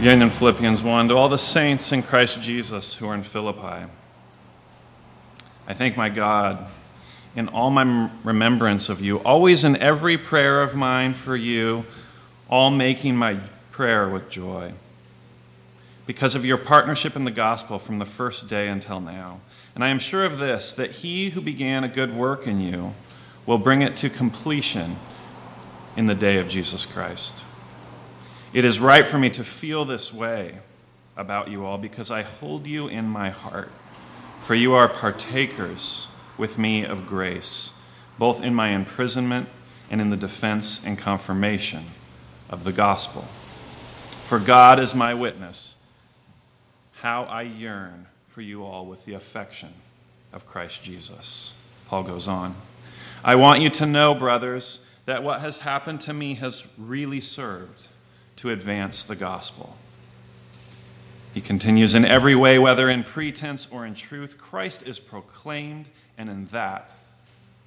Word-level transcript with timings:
Again 0.00 0.22
in 0.22 0.30
Philippians 0.30 0.82
1 0.82 1.08
to 1.10 1.14
all 1.14 1.28
the 1.28 1.36
saints 1.36 1.92
in 1.92 2.02
Christ 2.02 2.40
Jesus 2.40 2.94
who 2.94 3.06
are 3.06 3.14
in 3.14 3.22
Philippi. 3.22 3.84
I 5.68 5.74
thank 5.74 5.94
my 5.94 6.08
God 6.08 6.66
in 7.36 7.48
all 7.48 7.68
my 7.68 8.08
remembrance 8.24 8.88
of 8.88 9.02
you, 9.02 9.18
always 9.18 9.62
in 9.62 9.76
every 9.76 10.16
prayer 10.16 10.62
of 10.62 10.74
mine 10.74 11.12
for 11.12 11.36
you, 11.36 11.84
all 12.48 12.70
making 12.70 13.14
my 13.14 13.40
prayer 13.72 14.08
with 14.08 14.30
joy. 14.30 14.72
Because 16.06 16.34
of 16.34 16.46
your 16.46 16.56
partnership 16.56 17.14
in 17.14 17.24
the 17.24 17.30
gospel 17.30 17.78
from 17.78 17.98
the 17.98 18.06
first 18.06 18.48
day 18.48 18.68
until 18.68 19.02
now. 19.02 19.40
And 19.74 19.84
I 19.84 19.88
am 19.88 19.98
sure 19.98 20.24
of 20.24 20.38
this, 20.38 20.72
that 20.72 20.92
he 20.92 21.28
who 21.28 21.42
began 21.42 21.84
a 21.84 21.88
good 21.88 22.16
work 22.16 22.46
in 22.46 22.58
you 22.58 22.94
will 23.44 23.58
bring 23.58 23.82
it 23.82 23.98
to 23.98 24.08
completion 24.08 24.96
in 25.94 26.06
the 26.06 26.14
day 26.14 26.38
of 26.38 26.48
Jesus 26.48 26.86
Christ. 26.86 27.44
It 28.52 28.64
is 28.64 28.80
right 28.80 29.06
for 29.06 29.16
me 29.16 29.30
to 29.30 29.44
feel 29.44 29.84
this 29.84 30.12
way 30.12 30.58
about 31.16 31.48
you 31.50 31.64
all 31.64 31.78
because 31.78 32.10
I 32.10 32.22
hold 32.22 32.66
you 32.66 32.88
in 32.88 33.06
my 33.06 33.30
heart, 33.30 33.70
for 34.40 34.56
you 34.56 34.74
are 34.74 34.88
partakers 34.88 36.08
with 36.36 36.58
me 36.58 36.84
of 36.84 37.06
grace, 37.06 37.78
both 38.18 38.42
in 38.42 38.52
my 38.52 38.70
imprisonment 38.70 39.48
and 39.88 40.00
in 40.00 40.10
the 40.10 40.16
defense 40.16 40.84
and 40.84 40.98
confirmation 40.98 41.84
of 42.48 42.64
the 42.64 42.72
gospel. 42.72 43.22
For 44.24 44.40
God 44.40 44.80
is 44.80 44.96
my 44.96 45.14
witness, 45.14 45.76
how 46.94 47.24
I 47.24 47.42
yearn 47.42 48.06
for 48.28 48.40
you 48.40 48.64
all 48.64 48.84
with 48.84 49.04
the 49.04 49.14
affection 49.14 49.72
of 50.32 50.46
Christ 50.46 50.82
Jesus. 50.82 51.56
Paul 51.86 52.02
goes 52.02 52.26
on. 52.26 52.56
I 53.22 53.36
want 53.36 53.60
you 53.60 53.70
to 53.70 53.86
know, 53.86 54.12
brothers, 54.12 54.84
that 55.04 55.22
what 55.22 55.40
has 55.40 55.58
happened 55.58 56.00
to 56.02 56.12
me 56.12 56.34
has 56.34 56.66
really 56.76 57.20
served 57.20 57.86
to 58.40 58.50
advance 58.50 59.02
the 59.02 59.16
gospel. 59.16 59.76
He 61.34 61.42
continues, 61.42 61.94
in 61.94 62.06
every 62.06 62.34
way, 62.34 62.58
whether 62.58 62.88
in 62.88 63.04
pretense 63.04 63.68
or 63.70 63.84
in 63.84 63.94
truth, 63.94 64.38
Christ 64.38 64.82
is 64.86 64.98
proclaimed, 64.98 65.90
and 66.16 66.30
in 66.30 66.46
that 66.46 66.90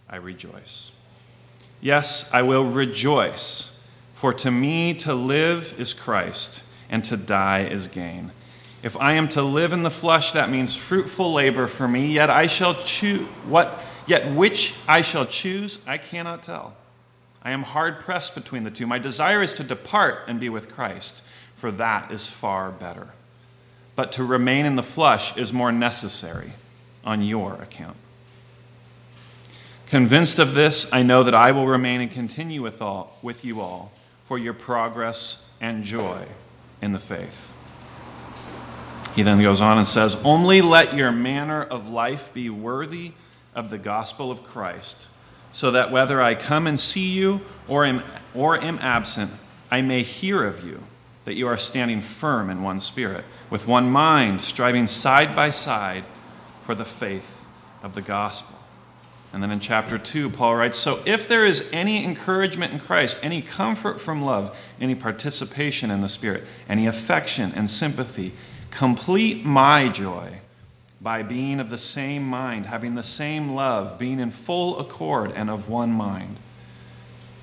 I 0.10 0.16
rejoice. 0.16 0.92
Yes, 1.80 2.28
I 2.34 2.42
will 2.42 2.66
rejoice, 2.66 3.88
for 4.16 4.34
to 4.34 4.50
me 4.50 4.96
to 4.96 5.14
live 5.14 5.76
is 5.80 5.94
Christ, 5.94 6.64
and 6.90 7.04
to 7.06 7.18
die 7.18 7.66
is 7.66 7.88
gain. 7.88 8.32
If 8.82 8.98
I 8.98 9.14
am 9.14 9.28
to 9.30 9.44
live 9.44 9.74
in 9.74 9.84
the 9.84 9.92
flesh, 9.92 10.32
that 10.32 10.50
means 10.50 10.76
fruitful 10.76 11.34
labor 11.34 11.68
for 11.68 11.88
me, 11.88 12.08
yet 12.08 12.32
I 12.32 12.48
shall 12.48 12.74
choose 12.84 13.28
what 13.48 13.80
yet 14.08 14.34
which 14.36 14.76
I 14.88 15.02
shall 15.02 15.28
choose, 15.28 15.86
I 15.86 16.00
cannot 16.00 16.42
tell. 16.42 16.74
I 17.44 17.52
am 17.52 17.64
hard 17.64 18.00
pressed 18.00 18.36
between 18.36 18.64
the 18.64 18.72
two. 18.72 18.88
My 18.88 19.00
desire 19.00 19.42
is 19.42 19.54
to 19.56 19.64
depart 19.64 20.20
and 20.28 20.40
be 20.40 20.50
with 20.50 20.72
Christ, 20.72 21.22
for 21.56 21.72
that 21.72 22.12
is 22.12 22.30
far 22.30 22.72
better 22.72 23.10
but 23.96 24.12
to 24.14 24.24
remain 24.24 24.66
in 24.66 24.76
the 24.76 24.84
flesh 24.84 25.38
is 25.38 25.54
more 25.54 25.72
necessary 25.72 26.54
on 27.04 27.22
your 27.22 27.54
account. 27.56 27.98
Convinced 29.88 30.40
of 30.40 30.56
this, 30.56 30.92
I 30.92 31.04
know 31.04 31.24
that 31.24 31.36
I 31.36 31.52
will 31.52 31.68
remain 31.68 32.02
and 32.02 32.10
continue 32.10 32.62
with, 32.62 32.82
all, 32.82 33.18
with 33.22 33.46
you 33.46 33.62
all 33.62 33.92
for 34.24 34.40
your 34.40 34.54
progress 34.54 35.52
and 35.62 35.84
joy 35.84 36.26
in 36.82 36.92
the 36.92 37.00
faith. 37.00 37.54
He 39.16 39.22
then 39.22 39.40
goes 39.42 39.62
on 39.62 39.78
and 39.78 39.88
says, 39.88 40.16
Only 40.24 40.64
let 40.64 40.96
your 40.96 41.12
manner 41.12 41.62
of 41.62 41.88
life 41.88 42.34
be 42.34 42.50
worthy 42.50 43.12
of 43.54 43.70
the 43.70 43.78
gospel 43.78 44.32
of 44.32 44.44
Christ, 44.44 45.08
so 45.54 45.72
that 45.72 45.92
whether 45.92 46.22
I 46.22 46.36
come 46.36 46.68
and 46.68 46.78
see 46.78 47.12
you 47.12 47.40
or 47.70 47.86
am, 47.86 48.04
or 48.34 48.62
am 48.62 48.80
absent, 48.80 49.32
I 49.72 49.82
may 49.82 50.04
hear 50.04 50.44
of 50.44 50.66
you 50.66 50.84
that 51.24 51.36
you 51.36 51.48
are 51.48 51.56
standing 51.56 52.02
firm 52.02 52.50
in 52.50 52.64
one 52.64 52.82
spirit, 52.82 53.24
with 53.50 53.66
one 53.66 53.90
mind, 53.90 54.42
striving 54.42 54.88
side 54.88 55.36
by 55.36 55.52
side 55.52 56.04
for 56.66 56.76
the 56.76 56.84
faith 56.84 57.46
of 57.82 57.94
the 57.94 58.02
gospel. 58.02 58.58
And 59.32 59.42
then 59.42 59.52
in 59.52 59.60
chapter 59.60 59.98
2, 59.98 60.32
Paul 60.32 60.56
writes 60.56 60.78
So 60.78 61.00
if 61.06 61.28
there 61.28 61.46
is 61.46 61.70
any 61.72 62.04
encouragement 62.04 62.74
in 62.74 62.80
Christ, 62.80 63.20
any 63.24 63.42
comfort 63.42 64.02
from 64.02 64.22
love, 64.22 64.58
any 64.82 64.96
participation 64.96 65.90
in 65.90 66.02
the 66.02 66.10
Spirit, 66.10 66.44
any 66.68 66.88
affection 66.88 67.52
and 67.56 67.70
sympathy, 67.70 68.34
complete 68.70 69.46
my 69.46 69.88
joy 69.88 70.40
by 71.04 71.22
being 71.22 71.60
of 71.60 71.70
the 71.70 71.78
same 71.78 72.26
mind, 72.26 72.66
having 72.66 72.96
the 72.96 73.04
same 73.04 73.54
love, 73.54 74.00
being 74.00 74.20
in 74.20 74.32
full 74.32 74.80
accord 74.80 75.32
and 75.34 75.50
of 75.50 75.70
one 75.70 75.92
mind. 75.92 76.38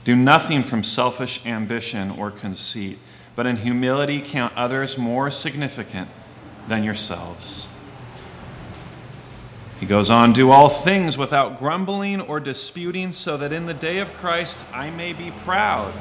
Do 0.05 0.17
nothing 0.17 0.65
from 0.65 0.83
selfish 0.83 1.45
ambition 1.47 2.11
or 2.11 2.31
conceit 2.31 2.99
but 3.41 3.47
in 3.47 3.57
humility 3.57 4.21
count 4.21 4.55
others 4.57 4.99
more 4.99 5.31
significant 5.31 6.09
than 6.69 6.85
yourselves. 6.85 7.69
He 9.79 9.87
goes 9.87 10.11
on, 10.11 10.35
do 10.35 10.51
all 10.51 10.69
things 10.69 11.17
without 11.17 11.59
grumbling 11.59 12.21
or 12.21 12.39
disputing, 12.39 13.13
so 13.13 13.39
that 13.39 13.53
in 13.53 13.65
the 13.65 13.73
day 13.75 13.99
of 14.01 14.13
Christ 14.15 14.63
I 14.75 14.91
may 14.91 15.15
be 15.15 15.31
proud 15.45 15.93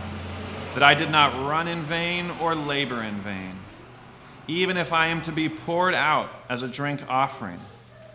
that 0.74 0.84
I 0.84 0.94
did 0.94 1.12
not 1.12 1.32
run 1.48 1.68
in 1.70 1.82
vain 1.84 2.30
or 2.42 2.56
labor 2.56 3.02
in 3.04 3.16
vain. 3.22 3.59
Even 4.50 4.78
if 4.78 4.92
I 4.92 5.06
am 5.08 5.22
to 5.22 5.32
be 5.32 5.48
poured 5.48 5.94
out 5.94 6.32
as 6.50 6.64
a 6.64 6.68
drink 6.68 7.02
offering 7.08 7.60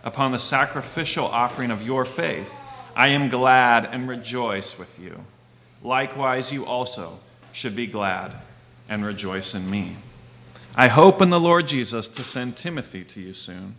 upon 0.03 0.33
the 0.33 0.39
sacrificial 0.41 1.27
offering 1.27 1.71
of 1.71 1.81
your 1.81 2.05
faith, 2.05 2.61
I 2.97 3.09
am 3.09 3.28
glad 3.28 3.84
and 3.84 4.09
rejoice 4.09 4.77
with 4.77 4.99
you. 4.99 5.17
Likewise, 5.84 6.53
you 6.53 6.67
also 6.67 7.21
should 7.53 7.77
be 7.77 7.87
glad 7.87 8.33
and 8.89 9.05
rejoice 9.05 9.55
in 9.55 9.71
me. 9.71 9.97
I 10.75 10.89
hope 10.89 11.23
in 11.23 11.31
the 11.31 11.39
Lord 11.39 11.69
Jesus 11.69 12.09
to 12.09 12.25
send 12.25 12.56
Timothy 12.56 13.05
to 13.05 13.21
you 13.21 13.33
soon, 13.33 13.77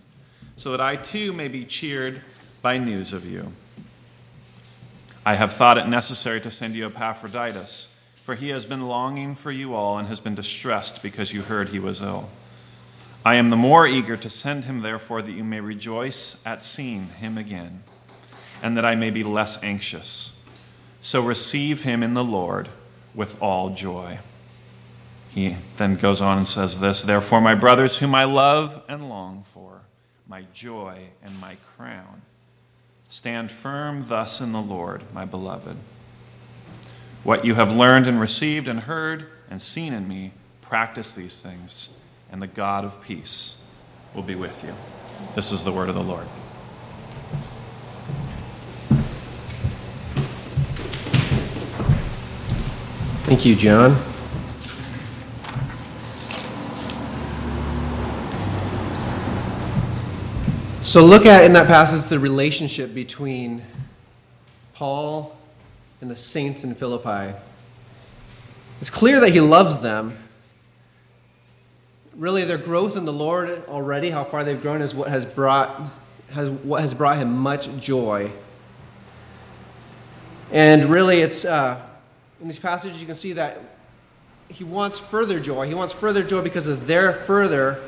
so 0.56 0.72
that 0.72 0.80
I 0.80 0.96
too 0.96 1.34
may 1.34 1.50
be 1.50 1.66
cheered 1.66 2.22
by 2.62 2.78
news 2.78 3.12
of 3.12 3.26
you. 3.26 3.52
I 5.26 5.36
have 5.36 5.52
thought 5.52 5.78
it 5.78 5.90
necessary 5.90 6.40
to 6.40 6.52
send 6.52 6.74
you 6.74 6.86
Epaphroditus, 6.86 7.94
for 8.24 8.34
he 8.34 8.48
has 8.50 8.66
been 8.66 8.88
longing 8.88 9.36
for 9.36 9.52
you 9.52 9.76
all 9.76 9.98
and 9.98 10.08
has 10.08 10.22
been 10.22 10.36
distressed 10.36 11.04
because 11.04 11.34
you 11.34 11.42
heard 11.42 11.68
he 11.68 11.80
was 11.80 12.02
ill. 12.02 12.30
I 13.26 13.36
am 13.36 13.50
the 13.50 13.56
more 13.56 13.88
eager 13.88 14.16
to 14.16 14.30
send 14.30 14.66
him, 14.66 14.82
therefore, 14.82 15.24
that 15.24 15.32
you 15.32 15.44
may 15.44 15.60
rejoice 15.60 16.46
at 16.46 16.64
seeing 16.64 17.08
him 17.08 17.40
again, 17.40 17.82
and 18.62 18.78
that 18.78 18.86
I 18.86 18.94
may 18.94 19.10
be 19.10 19.24
less 19.24 19.62
anxious. 19.64 20.40
So 21.02 21.22
receive 21.22 21.82
him 21.82 22.04
in 22.04 22.14
the 22.14 22.24
Lord 22.24 22.70
with 23.16 23.42
all 23.42 23.72
joy. 23.72 24.20
He 25.30 25.58
then 25.78 25.96
goes 25.96 26.22
on 26.22 26.38
and 26.38 26.48
says 26.48 26.80
this 26.80 27.02
Therefore, 27.02 27.42
my 27.42 27.56
brothers, 27.56 27.98
whom 27.98 28.14
I 28.14 28.26
love 28.26 28.84
and 28.88 29.10
long 29.10 29.42
for, 29.44 29.82
my 30.28 30.44
joy 30.54 31.10
and 31.24 31.40
my 31.40 31.56
crown, 31.76 32.22
stand 33.10 33.52
firm 33.52 34.06
thus 34.08 34.40
in 34.40 34.52
the 34.52 34.62
Lord, 34.62 35.02
my 35.14 35.26
beloved. 35.26 35.78
What 37.24 37.44
you 37.44 37.56
have 37.56 37.76
learned 37.76 38.06
and 38.06 38.20
received 38.20 38.68
and 38.68 38.82
heard 38.82 39.26
and 39.50 39.60
seen 39.60 39.94
in 39.94 40.08
me, 40.08 40.32
practice 40.62 41.12
these 41.12 41.42
things, 41.42 41.90
and 42.32 42.42
the 42.42 42.48
God 42.48 42.86
of 42.86 43.02
peace 43.02 43.66
will 44.14 44.24
be 44.24 44.36
with 44.36 44.64
you. 44.64 44.74
This 45.36 45.52
is 45.52 45.64
the 45.64 45.72
word 45.72 45.90
of 45.90 45.96
the 45.96 46.04
Lord. 46.04 46.28
Thank 53.26 53.46
you, 53.46 53.56
John. 53.56 53.96
So, 60.84 61.04
look 61.04 61.26
at 61.26 61.44
in 61.44 61.54
that 61.54 61.68
passage 61.68 62.08
the 62.08 62.20
relationship 62.20 62.94
between 62.94 63.64
Paul 64.76 65.36
and 66.00 66.12
the 66.12 66.16
saints 66.16 66.64
in 66.64 66.76
Philippi. 66.76 67.36
It's 68.80 68.90
clear 68.92 69.20
that 69.22 69.32
he 69.32 69.42
loves 69.42 69.80
them. 69.80 70.18
Really, 72.18 72.46
their 72.46 72.58
growth 72.58 72.96
in 72.96 73.06
the 73.06 73.14
Lord 73.14 73.64
already, 73.68 74.10
how 74.10 74.24
far 74.24 74.44
they've 74.44 74.62
grown, 74.62 74.82
is 74.82 74.96
what 74.96 75.10
has 75.10 75.26
brought, 75.26 75.82
has, 76.32 76.50
what 76.50 76.82
has 76.82 76.94
brought 76.94 77.18
him 77.18 77.38
much 77.38 77.70
joy. 77.78 78.32
And 80.52 80.86
really, 80.86 81.20
it's 81.20 81.44
uh, 81.44 81.82
in 82.40 82.48
these 82.48 82.60
passages 82.60 83.02
you 83.02 83.06
can 83.06 83.16
see 83.16 83.34
that 83.34 83.60
he 84.48 84.64
wants 84.64 85.00
further 85.00 85.40
joy. 85.40 85.68
He 85.68 85.74
wants 85.74 85.94
further 85.94 86.24
joy 86.24 86.42
because 86.42 86.68
of 86.68 86.88
their 86.88 87.12
further 87.12 87.82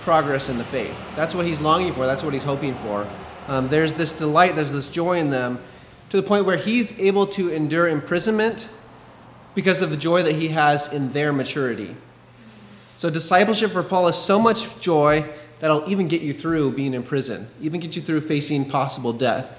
progress 0.00 0.48
in 0.48 0.58
the 0.58 0.64
faith. 0.64 0.96
That's 1.16 1.34
what 1.34 1.46
he's 1.46 1.60
longing 1.60 1.92
for, 1.92 2.06
that's 2.06 2.22
what 2.22 2.32
he's 2.32 2.44
hoping 2.44 2.74
for. 2.76 3.06
Um, 3.48 3.68
there's 3.68 3.94
this 3.94 4.12
delight, 4.12 4.54
there's 4.54 4.72
this 4.72 4.88
joy 4.88 5.18
in 5.18 5.30
them 5.30 5.60
to 6.10 6.16
the 6.16 6.22
point 6.22 6.44
where 6.44 6.56
he's 6.56 6.98
able 6.98 7.26
to 7.28 7.50
endure 7.50 7.88
imprisonment 7.88 8.68
because 9.54 9.82
of 9.82 9.90
the 9.90 9.96
joy 9.96 10.22
that 10.22 10.34
he 10.34 10.48
has 10.48 10.92
in 10.92 11.10
their 11.12 11.32
maturity. 11.32 11.94
So, 12.96 13.10
discipleship 13.10 13.72
for 13.72 13.82
Paul 13.82 14.08
is 14.08 14.16
so 14.16 14.38
much 14.38 14.78
joy 14.80 15.28
that'll 15.60 15.88
even 15.90 16.08
get 16.08 16.22
you 16.22 16.32
through 16.32 16.72
being 16.72 16.94
in 16.94 17.02
prison, 17.02 17.48
even 17.60 17.80
get 17.80 17.96
you 17.96 18.02
through 18.02 18.20
facing 18.20 18.64
possible 18.64 19.12
death. 19.12 19.58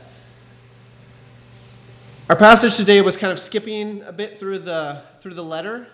Our 2.29 2.35
passage 2.35 2.77
today 2.77 3.01
was 3.01 3.17
kind 3.17 3.33
of 3.33 3.39
skipping 3.39 4.01
a 4.03 4.13
bit 4.13 4.39
through 4.39 4.59
the, 4.59 5.01
through 5.19 5.33
the 5.33 5.43
letter. 5.43 5.87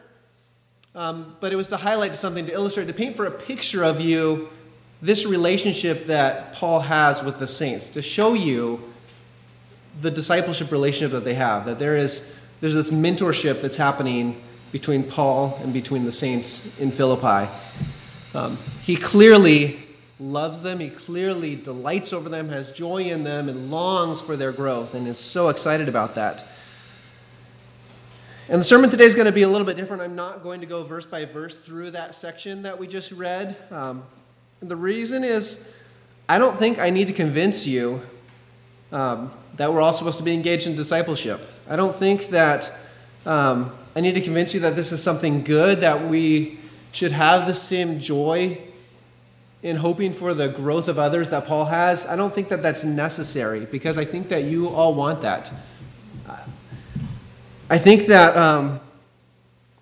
um, 0.96 1.36
but 1.40 1.52
it 1.52 1.56
was 1.56 1.68
to 1.70 1.78
highlight 1.78 2.16
something, 2.16 2.46
to 2.46 2.54
illustrate, 2.54 2.86
to 2.88 2.94
paint 2.94 3.16
for 3.16 3.26
a 3.26 3.32
picture 3.32 3.84
of 3.84 4.02
you 4.02 4.50
this 5.02 5.26
relationship 5.26 6.06
that 6.08 6.54
Paul 6.54 6.82
has 6.82 7.24
with 7.24 7.40
the 7.40 7.48
saints, 7.48 7.90
to 7.92 8.02
show 8.02 8.34
you 8.34 8.84
the 10.02 10.12
discipleship 10.12 10.72
relationship 10.72 11.12
that 11.12 11.24
they 11.24 11.36
have, 11.36 11.66
that 11.66 11.80
there 11.80 11.96
is 11.96 12.36
there's 12.62 12.76
this 12.76 12.90
mentorship 12.90 13.62
that's 13.62 13.78
happening 13.78 14.42
between 14.72 15.04
Paul 15.04 15.60
and 15.64 15.74
between 15.74 16.06
the 16.06 16.12
saints 16.12 16.78
in 16.80 16.92
Philippi. 16.92 17.52
Um, 18.34 18.58
he 18.84 18.96
clearly 18.96 19.80
loves 20.20 20.62
them, 20.62 20.80
he 20.80 20.90
clearly 20.90 21.56
delights 21.56 22.14
over 22.14 22.30
them, 22.30 22.50
has 22.50 22.72
joy 22.72 23.04
in 23.04 23.24
them, 23.24 23.50
and 23.50 23.72
longs 23.72 24.20
for 24.22 24.36
their 24.36 24.52
growth, 24.52 24.94
and 24.94 25.08
is 25.08 25.18
so 25.18 25.50
excited 25.50 25.88
about 25.88 26.16
that. 26.16 26.46
And 28.50 28.60
the 28.60 28.66
sermon 28.66 28.90
today 28.90 29.06
is 29.06 29.14
going 29.14 29.28
to 29.28 29.32
be 29.32 29.44
a 29.44 29.48
little 29.48 29.66
bit 29.66 29.76
different. 29.76 30.02
I'm 30.02 30.16
not 30.16 30.44
going 30.44 30.60
to 30.62 30.66
go 30.66 30.84
verse 30.84 31.06
by 31.06 31.26
verse 31.26 31.56
through 31.56 31.92
that 31.92 32.16
section 32.16 32.64
that 32.64 32.78
we 32.78 32.88
just 32.88 33.12
read. 33.12 33.56
Um, 33.72 34.04
the 34.60 34.76
reason 34.76 35.24
is 35.24 35.72
I 36.28 36.38
don't 36.38 36.58
think 36.58 36.80
I 36.80 36.90
need 36.90 37.08
to 37.08 37.14
convince 37.14 37.66
you 37.66 38.02
um, 38.92 39.32
that 39.56 39.72
we're 39.72 39.82
all 39.82 39.94
supposed 39.94 40.18
to 40.18 40.24
be 40.24 40.34
engaged 40.34 40.68
in 40.68 40.76
discipleship. 40.76 41.40
I 41.70 41.76
don't 41.76 41.96
think 41.96 42.28
that 42.30 42.72
um, 43.26 43.72
I 44.00 44.02
need 44.02 44.16
to 44.16 44.22
convince 44.22 44.54
you 44.54 44.62
that 44.62 44.78
this 44.78 44.94
is 44.94 45.04
something 45.04 45.44
good, 45.44 45.82
that 45.82 46.08
we 46.08 46.58
should 46.94 47.12
have 47.12 47.46
the 47.46 47.54
same 47.54 48.00
joy 48.00 48.58
in 49.62 49.76
hoping 49.76 50.14
for 50.14 50.34
the 50.34 50.48
growth 50.48 50.88
of 50.88 50.98
others 50.98 51.32
that 51.32 51.46
Paul 51.46 51.66
has. 51.66 52.06
I 52.06 52.16
don't 52.16 52.34
think 52.34 52.48
that 52.48 52.64
that's 52.64 52.86
necessary 52.86 53.66
because 53.66 53.98
I 53.98 54.06
think 54.06 54.30
that 54.30 54.46
you 54.46 54.70
all 54.70 54.94
want 54.94 55.22
that. 55.24 55.52
I 57.70 57.78
think 57.78 58.06
that, 58.06 58.38
um, 58.38 58.80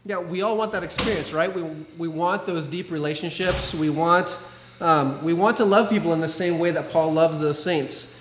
yeah, 0.03 0.17
we 0.17 0.41
all 0.41 0.57
want 0.57 0.71
that 0.71 0.81
experience, 0.81 1.31
right? 1.31 1.55
We, 1.55 1.61
we 1.99 2.07
want 2.07 2.47
those 2.47 2.67
deep 2.67 2.89
relationships. 2.89 3.75
We 3.75 3.91
want, 3.91 4.35
um, 4.81 5.23
we 5.23 5.33
want 5.33 5.57
to 5.57 5.65
love 5.65 5.91
people 5.91 6.11
in 6.13 6.21
the 6.21 6.27
same 6.27 6.57
way 6.57 6.71
that 6.71 6.89
Paul 6.89 7.13
loves 7.13 7.37
those 7.37 7.61
saints. 7.61 8.19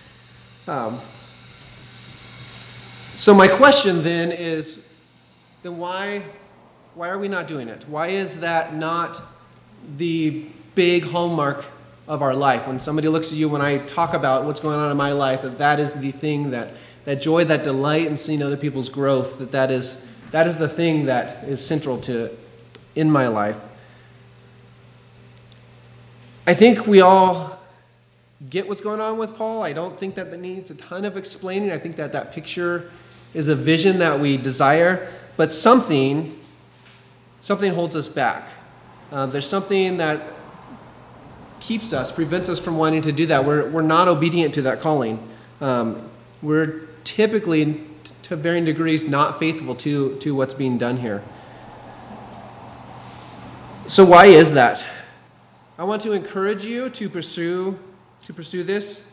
Um, 0.68 1.00
so 3.14 3.32
my 3.32 3.48
question 3.48 4.02
then 4.02 4.30
is, 4.30 4.82
then 5.66 5.78
why, 5.78 6.22
why 6.94 7.08
are 7.08 7.18
we 7.18 7.26
not 7.26 7.48
doing 7.48 7.68
it? 7.68 7.88
Why 7.88 8.08
is 8.08 8.38
that 8.40 8.74
not 8.74 9.20
the 9.96 10.46
big 10.76 11.04
hallmark 11.04 11.64
of 12.06 12.22
our 12.22 12.34
life? 12.34 12.68
When 12.68 12.78
somebody 12.78 13.08
looks 13.08 13.32
at 13.32 13.38
you, 13.38 13.48
when 13.48 13.60
I 13.60 13.78
talk 13.78 14.14
about 14.14 14.44
what's 14.44 14.60
going 14.60 14.78
on 14.78 14.90
in 14.92 14.96
my 14.96 15.10
life, 15.10 15.42
that 15.42 15.58
that 15.58 15.80
is 15.80 15.94
the 15.94 16.12
thing 16.12 16.50
that 16.52 16.70
that 17.04 17.20
joy, 17.20 17.44
that 17.44 17.62
delight 17.62 18.06
in 18.06 18.16
seeing 18.16 18.42
other 18.42 18.56
people's 18.56 18.88
growth, 18.88 19.38
that 19.38 19.52
that 19.52 19.70
is, 19.70 20.04
that 20.32 20.46
is 20.48 20.56
the 20.56 20.68
thing 20.68 21.06
that 21.06 21.44
is 21.44 21.64
central 21.64 21.98
to 22.00 22.30
in 22.96 23.08
my 23.08 23.28
life. 23.28 23.60
I 26.48 26.54
think 26.54 26.86
we 26.86 27.00
all 27.00 27.60
get 28.50 28.68
what's 28.68 28.80
going 28.80 29.00
on 29.00 29.18
with 29.18 29.36
Paul. 29.36 29.62
I 29.62 29.72
don't 29.72 29.98
think 29.98 30.16
that 30.16 30.32
that 30.32 30.40
needs 30.40 30.70
a 30.70 30.74
ton 30.74 31.04
of 31.04 31.16
explaining. 31.16 31.70
I 31.70 31.78
think 31.78 31.94
that 31.96 32.12
that 32.12 32.32
picture 32.32 32.90
is 33.34 33.48
a 33.48 33.54
vision 33.54 33.98
that 33.98 34.18
we 34.18 34.36
desire, 34.36 35.08
but 35.36 35.52
something, 35.52 36.38
something 37.40 37.72
holds 37.72 37.94
us 37.94 38.08
back. 38.08 38.48
Uh, 39.12 39.26
there's 39.26 39.48
something 39.48 39.98
that 39.98 40.20
keeps 41.60 41.92
us, 41.92 42.10
prevents 42.12 42.48
us 42.48 42.58
from 42.58 42.76
wanting 42.76 43.02
to 43.02 43.12
do 43.12 43.26
that. 43.26 43.44
We're, 43.44 43.68
we're 43.68 43.82
not 43.82 44.08
obedient 44.08 44.54
to 44.54 44.62
that 44.62 44.80
calling. 44.80 45.18
Um, 45.60 46.08
we're 46.42 46.86
typically, 47.04 47.82
to 48.22 48.36
varying 48.36 48.64
degrees, 48.64 49.08
not 49.08 49.38
faithful 49.38 49.74
to, 49.76 50.16
to 50.16 50.34
what's 50.34 50.54
being 50.54 50.78
done 50.78 50.98
here. 50.98 51.22
So, 53.86 54.04
why 54.04 54.26
is 54.26 54.52
that? 54.52 54.84
I 55.78 55.84
want 55.84 56.02
to 56.02 56.12
encourage 56.12 56.64
you 56.64 56.90
to 56.90 57.08
pursue, 57.08 57.78
to 58.24 58.32
pursue 58.32 58.62
this. 58.62 59.12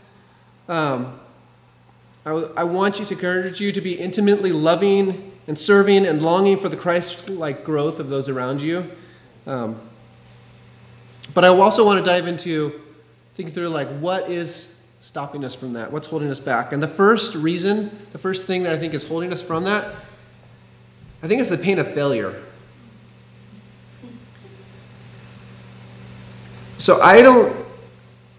Um, 0.67 1.19
I, 2.25 2.31
I 2.31 2.63
want 2.63 2.99
you 2.99 3.05
to 3.05 3.13
encourage 3.13 3.59
you 3.59 3.71
to 3.71 3.81
be 3.81 3.93
intimately 3.99 4.51
loving 4.51 5.32
and 5.47 5.57
serving 5.57 6.05
and 6.05 6.21
longing 6.21 6.57
for 6.57 6.69
the 6.69 6.77
Christ 6.77 7.29
like 7.29 7.63
growth 7.63 7.99
of 7.99 8.09
those 8.09 8.29
around 8.29 8.61
you. 8.61 8.89
Um, 9.45 9.79
but 11.33 11.43
I 11.43 11.49
also 11.49 11.85
want 11.85 12.03
to 12.03 12.05
dive 12.05 12.27
into 12.27 12.81
thinking 13.35 13.53
through 13.53 13.69
like 13.69 13.89
what 13.99 14.29
is 14.29 14.73
stopping 15.03 15.43
us 15.43 15.53
from 15.53 15.73
that? 15.73 15.91
What's 15.91 16.07
holding 16.07 16.29
us 16.29 16.39
back? 16.39 16.71
And 16.71 16.81
the 16.81 16.87
first 16.87 17.35
reason, 17.35 17.91
the 18.13 18.17
first 18.17 18.45
thing 18.45 18.63
that 18.63 18.71
I 18.71 18.77
think 18.77 18.93
is 18.93 19.05
holding 19.05 19.33
us 19.33 19.41
from 19.41 19.65
that, 19.65 19.93
I 21.21 21.27
think 21.27 21.41
is 21.41 21.49
the 21.49 21.57
pain 21.57 21.77
of 21.77 21.93
failure. 21.93 22.41
So 26.77 27.01
I 27.01 27.21
don't 27.21 27.53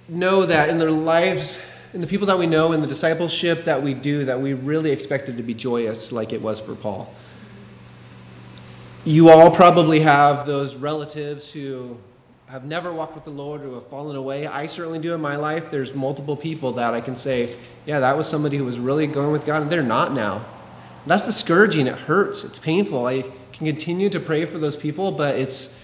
know 0.09 0.47
that 0.47 0.71
in 0.71 0.79
their 0.79 0.91
lives, 0.91 1.63
in 1.95 2.01
the 2.01 2.07
people 2.09 2.27
that 2.27 2.39
we 2.39 2.47
know, 2.47 2.73
in 2.73 2.81
the 2.81 2.89
discipleship 2.89 3.65
that 3.65 3.81
we 3.81 3.95
do, 3.95 4.25
that 4.25 4.41
we 4.41 4.53
really 4.53 4.91
expected 4.91 5.37
to 5.37 5.45
be 5.45 5.55
joyous 5.55 6.11
like 6.11 6.33
it 6.33 6.43
was 6.43 6.61
for 6.61 6.75
Paul. 6.75 7.15
You 9.05 9.31
all 9.31 9.51
probably 9.55 10.01
have 10.01 10.45
those 10.45 10.75
relatives 10.75 11.53
who 11.53 11.97
have 12.47 12.65
never 12.65 12.93
walked 12.93 13.15
with 13.15 13.23
the 13.23 13.31
Lord 13.31 13.63
or 13.65 13.75
have 13.75 13.87
fallen 13.87 14.17
away. 14.17 14.47
I 14.49 14.67
certainly 14.67 14.99
do 14.99 15.15
in 15.15 15.21
my 15.21 15.37
life. 15.37 15.71
There's 15.71 15.95
multiple 15.95 16.37
people 16.37 16.73
that 16.73 16.95
I 16.95 17.01
can 17.01 17.15
say, 17.15 17.55
yeah, 17.87 18.01
that 18.01 18.17
was 18.17 18.27
somebody 18.27 18.57
who 18.57 18.65
was 18.65 18.81
really 18.81 19.07
going 19.07 19.31
with 19.31 19.47
God, 19.47 19.63
and 19.63 19.71
they're 19.71 19.83
not 19.83 20.13
now. 20.13 20.45
That's 21.07 21.25
discouraging. 21.25 21.87
It 21.87 21.97
hurts. 21.97 22.43
It's 22.43 22.59
painful. 22.59 23.07
I 23.07 23.23
can 23.53 23.67
continue 23.67 24.11
to 24.11 24.19
pray 24.19 24.47
for 24.47 24.59
those 24.59 24.77
people, 24.77 25.13
but 25.13 25.37
it's 25.37 25.81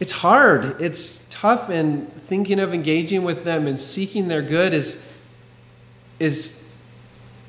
it's 0.00 0.12
hard. 0.12 0.80
It's 0.80 1.26
tough, 1.28 1.68
and 1.68 2.10
thinking 2.14 2.60
of 2.60 2.72
engaging 2.72 3.24
with 3.24 3.44
them 3.44 3.66
and 3.66 3.78
seeking 3.78 4.28
their 4.28 4.42
good 4.42 4.72
is 4.72 5.10
is 6.18 6.72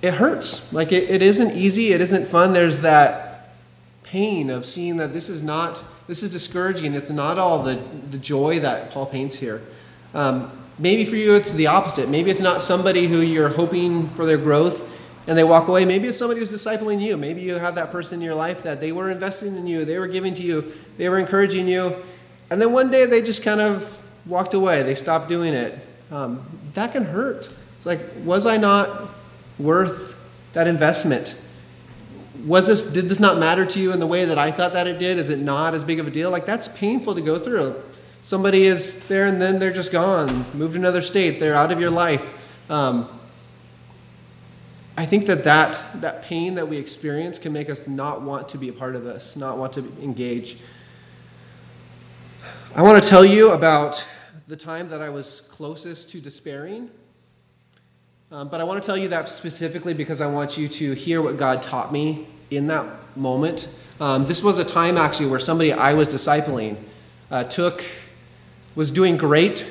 it 0.02 0.14
hurts. 0.14 0.72
Like 0.74 0.92
it, 0.92 1.10
it 1.10 1.22
isn't 1.22 1.52
easy. 1.52 1.94
It 1.94 2.02
isn't 2.02 2.28
fun. 2.28 2.54
There's 2.54 2.82
that 2.82 3.56
pain 4.04 4.50
of 4.50 4.66
seeing 4.66 4.98
that 4.98 5.14
this 5.14 5.30
is 5.30 5.42
not 5.42 5.84
this 6.08 6.22
is 6.22 6.30
discouraging. 6.30 6.94
It's 6.94 7.10
not 7.10 7.40
all 7.40 7.64
the, 7.64 7.82
the 8.12 8.18
joy 8.18 8.60
that 8.60 8.92
Paul 8.92 9.08
paints 9.08 9.36
here. 9.36 9.62
Um, 10.14 10.52
maybe 10.78 11.06
for 11.06 11.16
you 11.16 11.36
it's 11.36 11.54
the 11.54 11.68
opposite. 11.68 12.10
Maybe 12.10 12.30
it's 12.30 12.42
not 12.42 12.62
somebody 12.62 13.08
who 13.08 13.22
you're 13.22 13.50
hoping 13.50 14.08
for 14.10 14.26
their 14.26 14.38
growth 14.38 14.92
and 15.28 15.38
they 15.38 15.44
walk 15.44 15.68
away. 15.68 15.86
Maybe 15.86 16.08
it's 16.08 16.18
somebody 16.18 16.40
who's 16.40 16.50
discipling 16.50 17.02
you. 17.02 17.18
Maybe 17.18 17.42
you 17.42 17.56
have 17.56 17.76
that 17.76 17.92
person 17.92 18.20
in 18.20 18.26
your 18.26 18.36
life 18.36 18.62
that 18.64 18.80
they 18.80 18.92
were 18.92 19.10
investing 19.10 19.58
in 19.58 19.66
you, 19.66 19.86
they 19.86 19.98
were 19.98 20.08
giving 20.08 20.34
to 20.36 20.44
you, 20.44 20.72
they 20.98 21.10
were 21.10 21.18
encouraging 21.18 21.68
you, 21.68 21.96
and 22.52 22.62
then 22.62 22.72
one 22.72 22.92
day 22.92 23.06
they 23.06 23.22
just 23.22 23.44
kind 23.44 23.60
of 23.60 24.00
walked 24.26 24.54
away. 24.54 24.84
They 24.84 24.96
stopped 24.96 25.28
doing 25.28 25.54
it. 25.54 25.80
Um, 26.12 26.46
that 26.76 26.94
can 26.94 27.04
hurt. 27.04 27.50
It's 27.86 27.86
like, 27.86 28.02
was 28.26 28.46
I 28.46 28.58
not 28.58 29.10
worth 29.60 30.16
that 30.54 30.68
investment? 30.68 31.36
was 32.46 32.68
this 32.68 32.84
did 32.84 33.10
this 33.10 33.20
not 33.20 33.38
matter 33.38 33.66
to 33.66 33.80
you 33.80 33.92
in 33.92 34.00
the 34.00 34.08
way 34.08 34.26
that 34.26 34.38
I 34.38 34.52
thought 34.52 34.74
that 34.74 34.88
it 34.88 35.00
did? 35.00 35.18
Is 35.18 35.30
it 35.30 35.40
not 35.40 35.74
as 35.74 35.84
big 35.84 36.00
of 36.00 36.08
a 36.08 36.12
deal? 36.12 36.30
Like 36.30 36.46
that's 36.46 36.68
painful 36.68 37.16
to 37.16 37.22
go 37.22 37.40
through. 37.40 37.82
Somebody 38.22 38.66
is 38.66 39.08
there 39.08 39.26
and 39.26 39.42
then 39.42 39.60
they're 39.60 39.74
just 39.74 39.92
gone, 39.92 40.46
moved 40.54 40.74
to 40.74 40.80
another 40.80 41.02
state, 41.02 41.40
they're 41.40 41.56
out 41.56 41.72
of 41.72 41.80
your 41.80 41.92
life. 41.92 42.34
Um, 42.70 43.10
I 44.98 45.06
think 45.06 45.26
that, 45.26 45.44
that 45.44 45.84
that 46.02 46.24
pain 46.24 46.56
that 46.56 46.68
we 46.68 46.78
experience 46.78 47.38
can 47.40 47.52
make 47.52 47.70
us 47.70 47.88
not 47.88 48.22
want 48.22 48.48
to 48.50 48.58
be 48.58 48.70
a 48.70 48.74
part 48.74 48.96
of 48.96 49.04
this, 49.04 49.36
not 49.36 49.58
want 49.58 49.74
to 49.74 49.82
engage. 50.02 50.58
I 52.76 52.82
want 52.82 53.02
to 53.02 53.10
tell 53.10 53.26
you 53.26 53.52
about 53.52 54.06
the 54.48 54.56
time 54.56 54.90
that 54.90 55.02
I 55.02 55.10
was 55.10 55.42
closest 55.50 56.10
to 56.12 56.22
despairing. 56.22 56.90
Um, 58.36 58.50
but 58.50 58.60
I 58.60 58.66
want 58.66 58.84
to 58.84 58.86
tell 58.86 58.98
you 58.98 59.08
that 59.08 59.30
specifically 59.30 59.94
because 59.94 60.20
I 60.20 60.28
want 60.28 60.58
you 60.58 60.68
to 60.68 60.92
hear 60.92 61.22
what 61.22 61.38
God 61.38 61.62
taught 61.62 61.94
me 61.94 62.28
in 62.52 62.68
that 62.68 62.86
moment. 63.16 63.74
Um, 64.02 64.26
this 64.26 64.44
was 64.44 64.60
a 64.60 64.66
time 64.66 64.98
actually 64.98 65.28
where 65.28 65.40
somebody 65.40 65.72
I 65.72 65.94
was 65.94 66.10
discipling 66.10 66.76
uh, 67.32 67.46
took, 67.46 67.82
was 68.76 68.92
doing 68.92 69.16
great, 69.16 69.66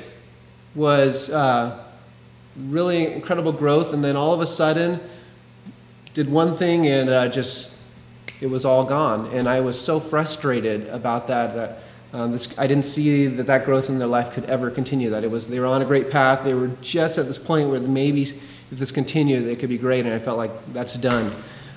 was 0.73 1.29
uh, 1.29 1.83
really 2.57 3.13
incredible 3.13 3.51
growth, 3.51 3.93
and 3.93 4.03
then 4.03 4.15
all 4.15 4.33
of 4.33 4.41
a 4.41 4.47
sudden 4.47 4.99
did 6.15 6.27
one 6.27 6.57
thing 6.57 6.87
and 6.87 7.07
uh, 7.07 7.27
just 7.27 7.79
it 8.41 8.47
was 8.47 8.65
all 8.65 8.83
gone. 8.83 9.27
And 9.27 9.47
I 9.47 9.59
was 9.59 9.79
so 9.79 9.99
frustrated 9.99 10.87
about 10.87 11.27
that. 11.27 11.77
um, 12.13 12.31
this, 12.31 12.57
I 12.57 12.65
didn't 12.65 12.85
see 12.85 13.27
that 13.27 13.45
that 13.45 13.65
growth 13.65 13.89
in 13.89 13.99
their 13.99 14.07
life 14.07 14.31
could 14.31 14.45
ever 14.45 14.71
continue. 14.71 15.11
That 15.11 15.23
it 15.23 15.29
was 15.29 15.49
they 15.49 15.59
were 15.59 15.67
on 15.67 15.83
a 15.83 15.85
great 15.85 16.09
path. 16.09 16.43
They 16.43 16.55
were 16.55 16.71
just 16.81 17.19
at 17.19 17.27
this 17.27 17.37
point 17.37 17.69
where 17.69 17.79
maybe 17.79 18.25
if 18.71 18.79
this 18.79 18.91
continued, 18.91 19.47
it 19.47 19.59
could 19.59 19.69
be 19.69 19.77
great. 19.77 20.05
And 20.05 20.13
I 20.13 20.19
felt 20.19 20.37
like 20.37 20.51
that's 20.73 20.95
done. 20.95 21.31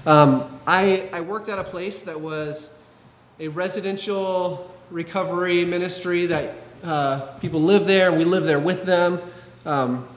Um, 0.06 0.60
I, 0.66 1.08
I 1.12 1.20
worked 1.20 1.48
at 1.48 1.58
a 1.58 1.64
place 1.64 2.02
that 2.02 2.20
was 2.20 2.72
a 3.40 3.48
residential 3.48 4.74
recovery 4.90 5.64
ministry 5.64 6.26
that 6.26 6.54
uh, 6.82 7.20
people 7.40 7.60
live 7.60 7.86
there, 7.86 8.08
and 8.08 8.18
we 8.18 8.24
live 8.24 8.44
there 8.44 8.58
with 8.58 8.84
them. 8.84 9.20
Um, 9.66 10.08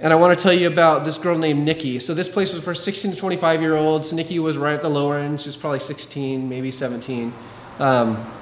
and 0.00 0.12
I 0.12 0.16
want 0.16 0.36
to 0.36 0.42
tell 0.42 0.52
you 0.52 0.66
about 0.66 1.04
this 1.04 1.18
girl 1.18 1.36
named 1.36 1.62
Nikki. 1.62 1.98
So 1.98 2.14
this 2.14 2.28
place 2.28 2.54
was 2.54 2.64
for 2.64 2.74
16 2.74 3.12
to 3.12 3.16
25 3.16 3.60
year 3.60 3.76
olds. 3.76 4.12
Nikki 4.12 4.38
was 4.38 4.56
right 4.56 4.72
at 4.72 4.80
the 4.80 4.88
lower 4.88 5.18
end. 5.18 5.40
She 5.40 5.48
was 5.48 5.58
probably 5.58 5.78
16, 5.78 6.48
maybe 6.48 6.70
17. 6.70 7.32
Um, 7.78 8.32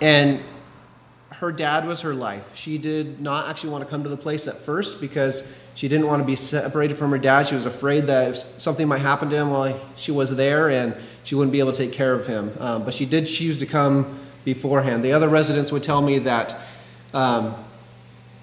and 0.00 0.40
her 1.30 1.50
dad 1.50 1.86
was 1.86 2.00
her 2.02 2.14
life. 2.14 2.54
She 2.54 2.78
did 2.78 3.20
not 3.20 3.48
actually 3.48 3.70
want 3.70 3.82
to 3.82 3.90
come 3.90 4.04
to 4.04 4.08
the 4.08 4.16
place 4.16 4.46
at 4.46 4.56
first 4.56 5.00
because 5.00 5.46
she 5.74 5.88
didn't 5.88 6.06
want 6.06 6.22
to 6.22 6.26
be 6.26 6.36
separated 6.36 6.96
from 6.96 7.10
her 7.10 7.18
dad. 7.18 7.48
She 7.48 7.54
was 7.54 7.66
afraid 7.66 8.06
that 8.06 8.36
something 8.36 8.86
might 8.86 9.00
happen 9.00 9.28
to 9.30 9.36
him 9.36 9.50
while 9.50 9.78
she 9.96 10.12
was 10.12 10.34
there 10.34 10.70
and 10.70 10.96
she 11.24 11.34
wouldn't 11.34 11.52
be 11.52 11.58
able 11.58 11.72
to 11.72 11.78
take 11.78 11.92
care 11.92 12.14
of 12.14 12.26
him. 12.26 12.52
Um, 12.60 12.84
but 12.84 12.94
she 12.94 13.06
did 13.06 13.26
choose 13.26 13.58
to 13.58 13.66
come 13.66 14.18
beforehand. 14.44 15.02
The 15.02 15.12
other 15.12 15.28
residents 15.28 15.72
would 15.72 15.82
tell 15.82 16.00
me 16.00 16.20
that 16.20 16.56
um, 17.12 17.54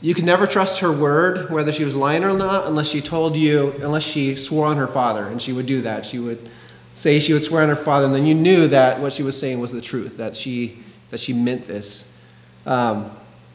you 0.01 0.13
could 0.13 0.25
never 0.25 0.47
trust 0.47 0.79
her 0.79 0.91
word, 0.91 1.49
whether 1.49 1.71
she 1.71 1.85
was 1.85 1.95
lying 1.95 2.23
or 2.23 2.35
not, 2.37 2.65
unless 2.67 2.89
she 2.89 3.01
told 3.01 3.37
you, 3.37 3.73
unless 3.81 4.03
she 4.03 4.35
swore 4.35 4.65
on 4.65 4.77
her 4.77 4.87
father. 4.87 5.27
And 5.27 5.41
she 5.41 5.53
would 5.53 5.67
do 5.67 5.81
that. 5.83 6.05
She 6.05 6.19
would 6.19 6.49
say 6.93 7.19
she 7.19 7.33
would 7.33 7.43
swear 7.43 7.63
on 7.63 7.69
her 7.69 7.75
father, 7.75 8.05
and 8.05 8.13
then 8.13 8.25
you 8.25 8.35
knew 8.35 8.67
that 8.67 8.99
what 8.99 9.13
she 9.13 9.23
was 9.23 9.39
saying 9.39 9.59
was 9.59 9.71
the 9.71 9.81
truth, 9.81 10.17
that 10.17 10.35
she, 10.35 10.79
that 11.09 11.19
she 11.19 11.33
meant 11.33 11.67
this. 11.67 12.17
Um, 12.65 13.09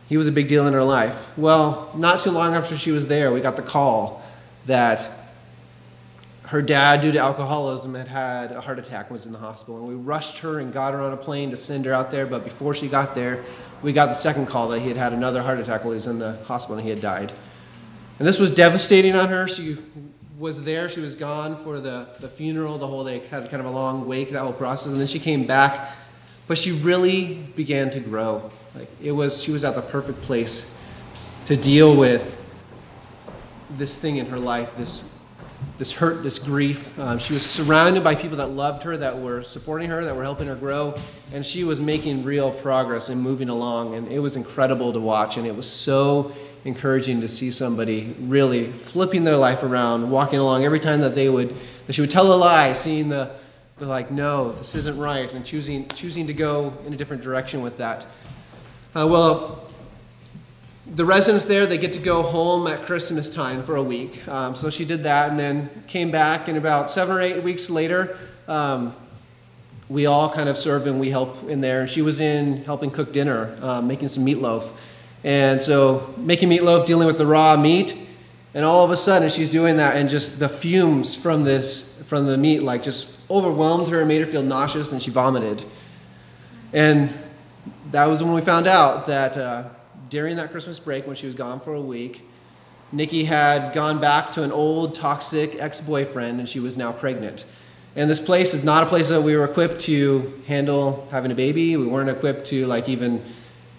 he 0.08 0.16
was 0.16 0.26
a 0.26 0.32
big 0.32 0.48
deal 0.48 0.66
in 0.66 0.72
her 0.72 0.84
life. 0.84 1.30
Well, 1.36 1.90
not 1.96 2.20
too 2.20 2.30
long 2.30 2.54
after 2.54 2.76
she 2.76 2.90
was 2.90 3.06
there, 3.08 3.32
we 3.32 3.40
got 3.40 3.56
the 3.56 3.62
call 3.62 4.22
that 4.66 5.08
her 6.46 6.62
dad, 6.62 7.00
due 7.00 7.10
to 7.12 7.18
alcoholism, 7.18 7.94
had 7.94 8.06
had 8.06 8.52
a 8.52 8.60
heart 8.60 8.78
attack 8.78 9.06
and 9.06 9.12
was 9.12 9.26
in 9.26 9.32
the 9.32 9.38
hospital. 9.38 9.78
And 9.78 9.88
we 9.88 9.94
rushed 9.94 10.38
her 10.38 10.60
and 10.60 10.72
got 10.72 10.92
her 10.92 11.00
on 11.00 11.12
a 11.12 11.16
plane 11.16 11.50
to 11.50 11.56
send 11.56 11.84
her 11.86 11.92
out 11.92 12.10
there. 12.12 12.24
But 12.24 12.44
before 12.44 12.74
she 12.74 12.86
got 12.86 13.14
there, 13.16 13.44
we 13.82 13.92
got 13.92 14.06
the 14.06 14.14
second 14.14 14.46
call 14.46 14.68
that 14.68 14.80
he 14.80 14.88
had 14.88 14.96
had 14.96 15.12
another 15.12 15.42
heart 15.42 15.58
attack 15.58 15.82
while 15.82 15.90
he 15.90 15.96
was 15.96 16.06
in 16.06 16.20
the 16.20 16.36
hospital 16.44 16.76
and 16.76 16.84
he 16.84 16.90
had 16.90 17.00
died. 17.00 17.32
And 18.18 18.26
this 18.26 18.38
was 18.38 18.52
devastating 18.52 19.16
on 19.16 19.28
her. 19.28 19.48
She 19.48 19.76
was 20.38 20.62
there, 20.62 20.88
she 20.88 21.00
was 21.00 21.14
gone 21.14 21.56
for 21.56 21.80
the, 21.80 22.06
the 22.20 22.28
funeral, 22.28 22.78
the 22.78 22.86
whole 22.86 23.04
day, 23.04 23.20
had 23.30 23.50
kind 23.50 23.60
of 23.60 23.66
a 23.66 23.70
long 23.70 24.06
wake, 24.06 24.30
that 24.30 24.40
whole 24.40 24.52
process. 24.52 24.92
And 24.92 25.00
then 25.00 25.06
she 25.06 25.18
came 25.18 25.46
back. 25.46 25.96
But 26.46 26.58
she 26.58 26.72
really 26.72 27.34
began 27.56 27.90
to 27.90 28.00
grow. 28.00 28.50
Like 28.74 28.88
it 29.02 29.12
was, 29.12 29.42
she 29.42 29.50
was 29.50 29.64
at 29.64 29.74
the 29.74 29.82
perfect 29.82 30.22
place 30.22 30.72
to 31.46 31.56
deal 31.56 31.96
with 31.96 32.34
this 33.70 33.96
thing 33.96 34.16
in 34.16 34.26
her 34.26 34.38
life, 34.38 34.76
this, 34.76 35.12
this 35.78 35.92
hurt, 35.92 36.22
this 36.22 36.38
grief. 36.38 36.98
Um, 36.98 37.18
she 37.18 37.34
was 37.34 37.44
surrounded 37.44 38.04
by 38.04 38.14
people 38.14 38.36
that 38.38 38.50
loved 38.50 38.82
her, 38.84 38.96
that 38.96 39.18
were 39.18 39.42
supporting 39.42 39.88
her, 39.88 40.04
that 40.04 40.14
were 40.14 40.22
helping 40.22 40.46
her 40.46 40.54
grow, 40.54 40.98
and 41.32 41.44
she 41.44 41.64
was 41.64 41.80
making 41.80 42.24
real 42.24 42.50
progress 42.50 43.08
and 43.08 43.20
moving 43.20 43.48
along. 43.48 43.94
And 43.94 44.08
it 44.08 44.18
was 44.18 44.36
incredible 44.36 44.92
to 44.92 45.00
watch, 45.00 45.36
and 45.36 45.46
it 45.46 45.56
was 45.56 45.66
so 45.70 46.32
encouraging 46.64 47.20
to 47.20 47.28
see 47.28 47.50
somebody 47.50 48.14
really 48.20 48.70
flipping 48.70 49.24
their 49.24 49.36
life 49.36 49.62
around, 49.62 50.10
walking 50.10 50.38
along 50.38 50.64
every 50.64 50.80
time 50.80 51.00
that 51.00 51.14
they 51.14 51.28
would, 51.28 51.54
that 51.86 51.92
she 51.92 52.00
would 52.00 52.10
tell 52.10 52.32
a 52.32 52.36
lie, 52.36 52.72
seeing 52.72 53.08
the, 53.08 53.30
the 53.78 53.84
like, 53.84 54.10
no, 54.10 54.52
this 54.52 54.74
isn't 54.74 54.96
right, 54.96 55.30
and 55.34 55.44
choosing, 55.44 55.86
choosing 55.88 56.26
to 56.26 56.32
go 56.32 56.72
in 56.86 56.94
a 56.94 56.96
different 56.96 57.22
direction 57.22 57.60
with 57.60 57.76
that. 57.76 58.06
Uh, 58.94 59.06
well, 59.06 59.68
the 60.94 61.04
residents 61.04 61.44
there, 61.44 61.66
they 61.66 61.76
get 61.76 61.92
to 61.92 61.98
go 61.98 62.22
home 62.22 62.66
at 62.68 62.86
Christmas 62.86 63.28
time 63.28 63.62
for 63.62 63.76
a 63.76 63.82
week. 63.82 64.26
Um, 64.28 64.54
so 64.54 64.70
she 64.70 64.86
did 64.86 65.02
that 65.02 65.28
and 65.28 65.38
then 65.38 65.68
came 65.88 66.10
back, 66.10 66.48
and 66.48 66.56
about 66.56 66.88
seven 66.88 67.14
or 67.14 67.20
eight 67.20 67.42
weeks 67.42 67.68
later, 67.68 68.16
um, 68.48 68.96
we 69.90 70.06
all 70.06 70.30
kind 70.30 70.48
of 70.48 70.56
served 70.56 70.86
and 70.86 70.98
we 70.98 71.10
helped 71.10 71.46
in 71.46 71.60
there. 71.60 71.86
She 71.86 72.00
was 72.00 72.18
in 72.18 72.64
helping 72.64 72.90
cook 72.90 73.12
dinner, 73.12 73.58
uh, 73.60 73.82
making 73.82 74.08
some 74.08 74.24
meatloaf. 74.24 74.72
And 75.22 75.60
so 75.60 76.14
making 76.16 76.48
meatloaf, 76.48 76.86
dealing 76.86 77.06
with 77.06 77.18
the 77.18 77.26
raw 77.26 77.58
meat, 77.58 77.94
and 78.54 78.64
all 78.64 78.86
of 78.86 78.90
a 78.90 78.96
sudden 78.96 79.28
she's 79.28 79.50
doing 79.50 79.76
that, 79.76 79.96
and 79.96 80.08
just 80.08 80.38
the 80.38 80.48
fumes 80.48 81.14
from 81.14 81.44
this, 81.44 82.02
from 82.06 82.26
the 82.26 82.38
meat, 82.38 82.62
like 82.62 82.82
just 82.82 83.15
overwhelmed 83.30 83.88
her 83.88 84.00
and 84.00 84.08
made 84.08 84.20
her 84.20 84.26
feel 84.26 84.42
nauseous, 84.42 84.92
and 84.92 85.02
she 85.02 85.10
vomited. 85.10 85.64
And 86.72 87.12
that 87.90 88.06
was 88.06 88.22
when 88.22 88.32
we 88.32 88.40
found 88.40 88.66
out 88.66 89.06
that 89.06 89.36
uh, 89.36 89.64
during 90.10 90.36
that 90.36 90.50
Christmas 90.50 90.78
break, 90.78 91.06
when 91.06 91.16
she 91.16 91.26
was 91.26 91.34
gone 91.34 91.60
for 91.60 91.74
a 91.74 91.80
week, 91.80 92.22
Nikki 92.92 93.24
had 93.24 93.72
gone 93.72 94.00
back 94.00 94.32
to 94.32 94.42
an 94.42 94.52
old 94.52 94.94
toxic 94.94 95.60
ex 95.60 95.80
boyfriend 95.80 96.38
and 96.38 96.48
she 96.48 96.60
was 96.60 96.76
now 96.76 96.92
pregnant. 96.92 97.44
And 97.96 98.08
this 98.08 98.20
place 98.20 98.54
is 98.54 98.62
not 98.62 98.84
a 98.84 98.86
place 98.86 99.08
that 99.08 99.22
we 99.22 99.36
were 99.36 99.44
equipped 99.44 99.80
to 99.82 100.40
handle 100.46 101.08
having 101.10 101.32
a 101.32 101.34
baby. 101.34 101.76
We 101.76 101.86
weren't 101.86 102.10
equipped 102.10 102.46
to 102.46 102.66
like 102.66 102.88
even 102.88 103.22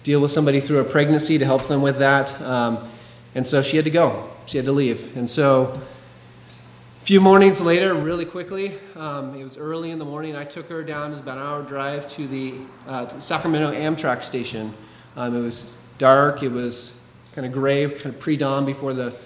deal 0.02 0.20
with 0.20 0.30
somebody 0.30 0.60
through 0.60 0.80
a 0.80 0.84
pregnancy 0.84 1.38
to 1.38 1.44
help 1.44 1.68
them 1.68 1.82
with 1.82 1.98
that. 2.00 2.38
Um, 2.42 2.88
and 3.34 3.46
so 3.46 3.62
she 3.62 3.76
had 3.76 3.84
to 3.84 3.90
go. 3.90 4.28
She 4.46 4.58
had 4.58 4.66
to 4.66 4.72
leave. 4.72 5.16
And 5.16 5.28
so 5.30 5.80
few 7.08 7.22
mornings 7.22 7.58
later, 7.58 7.94
really 7.94 8.26
quickly, 8.26 8.70
um, 8.94 9.34
it 9.34 9.42
was 9.42 9.56
early 9.56 9.92
in 9.92 9.98
the 9.98 10.04
morning, 10.04 10.36
I 10.36 10.44
took 10.44 10.68
her 10.68 10.84
down, 10.84 11.06
it 11.06 11.10
was 11.12 11.20
about 11.20 11.38
an 11.38 11.44
hour 11.44 11.62
drive 11.62 12.06
to 12.08 12.28
the 12.28 12.56
uh, 12.86 13.06
to 13.06 13.18
Sacramento 13.18 13.72
Amtrak 13.72 14.22
station. 14.22 14.74
Um, 15.16 15.34
it 15.34 15.40
was 15.40 15.78
dark, 15.96 16.42
it 16.42 16.52
was 16.52 16.92
kind 17.32 17.46
of 17.46 17.52
gray, 17.54 17.88
kind 17.88 18.14
of 18.14 18.20
pre 18.20 18.36
dawn 18.36 18.66
before 18.66 18.92
the, 18.92 19.16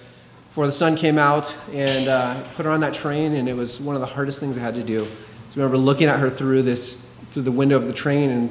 before 0.47 0.65
the 0.65 0.71
sun 0.71 0.95
came 0.95 1.17
out, 1.17 1.53
and 1.73 2.07
uh, 2.07 2.41
put 2.55 2.65
her 2.65 2.71
on 2.71 2.79
that 2.79 2.93
train, 2.93 3.33
and 3.33 3.49
it 3.49 3.53
was 3.53 3.81
one 3.81 3.95
of 3.95 3.99
the 3.99 4.07
hardest 4.07 4.39
things 4.39 4.57
I 4.57 4.61
had 4.61 4.75
to 4.75 4.83
do. 4.83 5.03
So 5.49 5.59
I 5.59 5.65
remember 5.65 5.75
looking 5.75 6.07
at 6.07 6.21
her 6.21 6.29
through, 6.29 6.61
this, 6.61 7.13
through 7.31 7.43
the 7.43 7.51
window 7.51 7.75
of 7.75 7.87
the 7.87 7.93
train 7.93 8.29
and 8.29 8.49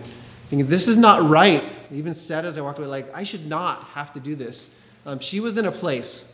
thinking, 0.48 0.68
this 0.68 0.88
is 0.88 0.98
not 0.98 1.26
right. 1.26 1.64
I 1.90 1.94
even 1.94 2.14
said 2.14 2.44
as 2.44 2.58
I 2.58 2.60
walked 2.60 2.80
away, 2.80 2.88
like, 2.88 3.16
I 3.16 3.24
should 3.24 3.46
not 3.46 3.84
have 3.94 4.12
to 4.12 4.20
do 4.20 4.34
this. 4.34 4.74
Um, 5.06 5.20
she 5.20 5.40
was 5.40 5.56
in 5.56 5.64
a 5.64 5.72
place, 5.72 6.30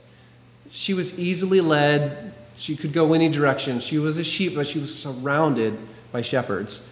she 0.68 0.94
was 0.94 1.16
easily 1.16 1.60
led 1.60 2.34
she 2.58 2.76
could 2.76 2.92
go 2.92 3.12
any 3.12 3.28
direction. 3.28 3.78
She 3.80 3.98
was 3.98 4.18
a 4.18 4.24
sheep, 4.24 4.56
but 4.56 4.66
she 4.66 4.80
was 4.80 4.94
surrounded 4.94 5.78
by 6.10 6.22
shepherds. 6.22 6.86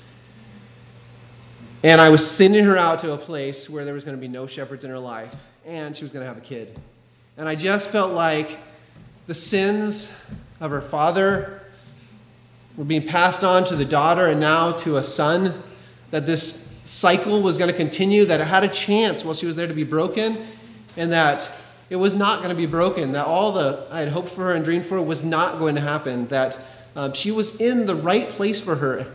And 1.83 2.01
I 2.01 2.09
was 2.09 2.29
sending 2.29 2.65
her 2.65 2.77
out 2.77 3.01
to 3.01 3.13
a 3.13 3.19
place 3.19 3.69
where 3.69 3.85
there 3.85 3.93
was 3.93 4.05
going 4.05 4.17
to 4.17 4.21
be 4.21 4.29
no 4.29 4.47
shepherds 4.47 4.85
in 4.85 4.91
her 4.91 4.99
life, 4.99 5.35
and 5.67 5.97
she 5.97 6.05
was 6.05 6.13
going 6.13 6.23
to 6.23 6.29
have 6.29 6.39
a 6.39 6.41
kid. 6.41 6.79
And 7.37 7.49
I 7.49 7.55
just 7.55 7.91
felt 7.91 8.13
like 8.13 8.59
the 9.27 9.35
sins 9.35 10.13
of 10.61 10.71
her 10.71 10.81
father 10.81 11.61
were 12.77 12.85
being 12.85 13.07
passed 13.07 13.43
on 13.43 13.65
to 13.65 13.77
the 13.77 13.85
daughter 13.85 14.27
and 14.29 14.39
now 14.41 14.73
to 14.73 14.99
a 14.99 15.03
son, 15.03 15.63
that 16.13 16.27
this 16.27 16.73
cycle 16.85 17.43
was 17.43 17.59
going 17.59 17.71
to 17.71 17.77
continue, 17.77 18.25
that 18.25 18.41
it 18.41 18.47
had 18.47 18.63
a 18.63 18.69
chance 18.69 19.25
while 19.25 19.35
she 19.35 19.47
was 19.47 19.57
there 19.57 19.67
to 19.67 19.75
be 19.75 19.85
broken, 19.85 20.47
and 20.97 21.11
that 21.11 21.51
it 21.89 21.97
was 21.97 22.15
not 22.15 22.39
going 22.39 22.51
to 22.51 22.57
be 22.57 22.67
broken, 22.67 23.13
that 23.13 23.27
all 23.27 23.53
the 23.53 23.87
I 23.91 24.01
had 24.01 24.09
hoped 24.09 24.31
for 24.31 24.45
her 24.47 24.53
and 24.53 24.65
dreamed 24.65 24.87
for 24.87 25.01
was 25.01 25.23
not 25.23 25.59
going 25.59 25.75
to 25.77 25.81
happen, 25.81 26.27
that 26.29 26.59
um, 26.95 27.13
she 27.13 27.31
was 27.31 27.61
in 27.61 27.87
the 27.87 27.95
right 27.95 28.29
place 28.29 28.61
for 28.61 28.77
her, 28.77 29.07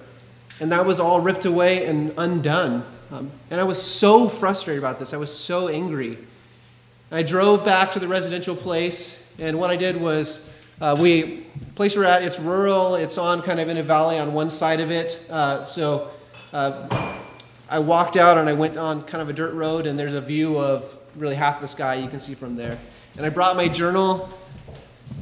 and 0.60 0.72
that 0.72 0.86
was 0.86 1.00
all 1.00 1.22
ripped 1.22 1.46
away 1.46 1.86
and 1.86 2.14
undone. 2.18 2.86
Um, 3.12 3.32
and 3.50 3.60
I 3.60 3.64
was 3.64 3.82
so 3.82 4.30
frustrated 4.30 4.82
about 4.82 5.00
this. 5.00 5.14
I 5.14 5.18
was 5.18 5.36
so 5.36 5.68
angry. 5.68 6.18
I 7.12 7.24
drove 7.24 7.66
back 7.66 7.92
to 7.92 8.00
the 8.00 8.08
residential 8.08 8.56
place, 8.56 9.30
and 9.38 9.60
what 9.60 9.70
I 9.70 9.76
did 9.76 10.00
was 10.00 10.50
uh, 10.82 10.98
we 11.00 11.46
place 11.76 11.96
we're 11.96 12.04
at 12.04 12.24
it's 12.24 12.40
rural 12.40 12.96
it's 12.96 13.18
on 13.18 13.42
kind 13.42 13.60
of 13.60 13.70
in 13.70 13.78
a 13.78 13.84
valley 13.84 14.18
on 14.18 14.34
one 14.34 14.50
side 14.50 14.80
of 14.80 14.92
it 14.92 15.24
uh, 15.30 15.64
so 15.64 16.10
uh, 16.54 17.16
i 17.70 17.80
walked 17.80 18.18
out 18.18 18.38
and 18.38 18.50
i 18.50 18.54
went 18.54 18.78
on 18.78 19.04
kind 19.04 19.22
of 19.22 19.30
a 19.30 19.34
dirt 19.34 19.54
road 19.54 19.86
and 19.86 19.98
there's 19.98 20.16
a 20.16 20.22
view 20.22 20.58
of 20.58 20.98
really 21.16 21.36
half 21.36 21.62
the 21.62 21.68
sky 21.68 21.96
you 21.96 22.08
can 22.08 22.20
see 22.20 22.34
from 22.34 22.56
there. 22.56 22.78
And 23.18 23.26
I 23.26 23.30
brought 23.30 23.56
my 23.56 23.68
journal, 23.68 24.30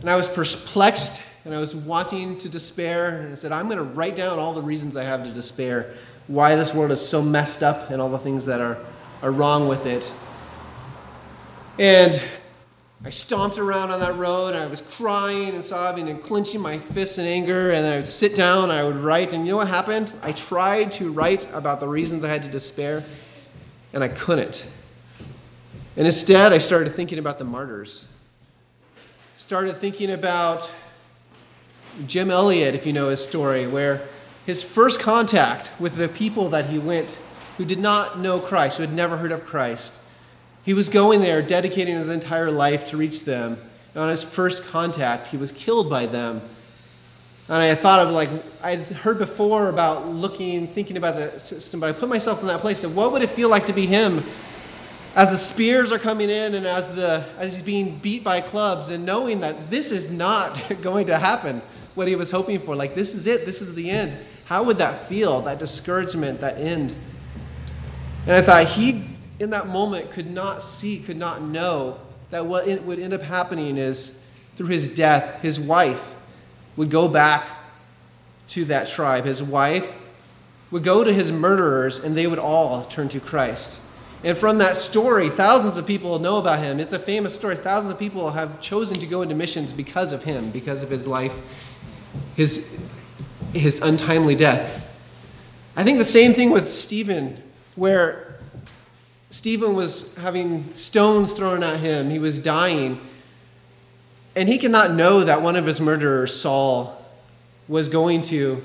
and 0.01 0.09
I 0.09 0.15
was 0.15 0.27
perplexed, 0.27 1.21
and 1.45 1.53
I 1.53 1.59
was 1.59 1.75
wanting 1.75 2.37
to 2.37 2.49
despair. 2.49 3.21
And 3.21 3.31
I 3.31 3.35
said, 3.35 3.51
I'm 3.51 3.65
going 3.65 3.77
to 3.77 3.83
write 3.83 4.15
down 4.15 4.39
all 4.39 4.53
the 4.53 4.61
reasons 4.61 4.95
I 4.95 5.03
have 5.03 5.23
to 5.23 5.31
despair, 5.31 5.93
why 6.27 6.55
this 6.55 6.73
world 6.73 6.91
is 6.91 7.05
so 7.05 7.21
messed 7.21 7.63
up, 7.63 7.89
and 7.89 8.01
all 8.01 8.09
the 8.09 8.19
things 8.19 8.45
that 8.45 8.61
are, 8.61 8.77
are 9.21 9.31
wrong 9.31 9.67
with 9.67 9.85
it. 9.85 10.13
And 11.79 12.21
I 13.03 13.09
stomped 13.09 13.57
around 13.57 13.91
on 13.91 14.01
that 14.01 14.17
road, 14.17 14.49
and 14.49 14.57
I 14.57 14.67
was 14.67 14.81
crying 14.81 15.55
and 15.55 15.63
sobbing 15.63 16.09
and 16.09 16.21
clenching 16.21 16.61
my 16.61 16.77
fists 16.77 17.17
in 17.17 17.25
anger. 17.25 17.71
And 17.71 17.87
I 17.87 17.95
would 17.95 18.07
sit 18.07 18.35
down, 18.35 18.69
I 18.69 18.83
would 18.83 18.97
write, 18.97 19.33
and 19.33 19.45
you 19.45 19.51
know 19.51 19.57
what 19.57 19.69
happened? 19.69 20.13
I 20.21 20.33
tried 20.33 20.91
to 20.93 21.11
write 21.11 21.47
about 21.53 21.79
the 21.79 21.87
reasons 21.87 22.23
I 22.23 22.27
had 22.27 22.43
to 22.43 22.49
despair, 22.49 23.03
and 23.93 24.03
I 24.03 24.09
couldn't. 24.09 24.65
And 25.97 26.05
instead, 26.05 26.53
I 26.53 26.59
started 26.59 26.93
thinking 26.93 27.19
about 27.19 27.39
the 27.39 27.43
martyrs. 27.43 28.07
Started 29.35 29.77
thinking 29.77 30.11
about 30.11 30.71
Jim 32.07 32.29
Elliot, 32.29 32.75
if 32.75 32.85
you 32.85 32.93
know 32.93 33.09
his 33.09 33.23
story, 33.23 33.67
where 33.67 34.01
his 34.45 34.63
first 34.63 34.99
contact 34.99 35.71
with 35.79 35.95
the 35.95 36.07
people 36.07 36.49
that 36.49 36.67
he 36.67 36.79
went 36.79 37.19
who 37.57 37.65
did 37.65 37.79
not 37.79 38.19
know 38.19 38.39
Christ, 38.39 38.77
who 38.77 38.83
had 38.83 38.93
never 38.93 39.17
heard 39.17 39.31
of 39.31 39.45
Christ, 39.45 39.99
he 40.63 40.73
was 40.73 40.87
going 40.87 41.21
there, 41.21 41.41
dedicating 41.41 41.95
his 41.95 42.09
entire 42.09 42.51
life 42.51 42.85
to 42.85 42.97
reach 42.97 43.25
them. 43.25 43.57
And 43.93 44.03
on 44.03 44.09
his 44.09 44.23
first 44.23 44.65
contact, 44.65 45.27
he 45.27 45.37
was 45.37 45.51
killed 45.51 45.89
by 45.89 46.05
them. 46.05 46.41
And 47.47 47.57
I 47.57 47.73
thought 47.73 48.05
of 48.05 48.13
like, 48.13 48.29
I'd 48.61 48.87
heard 48.87 49.17
before 49.17 49.69
about 49.69 50.07
looking, 50.07 50.67
thinking 50.67 50.97
about 50.97 51.15
the 51.15 51.39
system, 51.39 51.79
but 51.79 51.89
I 51.89 51.93
put 51.93 52.07
myself 52.07 52.41
in 52.41 52.47
that 52.47 52.61
place 52.61 52.83
of 52.83 52.95
what 52.95 53.11
would 53.11 53.23
it 53.23 53.31
feel 53.31 53.49
like 53.49 53.65
to 53.65 53.73
be 53.73 53.87
him 53.87 54.23
as 55.15 55.31
the 55.31 55.37
spears 55.37 55.91
are 55.91 55.99
coming 55.99 56.29
in 56.29 56.55
and 56.55 56.65
as, 56.65 56.93
the, 56.93 57.25
as 57.37 57.55
he's 57.55 57.63
being 57.63 57.97
beat 57.99 58.23
by 58.23 58.41
clubs 58.41 58.89
and 58.89 59.05
knowing 59.05 59.39
that 59.41 59.69
this 59.69 59.91
is 59.91 60.11
not 60.11 60.61
going 60.81 61.07
to 61.07 61.17
happen, 61.17 61.61
what 61.95 62.07
he 62.07 62.15
was 62.15 62.31
hoping 62.31 62.59
for. 62.59 62.75
Like, 62.75 62.95
this 62.95 63.13
is 63.13 63.27
it, 63.27 63.45
this 63.45 63.61
is 63.61 63.75
the 63.75 63.89
end. 63.89 64.15
How 64.45 64.63
would 64.63 64.77
that 64.77 65.07
feel, 65.07 65.41
that 65.41 65.59
discouragement, 65.59 66.41
that 66.41 66.57
end? 66.57 66.95
And 68.25 68.35
I 68.35 68.41
thought 68.41 68.67
he, 68.67 69.03
in 69.39 69.49
that 69.51 69.67
moment, 69.67 70.11
could 70.11 70.29
not 70.29 70.63
see, 70.63 70.99
could 70.99 71.17
not 71.17 71.41
know 71.41 71.99
that 72.29 72.45
what 72.45 72.67
would 72.83 72.99
end 72.99 73.13
up 73.13 73.21
happening 73.21 73.77
is 73.77 74.19
through 74.55 74.67
his 74.67 74.89
death, 74.89 75.41
his 75.41 75.59
wife 75.59 76.15
would 76.75 76.89
go 76.89 77.07
back 77.07 77.45
to 78.49 78.65
that 78.65 78.87
tribe. 78.87 79.25
His 79.25 79.41
wife 79.41 79.97
would 80.71 80.83
go 80.83 81.03
to 81.03 81.11
his 81.11 81.31
murderers, 81.31 81.99
and 81.99 82.15
they 82.15 82.27
would 82.27 82.39
all 82.39 82.85
turn 82.85 83.09
to 83.09 83.19
Christ. 83.19 83.81
And 84.23 84.37
from 84.37 84.57
that 84.57 84.75
story, 84.75 85.29
thousands 85.29 85.77
of 85.77 85.87
people 85.87 86.19
know 86.19 86.37
about 86.37 86.59
him. 86.59 86.79
It's 86.79 86.91
a 86.91 86.99
famous 86.99 87.33
story. 87.33 87.55
Thousands 87.55 87.91
of 87.91 87.99
people 87.99 88.31
have 88.31 88.59
chosen 88.59 88.99
to 88.99 89.05
go 89.05 89.21
into 89.21 89.33
missions 89.33 89.71
because 89.71 90.11
of 90.11 90.23
him, 90.23 90.51
because 90.51 90.83
of 90.83 90.89
his 90.89 91.07
life, 91.07 91.33
his, 92.35 92.77
his 93.53 93.81
untimely 93.81 94.35
death. 94.35 94.85
I 95.77 95.83
think 95.83 95.97
the 95.97 96.03
same 96.03 96.33
thing 96.33 96.51
with 96.51 96.67
Stephen, 96.67 97.41
where 97.75 98.39
Stephen 99.29 99.73
was 99.73 100.13
having 100.15 100.73
stones 100.73 101.31
thrown 101.31 101.63
at 101.63 101.79
him, 101.79 102.09
he 102.09 102.19
was 102.19 102.37
dying. 102.37 102.99
And 104.35 104.49
he 104.49 104.57
could 104.57 104.71
not 104.71 104.91
know 104.91 105.23
that 105.23 105.41
one 105.41 105.55
of 105.55 105.65
his 105.65 105.79
murderers, 105.79 106.39
Saul, 106.39 107.05
was 107.69 107.87
going 107.87 108.23
to 108.23 108.61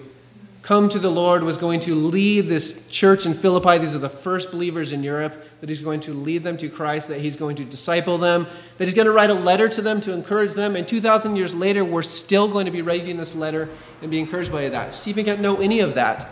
come 0.65 0.89
to 0.89 0.99
the 0.99 1.11
Lord, 1.11 1.43
was 1.43 1.59
going 1.59 1.79
to 1.81 1.95
lead 1.95 2.49
this 2.49 2.89
church 2.89 3.27
in 3.27 3.35
Philippi. 3.35 3.77
These 3.77 3.95
are 3.95 3.99
the 3.99 4.09
first 4.09 4.51
believers 4.51 4.95
in 4.95 5.03
Europe, 5.03 5.45
that 5.61 5.69
he's 5.69 5.83
going 5.83 6.01
to 6.01 6.15
lead 6.15 6.43
them 6.43 6.57
to 6.57 6.71
Christ, 6.71 7.09
that 7.09 7.21
he's 7.21 7.37
going 7.37 7.57
to 7.57 7.65
disciple 7.67 8.17
them, 8.17 8.47
that 8.79 8.85
he's 8.85 8.95
going 8.95 9.05
to 9.05 9.13
write 9.13 9.29
a 9.29 9.35
letter 9.35 9.69
to 9.69 9.83
them 9.83 10.01
to 10.01 10.13
encourage 10.13 10.55
them. 10.55 10.75
And 10.75 10.89
2,000 10.89 11.37
years 11.37 11.55
later, 11.55 11.85
we're 11.85 12.01
still 12.01 12.49
going 12.49 12.65
to 12.65 12.73
be 12.73 12.81
reading 12.81 13.19
this 13.19 13.35
letter 13.35 13.69
and 14.01 14.11
be 14.11 14.19
encouraged 14.19 14.51
by 14.51 14.71
that. 14.71 14.95
Stephen 14.95 15.27
can't 15.27 15.41
know 15.41 15.57
any 15.57 15.81
of 15.81 15.97
that. 15.97 16.31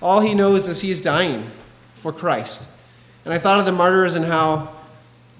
All 0.00 0.20
he 0.20 0.32
knows 0.32 0.68
is 0.68 0.80
he's 0.80 1.00
dying 1.00 1.50
for 1.96 2.12
Christ. 2.12 2.68
And 3.24 3.34
I 3.34 3.38
thought 3.38 3.58
of 3.58 3.66
the 3.66 3.72
martyrs 3.72 4.14
and 4.14 4.24
how 4.24 4.76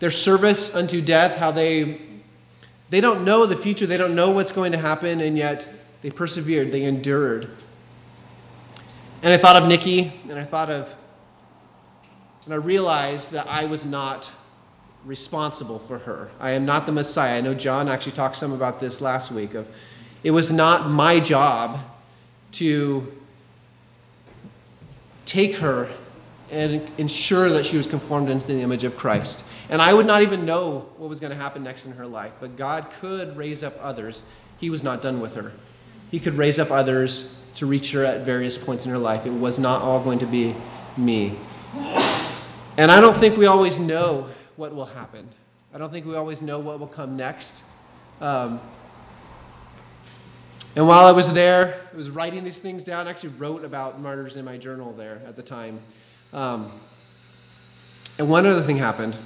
their 0.00 0.10
service 0.10 0.74
unto 0.74 1.00
death, 1.00 1.36
how 1.36 1.52
they 1.52 2.00
they 2.90 3.00
don't 3.00 3.24
know 3.24 3.46
the 3.46 3.56
future, 3.56 3.86
they 3.86 3.96
don't 3.96 4.14
know 4.14 4.32
what's 4.32 4.52
going 4.52 4.72
to 4.72 4.78
happen, 4.78 5.22
and 5.22 5.38
yet 5.38 5.66
they 6.02 6.10
persevered, 6.10 6.72
they 6.72 6.82
endured. 6.82 7.48
And 9.22 9.32
I 9.32 9.36
thought 9.36 9.54
of 9.54 9.68
Nikki, 9.68 10.12
and 10.28 10.36
I 10.36 10.42
thought 10.42 10.68
of, 10.68 10.92
and 12.44 12.52
I 12.52 12.56
realized 12.56 13.30
that 13.32 13.46
I 13.46 13.66
was 13.66 13.86
not 13.86 14.28
responsible 15.04 15.78
for 15.78 15.98
her. 15.98 16.28
I 16.40 16.50
am 16.52 16.64
not 16.64 16.86
the 16.86 16.92
Messiah. 16.92 17.38
I 17.38 17.40
know 17.40 17.54
John 17.54 17.88
actually 17.88 18.12
talked 18.12 18.34
some 18.34 18.52
about 18.52 18.80
this 18.80 19.00
last 19.00 19.30
week. 19.30 19.54
Of 19.54 19.68
it 20.24 20.32
was 20.32 20.50
not 20.50 20.88
my 20.90 21.20
job 21.20 21.78
to 22.52 23.12
take 25.24 25.54
her 25.56 25.88
and 26.50 26.90
ensure 26.98 27.48
that 27.50 27.64
she 27.64 27.76
was 27.76 27.86
conformed 27.86 28.28
into 28.28 28.48
the 28.48 28.60
image 28.60 28.82
of 28.82 28.96
Christ. 28.96 29.44
And 29.70 29.80
I 29.80 29.94
would 29.94 30.04
not 30.04 30.22
even 30.22 30.44
know 30.44 30.90
what 30.96 31.08
was 31.08 31.20
going 31.20 31.30
to 31.30 31.38
happen 31.38 31.62
next 31.62 31.86
in 31.86 31.92
her 31.92 32.06
life, 32.06 32.32
but 32.40 32.56
God 32.56 32.90
could 33.00 33.36
raise 33.36 33.62
up 33.62 33.74
others. 33.80 34.22
He 34.58 34.68
was 34.68 34.82
not 34.82 35.00
done 35.00 35.20
with 35.20 35.36
her. 35.36 35.52
He 36.10 36.18
could 36.18 36.34
raise 36.34 36.58
up 36.58 36.72
others 36.72 37.38
to 37.54 37.66
reach 37.66 37.92
her 37.92 38.04
at 38.04 38.22
various 38.22 38.56
points 38.56 38.84
in 38.84 38.90
her 38.90 38.98
life. 38.98 39.26
It 39.26 39.30
was 39.30 39.58
not 39.58 39.82
all 39.82 40.02
going 40.02 40.18
to 40.20 40.26
be 40.26 40.54
me. 40.96 41.36
And 42.76 42.90
I 42.90 43.00
don't 43.00 43.16
think 43.16 43.36
we 43.36 43.46
always 43.46 43.78
know 43.78 44.28
what 44.56 44.74
will 44.74 44.86
happen. 44.86 45.28
I 45.74 45.78
don't 45.78 45.90
think 45.90 46.06
we 46.06 46.14
always 46.14 46.42
know 46.42 46.58
what 46.58 46.80
will 46.80 46.86
come 46.86 47.16
next. 47.16 47.64
Um, 48.20 48.60
and 50.74 50.86
while 50.86 51.04
I 51.04 51.12
was 51.12 51.32
there, 51.32 51.80
I 51.92 51.96
was 51.96 52.08
writing 52.08 52.44
these 52.44 52.58
things 52.58 52.82
down. 52.82 53.06
I 53.06 53.10
actually 53.10 53.30
wrote 53.30 53.64
about 53.64 54.00
martyrs 54.00 54.36
in 54.36 54.44
my 54.44 54.56
journal 54.56 54.92
there 54.92 55.20
at 55.26 55.36
the 55.36 55.42
time. 55.42 55.80
Um, 56.32 56.70
and 58.18 58.28
one 58.28 58.46
other 58.46 58.62
thing 58.62 58.78
happened. 58.78 59.16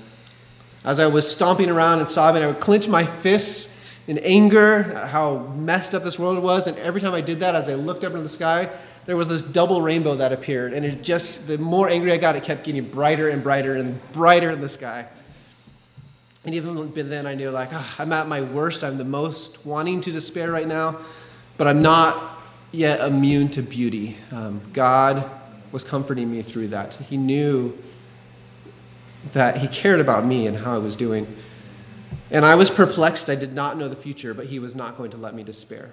As 0.84 0.98
I 0.98 1.06
was 1.06 1.30
stomping 1.30 1.70
around 1.70 2.00
and 2.00 2.08
sobbing, 2.08 2.42
I 2.42 2.46
would 2.46 2.60
clench 2.60 2.88
my 2.88 3.04
fists 3.04 3.75
in 4.06 4.18
anger 4.18 4.82
how 5.06 5.38
messed 5.56 5.94
up 5.94 6.04
this 6.04 6.18
world 6.18 6.42
was. 6.42 6.66
And 6.66 6.78
every 6.78 7.00
time 7.00 7.14
I 7.14 7.20
did 7.20 7.40
that, 7.40 7.54
as 7.54 7.68
I 7.68 7.74
looked 7.74 8.04
up 8.04 8.12
into 8.12 8.22
the 8.22 8.28
sky, 8.28 8.70
there 9.04 9.16
was 9.16 9.28
this 9.28 9.42
double 9.42 9.82
rainbow 9.82 10.16
that 10.16 10.32
appeared. 10.32 10.72
And 10.72 10.84
it 10.84 11.02
just, 11.02 11.46
the 11.46 11.58
more 11.58 11.88
angry 11.88 12.12
I 12.12 12.16
got, 12.16 12.36
it 12.36 12.42
kept 12.42 12.64
getting 12.64 12.88
brighter 12.88 13.28
and 13.28 13.42
brighter 13.42 13.76
and 13.76 14.00
brighter 14.12 14.50
in 14.50 14.60
the 14.60 14.68
sky. 14.68 15.06
And 16.44 16.54
even 16.54 16.92
then, 17.08 17.26
I 17.26 17.34
knew, 17.34 17.50
like, 17.50 17.70
oh, 17.72 17.94
I'm 17.98 18.12
at 18.12 18.28
my 18.28 18.40
worst. 18.40 18.84
I'm 18.84 18.98
the 18.98 19.04
most 19.04 19.66
wanting 19.66 20.00
to 20.02 20.12
despair 20.12 20.52
right 20.52 20.66
now, 20.66 20.98
but 21.56 21.66
I'm 21.66 21.82
not 21.82 22.38
yet 22.70 23.00
immune 23.00 23.48
to 23.50 23.62
beauty. 23.62 24.16
Um, 24.30 24.60
God 24.72 25.28
was 25.72 25.82
comforting 25.82 26.30
me 26.30 26.42
through 26.42 26.68
that. 26.68 26.94
He 26.94 27.16
knew 27.16 27.76
that 29.32 29.58
He 29.58 29.66
cared 29.66 29.98
about 29.98 30.24
me 30.24 30.46
and 30.46 30.56
how 30.56 30.74
I 30.74 30.78
was 30.78 30.94
doing. 30.94 31.26
And 32.30 32.44
I 32.44 32.54
was 32.54 32.70
perplexed. 32.70 33.30
I 33.30 33.34
did 33.34 33.52
not 33.52 33.78
know 33.78 33.88
the 33.88 33.96
future, 33.96 34.34
but 34.34 34.46
he 34.46 34.58
was 34.58 34.74
not 34.74 34.96
going 34.96 35.10
to 35.12 35.16
let 35.16 35.34
me 35.34 35.42
despair. 35.42 35.92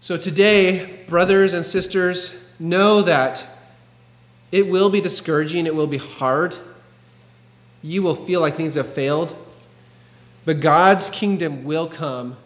So 0.00 0.16
today, 0.16 1.04
brothers 1.08 1.52
and 1.52 1.64
sisters, 1.64 2.42
know 2.58 3.02
that 3.02 3.46
it 4.52 4.68
will 4.68 4.90
be 4.90 5.00
discouraging, 5.00 5.66
it 5.66 5.74
will 5.74 5.86
be 5.86 5.98
hard. 5.98 6.54
You 7.82 8.02
will 8.02 8.16
feel 8.16 8.40
like 8.40 8.56
things 8.56 8.74
have 8.74 8.92
failed. 8.92 9.36
But 10.44 10.60
God's 10.60 11.10
kingdom 11.10 11.64
will 11.64 11.86
come. 11.86 12.36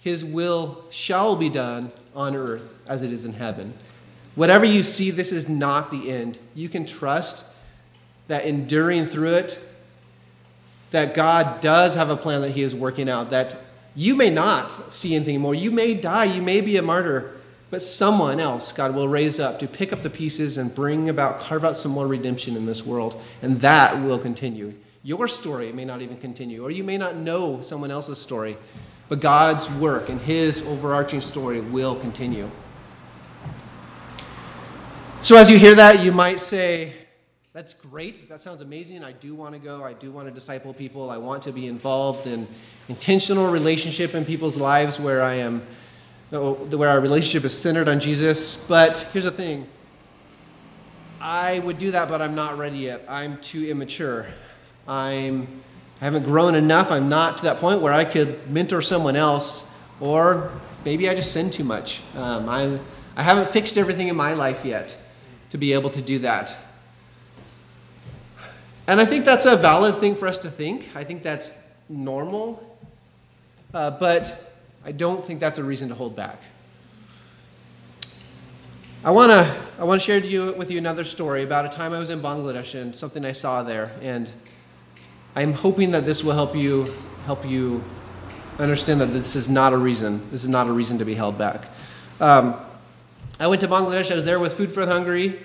His 0.00 0.24
will 0.24 0.84
shall 0.90 1.36
be 1.36 1.48
done 1.48 1.92
on 2.14 2.34
earth 2.34 2.76
as 2.88 3.02
it 3.02 3.12
is 3.12 3.24
in 3.24 3.34
heaven. 3.34 3.74
Whatever 4.34 4.64
you 4.64 4.82
see, 4.82 5.10
this 5.10 5.30
is 5.30 5.48
not 5.48 5.90
the 5.90 6.10
end. 6.10 6.38
You 6.54 6.68
can 6.68 6.86
trust 6.86 7.44
that 8.28 8.44
enduring 8.44 9.06
through 9.06 9.34
it, 9.34 9.58
that 10.92 11.14
God 11.14 11.60
does 11.60 11.94
have 11.94 12.10
a 12.10 12.16
plan 12.16 12.42
that 12.42 12.50
He 12.50 12.62
is 12.62 12.74
working 12.74 13.08
out, 13.08 13.30
that 13.30 13.56
you 13.94 14.14
may 14.14 14.30
not 14.30 14.92
see 14.92 15.14
anything 15.14 15.40
more. 15.40 15.54
You 15.54 15.70
may 15.70 15.94
die, 15.94 16.24
you 16.24 16.40
may 16.40 16.60
be 16.60 16.76
a 16.76 16.82
martyr, 16.82 17.36
but 17.70 17.82
someone 17.82 18.38
else 18.38 18.72
God 18.72 18.94
will 18.94 19.08
raise 19.08 19.40
up 19.40 19.58
to 19.58 19.66
pick 19.66 19.92
up 19.92 20.02
the 20.02 20.10
pieces 20.10 20.58
and 20.58 20.74
bring 20.74 21.08
about, 21.08 21.40
carve 21.40 21.64
out 21.64 21.76
some 21.76 21.92
more 21.92 22.06
redemption 22.06 22.56
in 22.56 22.66
this 22.66 22.86
world, 22.86 23.20
and 23.42 23.60
that 23.62 24.00
will 24.02 24.18
continue. 24.18 24.74
Your 25.02 25.26
story 25.26 25.72
may 25.72 25.84
not 25.84 26.00
even 26.00 26.16
continue, 26.16 26.62
or 26.62 26.70
you 26.70 26.84
may 26.84 26.96
not 26.96 27.16
know 27.16 27.60
someone 27.60 27.90
else's 27.90 28.18
story, 28.18 28.56
but 29.08 29.20
God's 29.20 29.70
work 29.72 30.08
and 30.08 30.20
His 30.20 30.62
overarching 30.62 31.20
story 31.20 31.60
will 31.60 31.96
continue. 31.96 32.50
So, 35.22 35.36
as 35.36 35.50
you 35.50 35.58
hear 35.58 35.74
that, 35.74 36.04
you 36.04 36.12
might 36.12 36.40
say, 36.40 37.01
that's 37.52 37.74
great. 37.74 38.28
That 38.30 38.40
sounds 38.40 38.62
amazing. 38.62 39.04
I 39.04 39.12
do 39.12 39.34
want 39.34 39.54
to 39.54 39.58
go. 39.58 39.84
I 39.84 39.92
do 39.92 40.10
want 40.10 40.26
to 40.26 40.32
disciple 40.32 40.72
people. 40.72 41.10
I 41.10 41.18
want 41.18 41.42
to 41.42 41.52
be 41.52 41.66
involved 41.66 42.26
in 42.26 42.48
intentional 42.88 43.50
relationship 43.50 44.14
in 44.14 44.24
people's 44.24 44.56
lives 44.56 44.98
where 44.98 45.22
I 45.22 45.34
am, 45.34 45.60
where 46.30 46.88
our 46.88 47.00
relationship 47.00 47.44
is 47.44 47.56
centered 47.56 47.88
on 47.88 48.00
Jesus. 48.00 48.56
But 48.66 49.06
here's 49.12 49.26
the 49.26 49.30
thing 49.30 49.66
I 51.20 51.58
would 51.58 51.76
do 51.76 51.90
that, 51.90 52.08
but 52.08 52.22
I'm 52.22 52.34
not 52.34 52.56
ready 52.56 52.78
yet. 52.78 53.04
I'm 53.06 53.36
too 53.38 53.68
immature. 53.68 54.26
I'm, 54.88 55.46
I 56.00 56.04
haven't 56.06 56.24
grown 56.24 56.54
enough. 56.54 56.90
I'm 56.90 57.10
not 57.10 57.36
to 57.38 57.44
that 57.44 57.58
point 57.58 57.82
where 57.82 57.92
I 57.92 58.06
could 58.06 58.50
mentor 58.50 58.80
someone 58.80 59.14
else, 59.14 59.70
or 60.00 60.50
maybe 60.86 61.06
I 61.06 61.14
just 61.14 61.32
sin 61.32 61.50
too 61.50 61.64
much. 61.64 62.00
Um, 62.16 62.48
I, 62.48 62.80
I 63.14 63.22
haven't 63.22 63.50
fixed 63.50 63.76
everything 63.76 64.08
in 64.08 64.16
my 64.16 64.32
life 64.32 64.64
yet 64.64 64.96
to 65.50 65.58
be 65.58 65.74
able 65.74 65.90
to 65.90 66.00
do 66.00 66.18
that. 66.20 66.56
And 68.92 69.00
I 69.00 69.06
think 69.06 69.24
that's 69.24 69.46
a 69.46 69.56
valid 69.56 69.96
thing 70.00 70.14
for 70.14 70.28
us 70.28 70.36
to 70.36 70.50
think. 70.50 70.90
I 70.94 71.02
think 71.02 71.22
that's 71.22 71.58
normal. 71.88 72.62
Uh, 73.72 73.90
but 73.90 74.54
I 74.84 74.92
don't 74.92 75.24
think 75.24 75.40
that's 75.40 75.58
a 75.58 75.64
reason 75.64 75.88
to 75.88 75.94
hold 75.94 76.14
back. 76.14 76.42
I 79.02 79.10
want 79.10 79.32
to 79.32 79.56
I 79.78 79.84
want 79.84 79.98
to 79.98 80.04
share 80.04 80.18
you, 80.18 80.52
with 80.58 80.70
you 80.70 80.76
another 80.76 81.04
story 81.04 81.42
about 81.42 81.64
a 81.64 81.70
time 81.70 81.94
I 81.94 81.98
was 81.98 82.10
in 82.10 82.20
Bangladesh 82.20 82.78
and 82.78 82.94
something 82.94 83.24
I 83.24 83.32
saw 83.32 83.62
there. 83.62 83.92
And 84.02 84.28
I'm 85.36 85.54
hoping 85.54 85.92
that 85.92 86.04
this 86.04 86.22
will 86.22 86.34
help 86.34 86.54
you 86.54 86.92
help 87.24 87.48
you 87.48 87.82
understand 88.58 89.00
that 89.00 89.06
this 89.06 89.34
is 89.34 89.48
not 89.48 89.72
a 89.72 89.78
reason. 89.78 90.20
This 90.30 90.42
is 90.42 90.50
not 90.50 90.66
a 90.66 90.70
reason 90.70 90.98
to 90.98 91.06
be 91.06 91.14
held 91.14 91.38
back. 91.38 91.64
Um, 92.20 92.56
I 93.40 93.46
went 93.46 93.62
to 93.62 93.68
Bangladesh. 93.68 94.12
I 94.12 94.16
was 94.16 94.26
there 94.26 94.38
with 94.38 94.52
Food 94.52 94.70
for 94.70 94.84
the 94.84 94.92
Hungry 94.92 95.38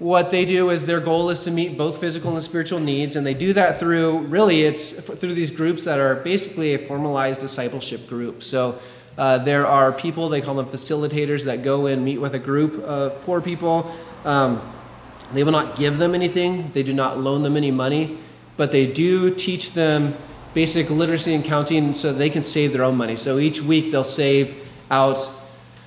what 0.00 0.32
they 0.32 0.44
do 0.44 0.70
is 0.70 0.86
their 0.86 0.98
goal 0.98 1.30
is 1.30 1.44
to 1.44 1.50
meet 1.52 1.78
both 1.78 2.00
physical 2.00 2.34
and 2.34 2.42
spiritual 2.42 2.80
needs 2.80 3.14
and 3.14 3.24
they 3.24 3.34
do 3.34 3.52
that 3.52 3.78
through 3.78 4.20
really 4.22 4.62
it's 4.62 4.92
through 4.92 5.34
these 5.34 5.52
groups 5.52 5.84
that 5.84 6.00
are 6.00 6.16
basically 6.16 6.74
a 6.74 6.78
formalized 6.78 7.38
discipleship 7.40 8.08
group. 8.08 8.42
So 8.42 8.80
uh, 9.16 9.38
there 9.38 9.66
are 9.66 9.92
people 9.92 10.28
they 10.28 10.40
call 10.40 10.56
them 10.56 10.66
facilitators 10.66 11.44
that 11.44 11.62
go 11.62 11.86
and 11.86 12.04
meet 12.04 12.18
with 12.18 12.34
a 12.34 12.38
group 12.38 12.82
of 12.82 13.20
poor 13.20 13.40
people. 13.40 13.94
Um, 14.24 14.60
they 15.32 15.44
will 15.44 15.52
not 15.52 15.76
give 15.76 15.98
them 15.98 16.16
anything. 16.16 16.72
They 16.72 16.82
do 16.82 16.92
not 16.92 17.18
loan 17.18 17.44
them 17.44 17.56
any 17.56 17.70
money 17.70 18.18
but 18.60 18.72
they 18.72 18.86
do 18.86 19.34
teach 19.34 19.72
them 19.72 20.14
basic 20.52 20.90
literacy 20.90 21.32
and 21.32 21.42
counting 21.42 21.94
so 21.94 22.12
they 22.12 22.28
can 22.28 22.42
save 22.42 22.74
their 22.74 22.82
own 22.82 22.94
money. 22.94 23.16
So 23.16 23.38
each 23.38 23.62
week 23.62 23.90
they'll 23.90 24.04
save 24.04 24.68
out 24.90 25.30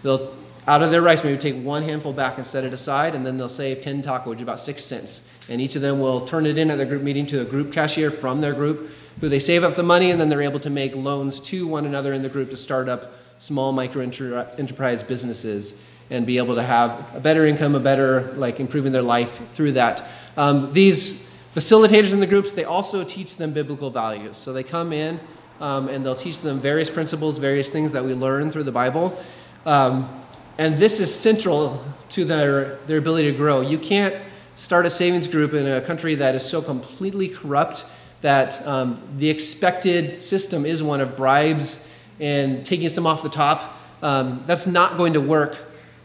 they'll 0.02 0.34
out 0.68 0.82
of 0.82 0.92
their 0.92 1.02
rice, 1.02 1.24
maybe 1.24 1.38
take 1.38 1.56
one 1.56 1.84
handful 1.84 2.14
back 2.14 2.38
and 2.38 2.46
set 2.46 2.64
it 2.64 2.74
aside, 2.74 3.16
and 3.16 3.26
then 3.26 3.38
they'll 3.38 3.50
save 3.50 3.82
10 3.82 4.02
taka, 4.02 4.30
which 4.30 4.40
is 4.40 4.44
about 4.44 4.60
six 4.60 4.84
cents. 4.84 5.28
And 5.50 5.60
each 5.60 5.76
of 5.76 5.82
them 5.82 6.00
will 6.00 6.22
turn 6.22 6.46
it 6.46 6.58
in 6.58 6.72
at 6.72 6.78
their 6.78 6.86
group 6.86 7.04
meeting 7.04 7.26
to 7.28 7.42
a 7.42 7.46
group 7.46 7.74
cashier 7.74 8.10
from 8.10 8.40
their 8.40 8.54
group, 8.54 8.90
who 9.20 9.28
they 9.28 9.40
save 9.40 9.64
up 9.64 9.76
the 9.76 9.84
money, 9.84 10.12
and 10.12 10.22
then 10.22 10.30
they're 10.30 10.42
able 10.42 10.62
to 10.62 10.70
make 10.70 10.96
loans 10.96 11.40
to 11.42 11.68
one 11.68 11.86
another 11.86 12.14
in 12.14 12.22
the 12.22 12.30
group 12.30 12.50
to 12.52 12.58
start 12.58 12.88
up 12.88 13.14
small 13.38 13.74
micro 13.74 14.02
enterprise 14.02 15.04
businesses 15.04 15.84
and 16.10 16.26
be 16.26 16.38
able 16.38 16.56
to 16.56 16.64
have 16.64 17.14
a 17.16 17.20
better 17.20 17.46
income, 17.46 17.76
a 17.76 17.80
better, 17.80 18.34
like, 18.34 18.60
improving 18.60 18.92
their 18.92 19.02
life 19.02 19.42
through 19.54 19.74
that. 19.74 20.06
Um, 20.38 20.72
these 20.72 21.30
facilitators 21.54 22.14
in 22.14 22.20
the 22.20 22.28
groups, 22.28 22.54
they 22.54 22.64
also 22.64 23.04
teach 23.04 23.36
them 23.36 23.52
biblical 23.52 23.90
values. 23.90 24.38
So 24.38 24.54
they 24.54 24.64
come 24.64 24.94
in 24.94 25.20
um, 25.60 25.90
and 25.90 26.06
they'll 26.06 26.16
teach 26.16 26.42
them 26.42 26.60
various 26.60 26.90
principles, 26.90 27.38
various 27.38 27.70
things 27.70 27.92
that 27.92 28.04
we 28.04 28.14
learn 28.14 28.50
through 28.50 28.64
the 28.64 28.72
Bible. 28.72 29.18
Um, 29.66 30.23
and 30.58 30.78
this 30.78 31.00
is 31.00 31.14
central 31.14 31.84
to 32.10 32.26
their, 32.26 32.76
their 32.88 32.98
ability 32.98 33.32
to 33.32 33.38
grow. 33.38 33.62
You 33.62 33.78
can't 33.78 34.16
start 34.56 34.86
a 34.86 34.90
savings 34.90 35.28
group 35.28 35.54
in 35.54 35.66
a 35.66 35.82
country 35.82 36.16
that 36.16 36.36
is 36.36 36.46
so 36.46 36.62
completely 36.62 37.28
corrupt 37.28 37.86
that 38.22 38.66
um, 38.68 39.02
the 39.16 39.30
expected 39.30 40.22
system 40.22 40.66
is 40.66 40.84
one 40.84 41.02
of 41.02 41.18
bribes 41.18 41.88
and 42.20 42.66
taking 42.66 42.88
some 42.90 43.08
off 43.08 43.24
the 43.24 43.30
top. 43.30 43.78
Um, 44.02 44.44
that's 44.46 44.68
not 44.68 44.98
going 44.98 45.14
to 45.14 45.22
work 45.22 45.58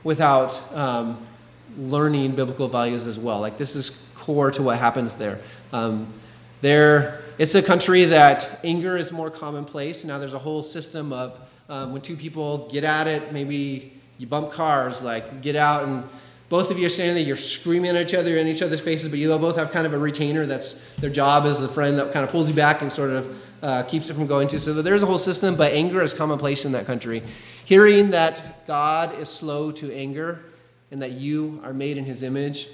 without 0.03 0.61
um, 0.75 1.19
learning 1.77 2.35
biblical 2.35 2.69
values 2.69 3.07
as 3.07 3.19
well. 3.19 3.41
Like, 3.41 3.59
this 3.59 3.77
is 3.77 4.11
core 4.15 4.51
to 4.53 4.63
what 4.63 4.79
happens 4.79 5.15
there. 5.15 5.41
Um, 5.73 6.13
there, 6.61 7.21
it's 7.39 7.55
a 7.55 7.63
country 7.63 8.05
that 8.07 8.61
anger 8.65 8.97
is 8.97 9.13
more 9.13 9.31
commonplace. 9.31 10.05
Now, 10.05 10.19
there's 10.19 10.35
a 10.35 10.39
whole 10.39 10.63
system 10.63 11.13
of 11.13 11.39
um, 11.69 11.93
when 11.93 12.01
two 12.01 12.17
people 12.17 12.69
get 12.71 12.83
at 12.83 13.07
it, 13.07 13.33
maybe 13.33 13.98
you 14.19 14.27
bump 14.27 14.53
cars, 14.53 15.03
like 15.03 15.41
get 15.41 15.57
out 15.57 15.89
and 15.89 16.05
both 16.49 16.71
of 16.71 16.79
you 16.79 16.87
are 16.87 16.91
standing 16.91 17.15
there, 17.15 17.25
you're 17.25 17.37
screaming 17.37 17.95
at 17.95 18.09
each 18.09 18.15
other 18.15 18.39
in 18.39 18.47
each 18.47 18.63
other's 18.63 18.81
faces, 18.81 19.11
but 19.11 19.19
you 19.19 19.29
both 19.37 19.57
have 19.57 19.71
kind 19.71 19.87
of 19.87 19.93
a 19.93 19.99
retainer 19.99 20.47
that's 20.47 20.83
their 20.97 21.11
job 21.11 21.45
as 21.45 21.61
the 21.61 21.69
friend 21.69 21.99
that 21.99 22.11
kind 22.13 22.25
of 22.25 22.31
pulls 22.31 22.49
you 22.49 22.57
back 22.57 22.81
and 22.81 22.91
sort 22.91 23.11
of 23.11 23.45
uh, 23.63 23.83
keeps 23.83 24.09
it 24.09 24.15
from 24.15 24.27
going 24.27 24.49
to. 24.49 24.59
So 24.59 24.73
there's 24.81 25.03
a 25.03 25.07
whole 25.07 25.19
system, 25.19 25.57
but 25.57 25.73
anger 25.73 26.03
is 26.03 26.15
commonplace 26.15 26.65
in 26.65 26.73
that 26.73 26.87
country. 26.87 27.23
Hearing 27.67 28.11
that 28.11 28.67
God 28.67 29.19
is 29.19 29.29
slow 29.29 29.71
to 29.73 29.95
anger 29.95 30.41
and 30.91 31.03
that 31.03 31.13
you 31.13 31.61
are 31.65 31.75
made 31.75 31.99
in 31.99 32.05
his 32.05 32.23
image, 32.23 32.69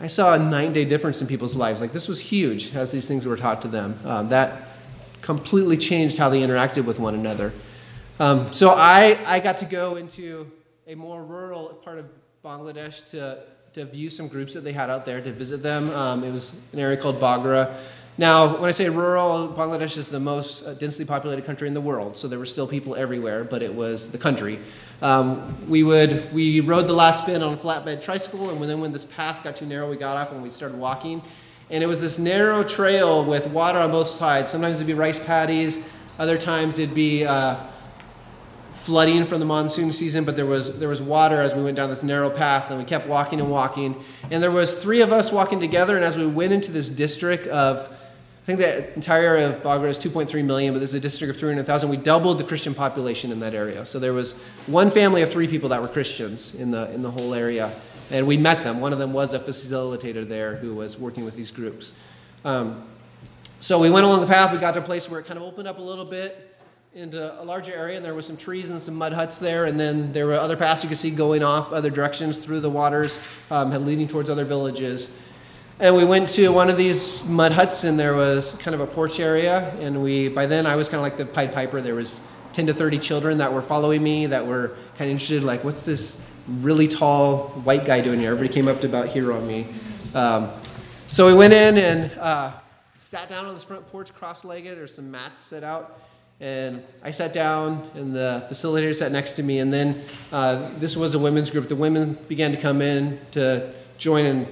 I 0.00 0.08
saw 0.08 0.34
a 0.34 0.38
nine 0.38 0.72
day 0.72 0.84
difference 0.84 1.20
in 1.20 1.28
people's 1.28 1.54
lives. 1.54 1.80
Like 1.80 1.92
this 1.92 2.08
was 2.08 2.20
huge 2.20 2.74
as 2.74 2.90
these 2.90 3.06
things 3.06 3.26
were 3.26 3.36
taught 3.36 3.62
to 3.62 3.68
them. 3.68 3.98
Um, 4.04 4.28
that 4.30 4.68
completely 5.22 5.76
changed 5.76 6.18
how 6.18 6.28
they 6.28 6.42
interacted 6.42 6.84
with 6.84 6.98
one 6.98 7.14
another. 7.14 7.52
Um, 8.18 8.50
so 8.54 8.70
I, 8.70 9.18
I 9.26 9.40
got 9.40 9.58
to 9.58 9.66
go 9.66 9.96
into 9.96 10.50
a 10.86 10.94
more 10.94 11.22
rural 11.22 11.68
part 11.84 11.98
of 11.98 12.06
Bangladesh 12.42 13.10
to, 13.10 13.42
to 13.74 13.84
view 13.84 14.08
some 14.08 14.26
groups 14.26 14.54
that 14.54 14.62
they 14.62 14.72
had 14.72 14.88
out 14.88 15.04
there, 15.04 15.20
to 15.20 15.32
visit 15.32 15.62
them. 15.62 15.90
Um, 15.90 16.24
it 16.24 16.30
was 16.30 16.58
an 16.72 16.78
area 16.78 16.96
called 16.96 17.20
Bogra. 17.20 17.74
Now, 18.16 18.56
when 18.56 18.68
I 18.68 18.70
say 18.70 18.88
rural, 18.88 19.52
Bangladesh 19.54 19.98
is 19.98 20.08
the 20.08 20.18
most 20.18 20.64
uh, 20.64 20.72
densely 20.72 21.04
populated 21.04 21.44
country 21.44 21.68
in 21.68 21.74
the 21.74 21.80
world, 21.82 22.16
so 22.16 22.26
there 22.26 22.38
were 22.38 22.46
still 22.46 22.66
people 22.66 22.96
everywhere, 22.96 23.44
but 23.44 23.62
it 23.62 23.74
was 23.74 24.10
the 24.10 24.16
country. 24.16 24.58
Um, 25.02 25.68
we 25.68 25.82
would 25.82 26.32
we 26.32 26.60
rode 26.60 26.86
the 26.86 26.94
last 26.94 27.24
spin 27.24 27.42
on 27.42 27.52
a 27.52 27.56
flatbed 27.58 28.02
tricycle, 28.02 28.48
and 28.48 28.62
then 28.62 28.80
when 28.80 28.92
this 28.92 29.04
path 29.04 29.44
got 29.44 29.56
too 29.56 29.66
narrow, 29.66 29.90
we 29.90 29.98
got 29.98 30.16
off 30.16 30.32
and 30.32 30.42
we 30.42 30.48
started 30.48 30.78
walking. 30.78 31.20
And 31.68 31.84
it 31.84 31.86
was 31.86 32.00
this 32.00 32.18
narrow 32.18 32.62
trail 32.62 33.22
with 33.22 33.48
water 33.48 33.78
on 33.78 33.90
both 33.90 34.08
sides. 34.08 34.50
Sometimes 34.50 34.76
it'd 34.76 34.86
be 34.86 34.94
rice 34.94 35.18
paddies, 35.18 35.86
other 36.18 36.38
times 36.38 36.78
it'd 36.78 36.94
be 36.94 37.26
uh, 37.26 37.56
flooding 38.86 39.24
from 39.24 39.40
the 39.40 39.44
monsoon 39.44 39.90
season, 39.90 40.24
but 40.24 40.36
there 40.36 40.46
was, 40.46 40.78
there 40.78 40.88
was 40.88 41.02
water 41.02 41.40
as 41.40 41.56
we 41.56 41.62
went 41.62 41.76
down 41.76 41.90
this 41.90 42.04
narrow 42.04 42.30
path, 42.30 42.70
and 42.70 42.78
we 42.78 42.84
kept 42.84 43.08
walking 43.08 43.40
and 43.40 43.50
walking. 43.50 43.96
And 44.30 44.40
there 44.40 44.52
was 44.52 44.74
three 44.80 45.00
of 45.02 45.12
us 45.12 45.32
walking 45.32 45.58
together, 45.58 45.96
and 45.96 46.04
as 46.04 46.16
we 46.16 46.24
went 46.24 46.52
into 46.52 46.70
this 46.70 46.88
district 46.88 47.48
of, 47.48 47.88
I 47.88 48.46
think 48.46 48.60
the 48.60 48.94
entire 48.94 49.24
area 49.24 49.48
of 49.48 49.60
Bogra 49.60 49.88
is 49.88 49.98
2.3 49.98 50.44
million, 50.44 50.72
but 50.72 50.78
this 50.78 50.90
is 50.90 50.94
a 50.94 51.00
district 51.00 51.32
of 51.32 51.36
300,000. 51.36 51.88
We 51.88 51.96
doubled 51.96 52.38
the 52.38 52.44
Christian 52.44 52.74
population 52.74 53.32
in 53.32 53.40
that 53.40 53.54
area. 53.54 53.84
So 53.84 53.98
there 53.98 54.12
was 54.12 54.34
one 54.68 54.92
family 54.92 55.22
of 55.22 55.32
three 55.32 55.48
people 55.48 55.70
that 55.70 55.82
were 55.82 55.88
Christians 55.88 56.54
in 56.54 56.70
the, 56.70 56.88
in 56.92 57.02
the 57.02 57.10
whole 57.10 57.34
area. 57.34 57.72
And 58.12 58.24
we 58.24 58.36
met 58.36 58.62
them. 58.62 58.78
One 58.78 58.92
of 58.92 59.00
them 59.00 59.12
was 59.12 59.34
a 59.34 59.40
facilitator 59.40 60.26
there 60.28 60.54
who 60.54 60.76
was 60.76 60.96
working 60.96 61.24
with 61.24 61.34
these 61.34 61.50
groups. 61.50 61.92
Um, 62.44 62.84
so 63.58 63.80
we 63.80 63.90
went 63.90 64.06
along 64.06 64.20
the 64.20 64.28
path. 64.28 64.52
We 64.52 64.58
got 64.58 64.74
to 64.74 64.80
a 64.80 64.84
place 64.84 65.10
where 65.10 65.18
it 65.18 65.26
kind 65.26 65.40
of 65.40 65.42
opened 65.42 65.66
up 65.66 65.78
a 65.78 65.82
little 65.82 66.04
bit 66.04 66.55
into 66.96 67.42
a 67.42 67.44
larger 67.44 67.74
area, 67.74 67.94
and 67.94 68.04
there 68.04 68.14
were 68.14 68.22
some 68.22 68.38
trees 68.38 68.70
and 68.70 68.80
some 68.80 68.94
mud 68.94 69.12
huts 69.12 69.38
there, 69.38 69.66
and 69.66 69.78
then 69.78 70.10
there 70.14 70.26
were 70.26 70.32
other 70.32 70.56
paths 70.56 70.82
you 70.82 70.88
could 70.88 70.96
see 70.96 71.10
going 71.10 71.42
off 71.42 71.70
other 71.70 71.90
directions 71.90 72.38
through 72.38 72.60
the 72.60 72.70
waters, 72.70 73.20
um, 73.50 73.70
leading 73.84 74.08
towards 74.08 74.30
other 74.30 74.46
villages. 74.46 75.20
And 75.78 75.94
we 75.94 76.06
went 76.06 76.26
to 76.30 76.48
one 76.48 76.70
of 76.70 76.78
these 76.78 77.28
mud 77.28 77.52
huts, 77.52 77.84
and 77.84 77.98
there 77.98 78.14
was 78.14 78.54
kind 78.54 78.74
of 78.74 78.80
a 78.80 78.86
porch 78.86 79.20
area, 79.20 79.70
and 79.78 80.02
we 80.02 80.28
by 80.28 80.46
then 80.46 80.66
I 80.66 80.74
was 80.74 80.88
kind 80.88 80.96
of 80.96 81.02
like 81.02 81.18
the 81.18 81.26
Pied 81.26 81.52
Piper. 81.52 81.82
There 81.82 81.94
was 81.94 82.22
10 82.54 82.68
to 82.68 82.72
30 82.72 82.98
children 82.98 83.36
that 83.36 83.52
were 83.52 83.60
following 83.60 84.02
me 84.02 84.24
that 84.28 84.46
were 84.46 84.68
kind 84.96 85.10
of 85.10 85.10
interested, 85.10 85.44
like, 85.44 85.64
what's 85.64 85.84
this 85.84 86.24
really 86.62 86.88
tall 86.88 87.48
white 87.64 87.84
guy 87.84 88.00
doing 88.00 88.20
here? 88.20 88.30
Everybody 88.30 88.54
came 88.54 88.68
up 88.68 88.80
to 88.80 88.86
about 88.86 89.08
here 89.08 89.34
on 89.34 89.46
me. 89.46 89.66
Um, 90.14 90.48
so 91.08 91.26
we 91.26 91.34
went 91.34 91.52
in 91.52 91.76
and 91.76 92.10
uh, 92.18 92.52
sat 92.98 93.28
down 93.28 93.44
on 93.44 93.52
this 93.52 93.64
front 93.64 93.86
porch 93.88 94.14
cross-legged. 94.14 94.78
There's 94.78 94.94
some 94.94 95.10
mats 95.10 95.40
set 95.40 95.62
out 95.62 96.00
and 96.40 96.82
I 97.02 97.12
sat 97.12 97.32
down, 97.32 97.88
and 97.94 98.14
the 98.14 98.46
facilitator 98.50 98.94
sat 98.94 99.10
next 99.10 99.34
to 99.34 99.42
me. 99.42 99.60
And 99.60 99.72
then 99.72 100.02
uh, 100.30 100.70
this 100.78 100.96
was 100.96 101.14
a 101.14 101.18
women's 101.18 101.50
group. 101.50 101.68
The 101.68 101.76
women 101.76 102.18
began 102.28 102.50
to 102.52 102.58
come 102.58 102.82
in 102.82 103.18
to 103.32 103.72
join 103.96 104.26
and 104.26 104.46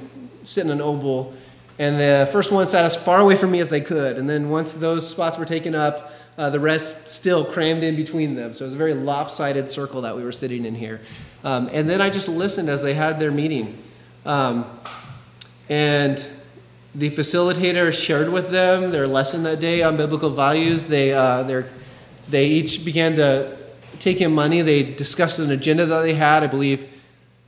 sit 0.45 0.65
in 0.65 0.71
an 0.71 0.81
oval. 0.81 1.35
And 1.79 1.99
the 1.99 2.29
first 2.33 2.53
one 2.53 2.69
sat 2.69 2.85
as 2.85 2.97
far 2.97 3.21
away 3.21 3.35
from 3.35 3.51
me 3.51 3.61
as 3.61 3.69
they 3.69 3.81
could. 3.81 4.17
And 4.17 4.29
then 4.31 4.49
once 4.49 4.75
those 4.75 5.09
spots 5.09 5.37
were 5.37 5.45
taken 5.45 5.75
up, 5.75 6.13
uh, 6.39 6.49
the 6.51 6.61
rest 6.61 7.09
still 7.09 7.45
crammed 7.45 7.85
in 7.85 7.97
between 7.97 8.35
them. 8.35 8.55
So 8.55 8.65
it 8.65 8.69
was 8.69 8.75
a 8.75 8.79
very 8.79 8.95
lopsided 8.95 9.71
circle 9.71 10.03
that 10.03 10.17
we 10.17 10.25
were 10.25 10.33
sitting 10.33 10.65
in 10.65 10.75
here. 10.75 11.01
Um, 11.45 11.69
and 11.73 11.89
then 11.89 12.01
I 12.01 12.11
just 12.11 12.29
listened 12.29 12.69
as 12.69 12.81
they 12.81 12.95
had 12.95 13.19
their 13.19 13.31
meeting. 13.31 13.83
Um, 14.25 14.65
and 15.69 16.27
the 16.95 17.11
facilitator 17.11 17.93
shared 17.93 18.29
with 18.29 18.51
them 18.51 18.93
their 18.93 19.07
lesson 19.07 19.43
that 19.43 19.61
day 19.61 19.83
on 19.83 19.97
biblical 19.97 20.31
values. 20.31 20.87
They, 20.87 21.13
uh, 21.13 21.65
they 22.29 22.47
each 22.47 22.85
began 22.85 23.17
to 23.17 23.57
take 23.99 24.21
in 24.21 24.33
money. 24.33 24.63
They 24.63 24.83
discussed 24.83 25.39
an 25.39 25.51
agenda 25.51 25.87
that 25.87 26.03
they 26.03 26.15
had. 26.15 26.43
I 26.43 26.47
believe 26.47 26.89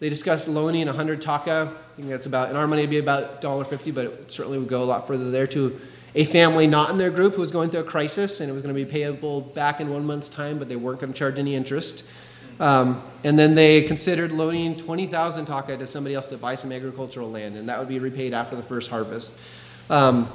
they 0.00 0.08
discussed 0.08 0.48
loaning 0.48 0.86
100 0.86 1.22
taka. 1.22 1.72
I 1.72 1.96
think 1.96 2.08
that's 2.08 2.26
about, 2.26 2.50
in 2.50 2.56
our 2.56 2.66
money, 2.66 2.82
it'd 2.82 2.90
be 2.90 2.98
about 2.98 3.40
$1.50, 3.40 3.94
but 3.94 4.06
it 4.06 4.32
certainly 4.32 4.58
would 4.58 4.68
go 4.68 4.82
a 4.82 4.84
lot 4.84 5.06
further 5.06 5.30
there 5.30 5.46
to 5.48 5.80
a 6.14 6.24
family 6.24 6.66
not 6.66 6.90
in 6.90 6.98
their 6.98 7.10
group 7.10 7.34
who 7.34 7.40
was 7.40 7.50
going 7.50 7.70
through 7.70 7.80
a 7.80 7.84
crisis 7.84 8.40
and 8.40 8.50
it 8.50 8.52
was 8.52 8.62
going 8.62 8.74
to 8.74 8.84
be 8.84 8.90
payable 8.90 9.40
back 9.40 9.80
in 9.80 9.90
one 9.90 10.04
month's 10.04 10.28
time, 10.28 10.58
but 10.58 10.68
they 10.68 10.76
weren't 10.76 10.98
going 10.98 11.12
to 11.12 11.18
charge 11.18 11.38
any 11.38 11.54
interest. 11.54 12.04
Um, 12.58 13.02
and 13.24 13.38
then 13.38 13.54
they 13.54 13.82
considered 13.82 14.32
loaning 14.32 14.76
20,000 14.76 15.46
taka 15.46 15.76
to 15.76 15.86
somebody 15.86 16.14
else 16.14 16.26
to 16.26 16.38
buy 16.38 16.54
some 16.54 16.72
agricultural 16.72 17.30
land, 17.30 17.56
and 17.56 17.68
that 17.68 17.78
would 17.78 17.88
be 17.88 17.98
repaid 17.98 18.32
after 18.32 18.56
the 18.56 18.62
first 18.62 18.88
harvest. 18.88 19.38
Um, 19.90 20.28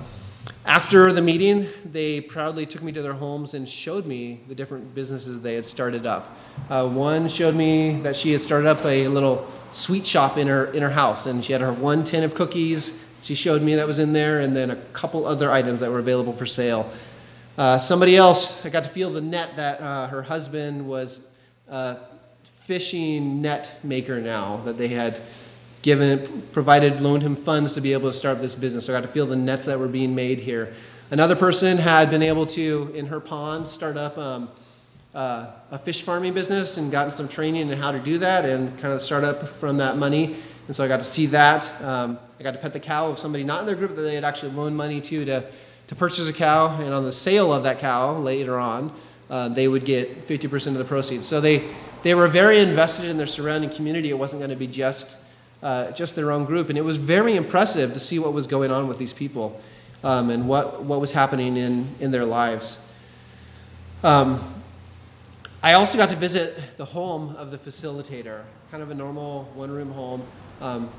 after 0.65 1.11
the 1.11 1.21
meeting, 1.21 1.67
they 1.85 2.21
proudly 2.21 2.65
took 2.65 2.83
me 2.83 2.91
to 2.91 3.01
their 3.01 3.13
homes 3.13 3.53
and 3.53 3.67
showed 3.67 4.05
me 4.05 4.41
the 4.47 4.55
different 4.55 4.93
businesses 4.93 5.41
they 5.41 5.55
had 5.55 5.65
started 5.65 6.05
up. 6.05 6.37
Uh, 6.69 6.87
one 6.87 7.27
showed 7.27 7.55
me 7.55 7.99
that 8.01 8.15
she 8.15 8.31
had 8.31 8.41
started 8.41 8.67
up 8.67 8.85
a 8.85 9.07
little 9.07 9.51
sweet 9.71 10.05
shop 10.05 10.37
in 10.37 10.47
her, 10.47 10.65
in 10.67 10.81
her 10.81 10.89
house, 10.89 11.25
and 11.25 11.43
she 11.43 11.53
had 11.53 11.61
her 11.61 11.73
one 11.73 12.03
tin 12.03 12.23
of 12.23 12.35
cookies. 12.35 13.07
She 13.21 13.35
showed 13.35 13.61
me 13.61 13.75
that 13.75 13.87
was 13.87 13.99
in 13.99 14.13
there, 14.13 14.41
and 14.41 14.55
then 14.55 14.69
a 14.69 14.75
couple 14.93 15.25
other 15.25 15.51
items 15.51 15.79
that 15.79 15.89
were 15.89 15.99
available 15.99 16.33
for 16.33 16.45
sale. 16.45 16.91
Uh, 17.57 17.77
somebody 17.77 18.15
else, 18.15 18.65
I 18.65 18.69
got 18.69 18.83
to 18.83 18.89
feel 18.89 19.11
the 19.11 19.21
net 19.21 19.55
that 19.55 19.81
uh, 19.81 20.07
her 20.07 20.21
husband 20.21 20.87
was 20.87 21.27
uh, 21.69 21.95
fishing 22.71 23.41
net 23.41 23.77
maker 23.83 24.21
now 24.21 24.55
that 24.63 24.77
they 24.77 24.87
had 24.87 25.19
given, 25.81 26.41
provided, 26.53 27.01
loaned 27.01 27.21
him 27.21 27.35
funds 27.35 27.73
to 27.73 27.81
be 27.81 27.91
able 27.91 28.09
to 28.09 28.15
start 28.15 28.41
this 28.41 28.55
business. 28.55 28.85
So 28.85 28.93
I 28.93 28.95
got 28.95 29.05
to 29.05 29.11
feel 29.11 29.25
the 29.25 29.35
nets 29.35 29.65
that 29.65 29.77
were 29.77 29.89
being 29.89 30.15
made 30.15 30.39
here. 30.39 30.71
Another 31.09 31.35
person 31.35 31.77
had 31.77 32.09
been 32.09 32.23
able 32.23 32.45
to, 32.45 32.89
in 32.95 33.07
her 33.07 33.19
pond, 33.19 33.67
start 33.67 33.97
up 33.97 34.17
um, 34.17 34.47
uh, 35.13 35.47
a 35.69 35.77
fish 35.77 36.01
farming 36.03 36.33
business 36.33 36.77
and 36.77 36.93
gotten 36.93 37.11
some 37.11 37.27
training 37.27 37.67
in 37.67 37.77
how 37.77 37.91
to 37.91 37.99
do 37.99 38.17
that 38.19 38.45
and 38.45 38.79
kind 38.79 38.93
of 38.93 39.01
start 39.01 39.25
up 39.25 39.49
from 39.49 39.75
that 39.75 39.97
money. 39.97 40.37
And 40.67 40.73
so 40.73 40.85
I 40.85 40.87
got 40.87 40.99
to 40.99 41.03
see 41.03 41.25
that. 41.25 41.69
Um, 41.83 42.17
I 42.39 42.43
got 42.43 42.53
to 42.53 42.59
pet 42.59 42.71
the 42.71 42.79
cow 42.79 43.09
of 43.09 43.19
somebody 43.19 43.43
not 43.43 43.59
in 43.59 43.65
their 43.65 43.75
group 43.75 43.97
that 43.97 44.01
they 44.03 44.15
had 44.15 44.23
actually 44.23 44.53
loaned 44.53 44.77
money 44.77 45.01
to 45.01 45.25
to, 45.25 45.43
to 45.87 45.95
purchase 45.95 46.29
a 46.29 46.33
cow. 46.33 46.79
And 46.79 46.93
on 46.93 47.03
the 47.03 47.11
sale 47.11 47.51
of 47.51 47.63
that 47.63 47.79
cow 47.79 48.13
later 48.13 48.57
on, 48.57 48.93
uh, 49.29 49.49
they 49.49 49.67
would 49.67 49.83
get 49.83 50.25
50% 50.25 50.67
of 50.67 50.73
the 50.75 50.85
proceeds. 50.85 51.27
So 51.27 51.41
they, 51.41 51.63
they 52.03 52.15
were 52.15 52.27
very 52.27 52.59
invested 52.59 53.09
in 53.09 53.17
their 53.17 53.27
surrounding 53.27 53.69
community. 53.69 54.09
It 54.09 54.17
wasn't 54.17 54.39
going 54.39 54.49
to 54.49 54.55
be 54.55 54.67
just, 54.67 55.17
uh, 55.61 55.91
just 55.91 56.15
their 56.15 56.31
own 56.31 56.45
group. 56.45 56.69
And 56.69 56.77
it 56.77 56.83
was 56.83 56.97
very 56.97 57.35
impressive 57.35 57.93
to 57.93 57.99
see 57.99 58.19
what 58.19 58.33
was 58.33 58.47
going 58.47 58.71
on 58.71 58.87
with 58.87 58.97
these 58.97 59.13
people 59.13 59.59
um, 60.03 60.29
and 60.29 60.47
what, 60.47 60.83
what 60.83 60.99
was 60.99 61.11
happening 61.11 61.57
in, 61.57 61.87
in 61.99 62.11
their 62.11 62.25
lives. 62.25 62.87
Um, 64.03 64.55
I 65.63 65.73
also 65.73 65.97
got 65.97 66.09
to 66.09 66.15
visit 66.15 66.77
the 66.77 66.85
home 66.85 67.35
of 67.35 67.51
the 67.51 67.57
facilitator, 67.57 68.41
kind 68.71 68.81
of 68.81 68.89
a 68.89 68.95
normal 68.95 69.43
one 69.53 69.69
room 69.69 69.91
home. 69.91 70.23
Um, 70.59 70.89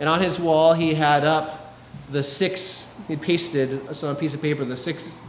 and 0.00 0.08
on 0.08 0.20
his 0.20 0.40
wall, 0.40 0.72
he 0.72 0.94
had 0.94 1.24
up 1.24 1.76
the 2.10 2.22
six, 2.22 3.00
he 3.06 3.16
pasted 3.16 3.86
on 4.02 4.10
a 4.10 4.18
piece 4.18 4.34
of 4.34 4.42
paper 4.42 4.64
the 4.64 4.76
six 4.76 5.20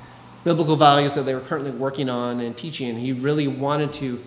biblical 0.43 0.75
values 0.75 1.13
that 1.13 1.23
they 1.23 1.35
were 1.35 1.41
currently 1.41 1.69
working 1.69 2.09
on 2.09 2.39
and 2.39 2.57
teaching. 2.57 2.97
He 2.97 3.11
really 3.11 3.47
wanted 3.47 3.93
to 3.93 4.19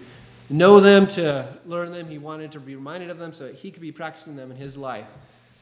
know 0.51 0.81
them, 0.81 1.07
to 1.09 1.49
learn 1.67 1.93
them. 1.93 2.09
He 2.09 2.19
wanted 2.19 2.53
to 2.53 2.61
be 2.61 2.75
reminded 2.77 3.11
of 3.11 3.19
them 3.19 3.33
so 3.33 3.53
he 3.53 3.71
could 3.71 3.83
be 3.83 3.93
practicing 3.93 4.37
them 4.37 4.51
in 4.51 4.57
his 4.57 4.77
life. 4.77 5.09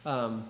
Um, 0.05 0.45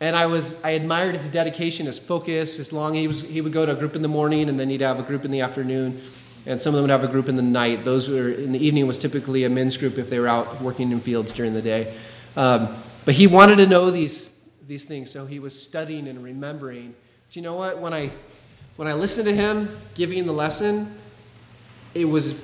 and 0.00 0.16
I 0.16 0.26
was 0.26 0.56
I 0.64 0.70
admired 0.70 1.14
his 1.14 1.28
dedication, 1.28 1.86
his 1.86 1.98
focus, 1.98 2.56
his 2.56 2.72
long. 2.72 2.94
He 2.94 3.06
was 3.06 3.20
he 3.20 3.40
would 3.40 3.52
go 3.52 3.66
to 3.66 3.72
a 3.72 3.76
group 3.76 3.94
in 3.94 4.02
the 4.02 4.08
morning, 4.08 4.48
and 4.48 4.58
then 4.58 4.70
he'd 4.70 4.80
have 4.80 4.98
a 4.98 5.02
group 5.02 5.24
in 5.24 5.30
the 5.30 5.42
afternoon, 5.42 6.00
and 6.46 6.60
some 6.60 6.70
of 6.70 6.76
them 6.76 6.84
would 6.84 6.90
have 6.90 7.04
a 7.04 7.12
group 7.12 7.28
in 7.28 7.36
the 7.36 7.42
night. 7.42 7.84
Those 7.84 8.08
were 8.08 8.30
in 8.30 8.52
the 8.52 8.64
evening 8.64 8.86
was 8.86 8.98
typically 8.98 9.44
a 9.44 9.50
men's 9.50 9.76
group 9.76 9.98
if 9.98 10.08
they 10.08 10.18
were 10.18 10.28
out 10.28 10.60
working 10.62 10.90
in 10.90 11.00
fields 11.00 11.32
during 11.32 11.52
the 11.52 11.62
day. 11.62 11.94
Um, 12.36 12.74
but 13.04 13.14
he 13.14 13.26
wanted 13.26 13.58
to 13.58 13.66
know 13.66 13.90
these 13.90 14.34
these 14.66 14.84
things, 14.84 15.10
so 15.10 15.26
he 15.26 15.38
was 15.38 15.60
studying 15.60 16.08
and 16.08 16.24
remembering. 16.24 16.94
Do 17.30 17.38
you 17.38 17.42
know 17.42 17.54
what? 17.54 17.78
When 17.78 17.92
I 17.92 18.10
when 18.76 18.88
I 18.88 18.94
listened 18.94 19.28
to 19.28 19.34
him 19.34 19.68
giving 19.94 20.24
the 20.24 20.32
lesson, 20.32 20.94
it 21.94 22.06
was 22.06 22.40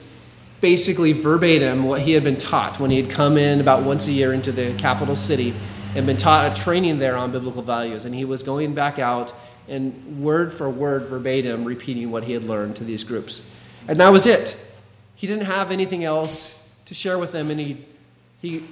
basically 0.66 1.12
verbatim 1.12 1.84
what 1.84 2.00
he 2.00 2.10
had 2.10 2.24
been 2.24 2.36
taught 2.36 2.80
when 2.80 2.90
he 2.90 3.00
had 3.00 3.08
come 3.08 3.36
in 3.36 3.60
about 3.60 3.84
once 3.84 4.08
a 4.08 4.10
year 4.10 4.32
into 4.32 4.50
the 4.50 4.74
capital 4.74 5.14
city 5.14 5.54
and 5.94 6.04
been 6.06 6.16
taught 6.16 6.50
a 6.50 6.60
training 6.60 6.98
there 6.98 7.16
on 7.16 7.30
biblical 7.30 7.62
values. 7.62 8.04
And 8.04 8.12
he 8.12 8.24
was 8.24 8.42
going 8.42 8.74
back 8.74 8.98
out 8.98 9.32
and 9.68 10.20
word 10.20 10.52
for 10.52 10.68
word, 10.68 11.04
verbatim, 11.04 11.64
repeating 11.64 12.10
what 12.10 12.24
he 12.24 12.32
had 12.32 12.42
learned 12.42 12.74
to 12.78 12.84
these 12.84 13.04
groups. 13.04 13.48
And 13.86 14.00
that 14.00 14.08
was 14.08 14.26
it. 14.26 14.56
He 15.14 15.28
didn't 15.28 15.44
have 15.44 15.70
anything 15.70 16.02
else 16.02 16.60
to 16.86 16.94
share 16.94 17.16
with 17.16 17.30
them, 17.30 17.52
any, 17.52 17.84
he, 18.42 18.64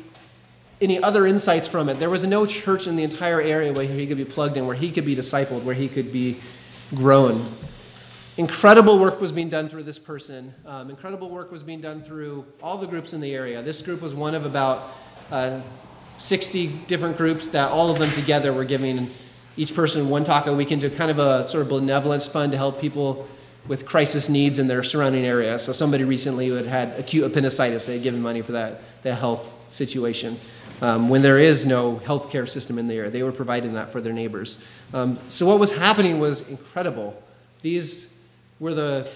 any 0.81 1.01
other 1.01 1.29
insights 1.29 1.69
from 1.69 1.89
it. 1.89 2.01
There 2.01 2.11
was 2.11 2.27
no 2.27 2.45
church 2.45 2.89
in 2.89 2.97
the 2.97 3.05
entire 3.05 3.41
area 3.41 3.73
where 3.73 3.87
he 3.87 4.05
could 4.09 4.17
be 4.17 4.25
plugged 4.25 4.57
in, 4.57 4.67
where 4.67 4.75
he 4.75 4.91
could 4.91 5.07
be 5.07 5.15
discipled, 5.15 5.63
where 5.63 5.77
he 5.77 5.87
could 5.87 6.13
be 6.13 6.39
grown. 6.93 7.47
Incredible 8.37 8.99
work 8.99 9.21
was 9.21 9.31
being 9.31 9.49
done 9.49 9.69
through 9.69 9.85
this 9.85 9.99
person. 9.99 10.53
Um, 10.67 10.91
incredible 10.91 11.31
work 11.31 11.53
was 11.53 11.63
being 11.63 11.81
done 11.81 12.03
through 12.03 12.45
all 12.61 12.77
the 12.79 12.87
groups 12.87 13.13
in 13.13 13.21
the 13.21 13.33
area. 13.33 13.63
This 13.63 13.81
group 13.81 14.03
was 14.03 14.13
one 14.13 14.35
of 14.35 14.45
about 14.45 14.93
uh, 15.31 15.61
60 16.19 16.67
different 16.89 17.17
groups 17.17 17.47
that 17.49 17.71
all 17.71 17.91
of 17.91 18.01
them 18.01 18.11
together 18.11 18.53
were 18.53 18.65
giving 18.65 19.09
each 19.57 19.73
person 19.73 20.09
one 20.09 20.25
taka 20.25 20.53
weekend 20.53 20.81
to 20.83 20.91
kind 20.91 21.13
of 21.13 21.21
a 21.21 21.47
sort 21.47 21.63
of 21.63 21.69
benevolence 21.69 22.27
fund 22.27 22.51
to 22.51 22.59
help 22.59 22.81
people 22.81 23.29
with 23.69 23.87
crisis 23.87 24.29
needs 24.29 24.59
in 24.59 24.67
their 24.67 24.83
surrounding 24.83 25.25
area. 25.25 25.57
So 25.57 25.71
somebody 25.71 26.03
recently 26.03 26.49
who 26.49 26.55
had 26.55 26.67
had 26.67 26.99
acute 26.99 27.25
appendicitis, 27.25 27.87
they 27.87 27.95
had 27.95 28.03
given 28.03 28.21
money 28.21 28.43
for 28.43 28.53
that, 28.53 28.81
that 29.05 29.15
health 29.15 29.49
situation. 29.73 30.37
Um, 30.83 31.09
when 31.09 31.23
there 31.23 31.39
is 31.39 31.67
no 31.67 31.99
health 31.99 32.31
care 32.31 32.49
system 32.49 32.81
in 32.81 32.89
the 32.89 32.95
area, 32.95 33.11
they 33.11 33.23
were 33.23 33.33
providing 33.33 33.75
that 33.75 33.91
for 33.91 34.01
their 34.01 34.13
neighbors. 34.13 34.63
Um, 34.93 35.21
so 35.29 35.47
what 35.47 35.61
was 35.61 35.71
happening 35.71 36.19
was 36.19 36.47
incredible. 36.49 37.23
These 37.63 38.14
were 38.65 38.73
the, 38.73 39.07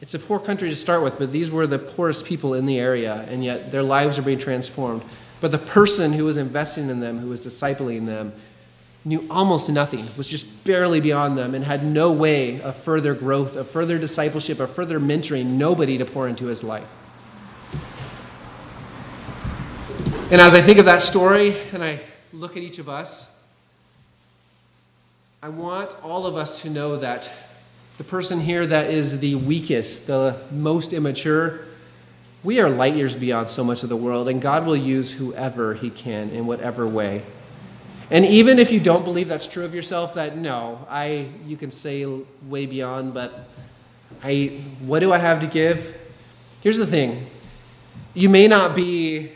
it's 0.00 0.14
a 0.14 0.18
poor 0.18 0.38
country 0.38 0.68
to 0.70 0.76
start 0.76 1.02
with, 1.02 1.18
but 1.18 1.32
these 1.32 1.50
were 1.50 1.66
the 1.66 1.78
poorest 1.78 2.24
people 2.24 2.54
in 2.54 2.66
the 2.66 2.78
area, 2.78 3.26
and 3.28 3.44
yet 3.44 3.72
their 3.72 3.82
lives 3.82 4.16
are 4.16 4.22
being 4.22 4.38
transformed. 4.38 5.02
But 5.40 5.50
the 5.50 5.58
person 5.58 6.12
who 6.12 6.24
was 6.24 6.36
investing 6.36 6.88
in 6.88 7.00
them, 7.00 7.18
who 7.18 7.28
was 7.28 7.40
discipling 7.40 8.06
them, 8.06 8.32
knew 9.04 9.26
almost 9.28 9.68
nothing, 9.68 10.06
was 10.16 10.28
just 10.28 10.62
barely 10.62 11.00
beyond 11.00 11.36
them, 11.36 11.52
and 11.52 11.64
had 11.64 11.84
no 11.84 12.12
way 12.12 12.60
of 12.62 12.76
further 12.76 13.12
growth, 13.12 13.56
of 13.56 13.68
further 13.68 13.98
discipleship, 13.98 14.60
of 14.60 14.72
further 14.72 15.00
mentoring, 15.00 15.46
nobody 15.46 15.98
to 15.98 16.04
pour 16.04 16.28
into 16.28 16.46
his 16.46 16.62
life. 16.62 16.94
And 20.30 20.40
as 20.40 20.54
I 20.54 20.60
think 20.60 20.78
of 20.78 20.84
that 20.84 21.02
story 21.02 21.56
and 21.72 21.82
I 21.82 21.98
look 22.32 22.56
at 22.56 22.62
each 22.62 22.78
of 22.78 22.88
us, 22.88 23.36
I 25.42 25.48
want 25.48 25.92
all 26.04 26.24
of 26.24 26.36
us 26.36 26.62
to 26.62 26.70
know 26.70 26.98
that 26.98 27.28
the 27.98 28.04
person 28.04 28.40
here 28.40 28.66
that 28.66 28.90
is 28.90 29.20
the 29.20 29.36
weakest, 29.36 30.06
the 30.06 30.36
most 30.50 30.92
immature, 30.92 31.66
we 32.44 32.60
are 32.60 32.68
light 32.68 32.94
years 32.94 33.16
beyond 33.16 33.48
so 33.48 33.64
much 33.64 33.82
of 33.82 33.88
the 33.88 33.96
world, 33.96 34.28
and 34.28 34.40
God 34.40 34.66
will 34.66 34.76
use 34.76 35.12
whoever 35.12 35.74
He 35.74 35.90
can 35.90 36.30
in 36.30 36.46
whatever 36.46 36.86
way. 36.86 37.22
And 38.10 38.24
even 38.24 38.58
if 38.58 38.70
you 38.70 38.78
don't 38.78 39.04
believe 39.04 39.28
that's 39.28 39.46
true 39.46 39.64
of 39.64 39.74
yourself, 39.74 40.14
that 40.14 40.36
no, 40.36 40.86
I 40.88 41.28
you 41.46 41.56
can 41.56 41.70
say 41.70 42.06
way 42.46 42.66
beyond, 42.66 43.14
but 43.14 43.48
I 44.22 44.60
what 44.80 45.00
do 45.00 45.12
I 45.12 45.18
have 45.18 45.40
to 45.40 45.46
give? 45.46 45.96
Here's 46.60 46.78
the 46.78 46.86
thing. 46.86 47.26
You 48.14 48.28
may 48.28 48.46
not 48.46 48.76
be 48.76 49.32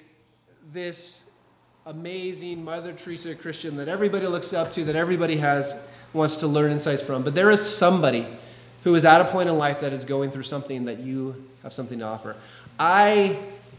this 0.73 1.25
amazing 1.87 2.63
Mother 2.63 2.93
Teresa 2.93 3.35
Christian 3.35 3.77
that 3.79 3.89
everybody 3.89 4.27
looks 4.27 4.53
up 4.53 4.73
to, 4.75 4.85
that 4.85 4.95
everybody 4.97 5.39
has 5.39 5.75
wants 6.13 6.37
to 6.37 6.47
learn 6.47 6.71
insights 6.71 7.03
from, 7.03 7.23
but 7.23 7.35
there 7.35 7.51
is 7.51 7.61
somebody 7.61 8.27
who 8.85 8.95
is 8.95 9.05
at 9.05 9.21
a 9.21 9.25
point 9.25 9.49
in 9.49 9.59
life 9.59 9.81
that 9.81 9.93
is 9.93 10.05
going 10.05 10.31
through 10.31 10.45
something 10.45 10.85
that 10.87 11.01
you 11.01 11.35
have 11.63 11.73
something 11.73 11.99
to 11.99 12.05
offer. 12.05 12.37
I 12.79 13.39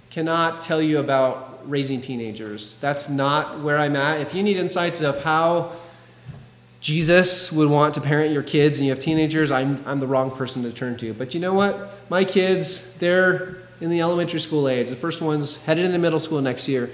cannot 0.09 0.61
tell 0.61 0.81
you 0.81 0.99
about 0.99 1.69
raising 1.69 2.01
teenagers. 2.01 2.75
That's 2.77 3.09
not 3.09 3.61
where 3.61 3.77
I'm 3.77 3.95
at. 3.95 4.21
If 4.21 4.35
you 4.35 4.43
need 4.43 4.57
insights 4.57 5.01
of 5.01 5.23
how 5.23 5.71
Jesus 6.81 7.51
would 7.51 7.69
want 7.69 7.93
to 7.93 8.01
parent 8.01 8.31
your 8.31 8.43
kids 8.43 8.77
and 8.77 8.85
you 8.85 8.91
have 8.91 8.99
teenagers, 8.99 9.51
I'm, 9.51 9.83
I'm 9.85 9.99
the 9.99 10.07
wrong 10.07 10.31
person 10.31 10.63
to 10.63 10.71
turn 10.71 10.97
to. 10.97 11.13
But 11.13 11.33
you 11.33 11.39
know 11.39 11.53
what? 11.53 11.93
My 12.09 12.23
kids, 12.23 12.95
they're 12.97 13.57
in 13.79 13.89
the 13.89 14.01
elementary 14.01 14.39
school 14.39 14.67
age. 14.67 14.89
The 14.89 14.95
first 14.95 15.21
one's 15.21 15.57
headed 15.63 15.85
into 15.85 15.97
middle 15.97 16.19
school 16.19 16.41
next 16.41 16.67
year. 16.67 16.85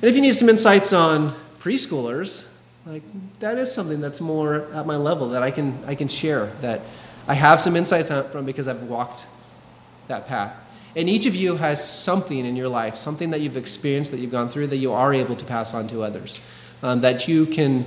And 0.00 0.08
if 0.08 0.16
you 0.16 0.22
need 0.22 0.34
some 0.34 0.48
insights 0.48 0.92
on 0.92 1.34
preschoolers, 1.58 2.50
like 2.86 3.02
that 3.40 3.58
is 3.58 3.70
something 3.70 4.00
that's 4.00 4.20
more 4.20 4.66
at 4.72 4.86
my 4.86 4.96
level 4.96 5.28
that 5.30 5.42
I 5.42 5.50
can 5.50 5.78
I 5.86 5.94
can 5.94 6.08
share 6.08 6.46
that 6.62 6.80
I 7.30 7.34
have 7.34 7.60
some 7.60 7.76
insights 7.76 8.10
from 8.32 8.44
because 8.44 8.66
I've 8.66 8.82
walked 8.82 9.24
that 10.08 10.26
path. 10.26 10.52
And 10.96 11.08
each 11.08 11.26
of 11.26 11.36
you 11.36 11.54
has 11.54 11.88
something 11.88 12.44
in 12.44 12.56
your 12.56 12.66
life, 12.66 12.96
something 12.96 13.30
that 13.30 13.40
you've 13.40 13.56
experienced, 13.56 14.10
that 14.10 14.18
you've 14.18 14.32
gone 14.32 14.48
through, 14.48 14.66
that 14.66 14.78
you 14.78 14.92
are 14.92 15.14
able 15.14 15.36
to 15.36 15.44
pass 15.44 15.72
on 15.72 15.86
to 15.90 16.02
others. 16.02 16.40
Um, 16.82 17.02
that 17.02 17.28
you 17.28 17.46
can 17.46 17.86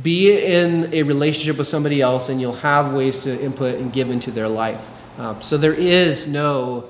be 0.00 0.30
in 0.44 0.94
a 0.94 1.02
relationship 1.02 1.58
with 1.58 1.66
somebody 1.66 2.00
else 2.00 2.28
and 2.28 2.40
you'll 2.40 2.52
have 2.52 2.92
ways 2.94 3.18
to 3.24 3.42
input 3.42 3.80
and 3.80 3.92
give 3.92 4.10
into 4.10 4.30
their 4.30 4.48
life. 4.48 4.88
Um, 5.18 5.42
so 5.42 5.56
there 5.56 5.74
is 5.74 6.28
no, 6.28 6.88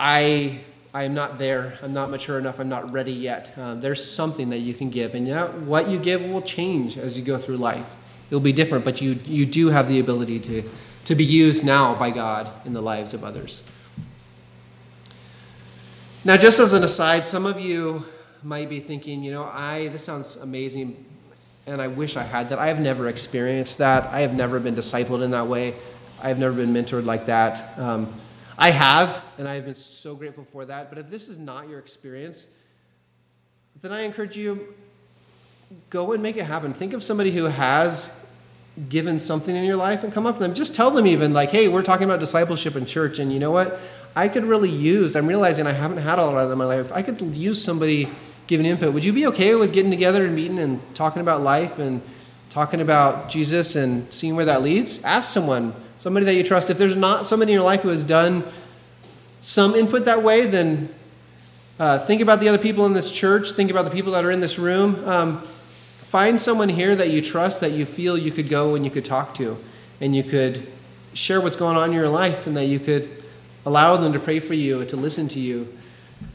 I, 0.00 0.58
I 0.92 1.04
am 1.04 1.14
not 1.14 1.38
there, 1.38 1.78
I'm 1.84 1.92
not 1.92 2.10
mature 2.10 2.36
enough, 2.36 2.58
I'm 2.58 2.68
not 2.68 2.90
ready 2.90 3.12
yet. 3.12 3.56
Um, 3.56 3.80
there's 3.80 4.04
something 4.04 4.50
that 4.50 4.58
you 4.58 4.74
can 4.74 4.90
give. 4.90 5.14
And 5.14 5.28
yeah, 5.28 5.46
what 5.46 5.88
you 5.88 6.00
give 6.00 6.24
will 6.24 6.42
change 6.42 6.98
as 6.98 7.16
you 7.16 7.24
go 7.24 7.38
through 7.38 7.58
life. 7.58 7.88
It'll 8.30 8.40
be 8.40 8.52
different, 8.52 8.84
but 8.84 9.00
you, 9.00 9.18
you 9.24 9.46
do 9.46 9.68
have 9.68 9.88
the 9.88 10.00
ability 10.00 10.40
to, 10.40 10.62
to 11.04 11.14
be 11.14 11.24
used 11.24 11.64
now 11.64 11.94
by 11.94 12.10
God 12.10 12.50
in 12.64 12.72
the 12.72 12.82
lives 12.82 13.14
of 13.14 13.22
others. 13.22 13.62
Now, 16.24 16.36
just 16.36 16.58
as 16.58 16.72
an 16.72 16.82
aside, 16.82 17.24
some 17.24 17.46
of 17.46 17.60
you 17.60 18.04
might 18.42 18.68
be 18.68 18.80
thinking, 18.80 19.22
you 19.22 19.30
know, 19.30 19.44
I 19.44 19.88
this 19.88 20.02
sounds 20.02 20.34
amazing, 20.36 21.04
and 21.66 21.80
I 21.80 21.86
wish 21.86 22.16
I 22.16 22.24
had 22.24 22.48
that. 22.48 22.58
I 22.58 22.66
have 22.66 22.80
never 22.80 23.08
experienced 23.08 23.78
that. 23.78 24.06
I 24.06 24.20
have 24.20 24.34
never 24.34 24.58
been 24.58 24.74
discipled 24.74 25.22
in 25.22 25.30
that 25.30 25.46
way. 25.46 25.74
I 26.20 26.28
have 26.28 26.38
never 26.38 26.54
been 26.54 26.72
mentored 26.72 27.04
like 27.04 27.26
that. 27.26 27.78
Um, 27.78 28.12
I 28.58 28.70
have, 28.70 29.22
and 29.38 29.46
I 29.46 29.54
have 29.54 29.66
been 29.66 29.74
so 29.74 30.16
grateful 30.16 30.44
for 30.44 30.64
that. 30.64 30.88
But 30.88 30.98
if 30.98 31.08
this 31.08 31.28
is 31.28 31.38
not 31.38 31.68
your 31.68 31.78
experience, 31.78 32.48
then 33.80 33.92
I 33.92 34.00
encourage 34.00 34.36
you 34.36 34.74
go 35.90 36.12
and 36.12 36.22
make 36.22 36.36
it 36.36 36.44
happen. 36.44 36.72
Think 36.72 36.92
of 36.92 37.02
somebody 37.02 37.32
who 37.32 37.44
has 37.44 38.12
given 38.88 39.18
something 39.18 39.56
in 39.56 39.64
your 39.64 39.76
life 39.76 40.04
and 40.04 40.12
come 40.12 40.26
up 40.26 40.36
to 40.36 40.40
them. 40.40 40.54
Just 40.54 40.74
tell 40.74 40.90
them 40.90 41.06
even 41.06 41.32
like, 41.32 41.50
hey, 41.50 41.68
we're 41.68 41.82
talking 41.82 42.04
about 42.04 42.20
discipleship 42.20 42.76
in 42.76 42.84
church, 42.84 43.18
and 43.18 43.32
you 43.32 43.38
know 43.38 43.50
what? 43.50 43.78
I 44.14 44.28
could 44.28 44.44
really 44.44 44.70
use, 44.70 45.16
I'm 45.16 45.26
realizing 45.26 45.66
I 45.66 45.72
haven't 45.72 45.98
had 45.98 46.18
a 46.18 46.24
lot 46.24 46.36
of 46.36 46.48
that 46.48 46.52
in 46.52 46.58
my 46.58 46.64
life. 46.64 46.90
I 46.92 47.02
could 47.02 47.20
use 47.34 47.62
somebody 47.62 48.08
giving 48.46 48.64
input. 48.64 48.94
Would 48.94 49.04
you 49.04 49.12
be 49.12 49.26
okay 49.26 49.54
with 49.54 49.72
getting 49.72 49.90
together 49.90 50.24
and 50.24 50.34
meeting 50.34 50.58
and 50.58 50.80
talking 50.94 51.20
about 51.20 51.42
life 51.42 51.78
and 51.78 52.00
talking 52.48 52.80
about 52.80 53.28
Jesus 53.28 53.76
and 53.76 54.10
seeing 54.12 54.36
where 54.36 54.44
that 54.44 54.62
leads? 54.62 55.02
Ask 55.04 55.32
someone, 55.32 55.74
somebody 55.98 56.24
that 56.26 56.34
you 56.34 56.42
trust. 56.42 56.70
If 56.70 56.78
there's 56.78 56.96
not 56.96 57.26
somebody 57.26 57.52
in 57.52 57.56
your 57.56 57.64
life 57.64 57.82
who 57.82 57.88
has 57.88 58.04
done 58.04 58.44
some 59.40 59.74
input 59.74 60.04
that 60.04 60.22
way, 60.22 60.46
then 60.46 60.88
uh, 61.78 61.98
think 62.06 62.22
about 62.22 62.40
the 62.40 62.48
other 62.48 62.58
people 62.58 62.86
in 62.86 62.94
this 62.94 63.10
church. 63.10 63.50
Think 63.52 63.70
about 63.70 63.84
the 63.84 63.90
people 63.90 64.12
that 64.12 64.24
are 64.24 64.30
in 64.30 64.40
this 64.40 64.58
room. 64.58 65.06
Um, 65.06 65.42
find 66.16 66.40
someone 66.40 66.68
here 66.68 66.94
that 66.96 67.10
you 67.10 67.20
trust 67.20 67.60
that 67.60 67.72
you 67.72 67.84
feel 67.84 68.16
you 68.16 68.32
could 68.32 68.48
go 68.48 68.74
and 68.74 68.84
you 68.84 68.90
could 68.90 69.04
talk 69.04 69.34
to 69.34 69.56
and 70.00 70.16
you 70.16 70.24
could 70.24 70.66
share 71.12 71.40
what's 71.40 71.56
going 71.56 71.76
on 71.76 71.90
in 71.90 71.96
your 71.96 72.08
life 72.08 72.46
and 72.46 72.56
that 72.56 72.66
you 72.66 72.78
could 72.78 73.04
Allow 73.66 73.96
them 73.96 74.12
to 74.12 74.20
pray 74.20 74.38
for 74.38 74.54
you, 74.54 74.80
and 74.80 74.88
to 74.90 74.96
listen 74.96 75.26
to 75.26 75.40
you, 75.40 75.76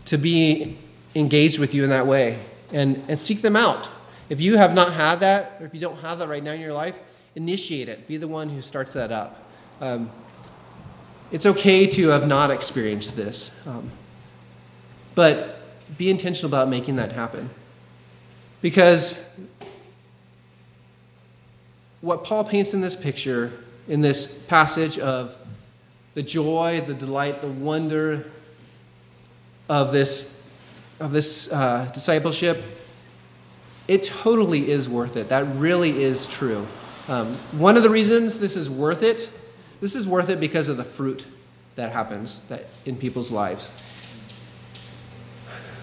to 0.04 0.17
be 0.17 0.78
engaged 1.15 1.60
with 1.60 1.74
you 1.74 1.86
in 1.86 1.89
that 1.89 2.06
way, 2.06 2.44
and, 2.74 3.02
and 3.08 3.17
seek 3.17 3.41
them 3.41 3.56
out. 3.56 3.89
If 4.30 4.41
you 4.41 4.58
have 4.58 4.74
not 4.74 4.91
had 4.91 5.22
that, 5.22 5.56
or 5.62 5.65
if 5.65 5.74
you 5.74 5.80
don't 5.80 5.98
have 6.00 6.20
that 6.20 6.28
right 6.28 6.44
now 6.44 6.52
in 6.52 6.60
your 6.60 6.74
life, 6.74 7.00
initiate 7.36 7.88
it. 7.88 8.06
Be 8.06 8.17
the 8.17 8.28
one 8.28 8.50
who 8.50 8.62
starts 8.62 8.91
that 8.94 9.13
up. 9.13 9.50
Um, 9.80 10.12
it's 11.32 11.46
okay 11.46 11.88
to 11.88 12.10
have 12.10 12.28
not 12.28 12.52
experienced 12.52 13.15
this, 13.15 13.58
um, 13.65 13.89
but 15.15 15.58
be 15.98 16.10
intentional 16.10 16.50
about 16.50 16.67
making 16.67 16.98
that 16.98 17.13
happen. 17.13 17.50
Because 18.62 19.34
what 22.02 22.24
Paul 22.24 22.44
paints 22.44 22.74
in 22.74 22.82
this 22.82 22.96
picture, 22.96 23.54
in 23.88 24.02
this 24.02 24.44
passage 24.44 24.98
of 25.00 25.38
the 26.14 26.24
joy, 26.24 26.84
the 26.86 26.94
delight, 26.94 27.42
the 27.42 27.48
wonder 27.48 28.26
of 29.70 29.92
this, 29.92 30.46
of 31.00 31.12
this 31.12 31.52
uh, 31.52 31.90
discipleship, 31.94 32.62
it 33.88 34.04
totally 34.04 34.70
is 34.70 34.90
worth 34.90 35.16
it. 35.16 35.30
That 35.30 35.46
really 35.56 36.04
is 36.04 36.28
true. 36.28 36.68
Um, 37.08 37.34
one 37.58 37.78
of 37.78 37.84
the 37.84 37.90
reasons 37.90 38.40
this 38.40 38.56
is 38.56 38.70
worth 38.70 39.04
it, 39.04 39.30
this 39.80 39.96
is 39.96 40.08
worth 40.08 40.30
it 40.30 40.40
because 40.40 40.70
of 40.70 40.78
the 40.78 40.84
fruit 40.84 41.26
that 41.76 41.92
happens 41.92 42.40
that, 42.42 42.68
in 42.86 42.96
people's 42.96 43.32
lives. 43.32 43.72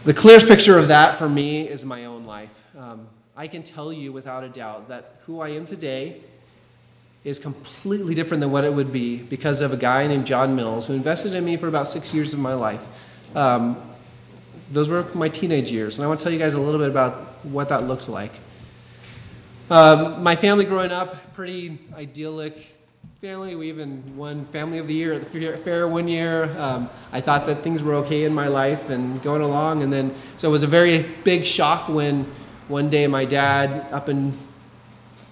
The 0.04 0.14
clearest 0.14 0.46
picture 0.46 0.78
of 0.78 0.88
that 0.88 1.16
for 1.16 1.28
me 1.28 1.68
is 1.68 1.84
my 1.84 2.04
own 2.04 2.24
life. 2.24 2.64
Um, 2.76 3.08
I 3.38 3.46
can 3.46 3.62
tell 3.62 3.92
you 3.92 4.12
without 4.12 4.42
a 4.42 4.48
doubt 4.48 4.88
that 4.88 5.12
who 5.24 5.38
I 5.38 5.50
am 5.50 5.64
today 5.64 6.16
is 7.22 7.38
completely 7.38 8.12
different 8.16 8.40
than 8.40 8.50
what 8.50 8.64
it 8.64 8.72
would 8.74 8.92
be 8.92 9.18
because 9.18 9.60
of 9.60 9.72
a 9.72 9.76
guy 9.76 10.08
named 10.08 10.26
John 10.26 10.56
Mills 10.56 10.88
who 10.88 10.94
invested 10.94 11.32
in 11.34 11.44
me 11.44 11.56
for 11.56 11.68
about 11.68 11.86
six 11.86 12.12
years 12.12 12.34
of 12.34 12.40
my 12.40 12.54
life. 12.54 12.84
Um, 13.36 13.80
those 14.72 14.88
were 14.88 15.04
my 15.14 15.28
teenage 15.28 15.70
years, 15.70 15.98
and 15.98 16.04
I 16.04 16.08
want 16.08 16.18
to 16.18 16.24
tell 16.24 16.32
you 16.32 16.38
guys 16.40 16.54
a 16.54 16.60
little 16.60 16.80
bit 16.80 16.90
about 16.90 17.14
what 17.44 17.68
that 17.68 17.84
looked 17.84 18.08
like. 18.08 18.32
Um, 19.70 20.20
my 20.20 20.34
family 20.34 20.64
growing 20.64 20.90
up, 20.90 21.32
pretty 21.34 21.78
idyllic 21.94 22.74
family. 23.20 23.54
We 23.54 23.68
even 23.68 24.16
won 24.16 24.46
Family 24.46 24.78
of 24.78 24.88
the 24.88 24.94
Year 24.94 25.12
at 25.12 25.30
the 25.30 25.56
fair 25.58 25.86
one 25.86 26.08
year. 26.08 26.52
Um, 26.58 26.90
I 27.12 27.20
thought 27.20 27.46
that 27.46 27.62
things 27.62 27.84
were 27.84 27.94
okay 27.96 28.24
in 28.24 28.34
my 28.34 28.48
life 28.48 28.90
and 28.90 29.22
going 29.22 29.42
along, 29.42 29.84
and 29.84 29.92
then 29.92 30.12
so 30.36 30.48
it 30.48 30.50
was 30.52 30.64
a 30.64 30.68
very 30.68 31.06
big 31.22 31.44
shock 31.44 31.88
when 31.88 32.26
one 32.68 32.88
day 32.88 33.06
my 33.06 33.24
dad 33.24 33.86
up 33.92 34.08
and 34.08 34.36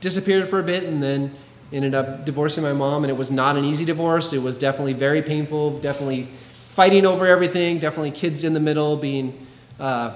disappeared 0.00 0.48
for 0.48 0.60
a 0.60 0.62
bit, 0.62 0.84
and 0.84 1.02
then 1.02 1.34
ended 1.72 1.94
up 1.94 2.24
divorcing 2.24 2.62
my 2.62 2.72
mom, 2.72 3.04
and 3.04 3.10
it 3.10 3.16
was 3.16 3.30
not 3.30 3.56
an 3.56 3.64
easy 3.64 3.84
divorce. 3.84 4.32
It 4.32 4.42
was 4.42 4.58
definitely 4.58 4.92
very 4.92 5.22
painful, 5.22 5.78
definitely 5.78 6.24
fighting 6.24 7.06
over 7.06 7.26
everything, 7.26 7.78
definitely 7.78 8.10
kids 8.10 8.44
in 8.44 8.54
the 8.54 8.60
middle, 8.60 8.96
being 8.96 9.46
uh, 9.80 10.14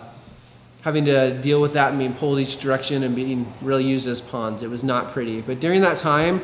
having 0.83 1.05
to 1.05 1.39
deal 1.41 1.61
with 1.61 1.73
that 1.75 1.91
and 1.91 1.99
being 1.99 2.15
pulled 2.15 2.39
each 2.39 2.59
direction 2.59 3.03
and 3.03 3.15
being 3.15 3.53
really 3.63 3.85
used 3.85 4.07
as 4.07 4.21
pawns. 4.21 4.63
It 4.63 4.71
was 4.71 4.85
not 4.85 5.11
pretty. 5.11 5.41
But 5.41 5.61
during 5.61 5.81
that 5.83 5.97
time, 5.97 6.41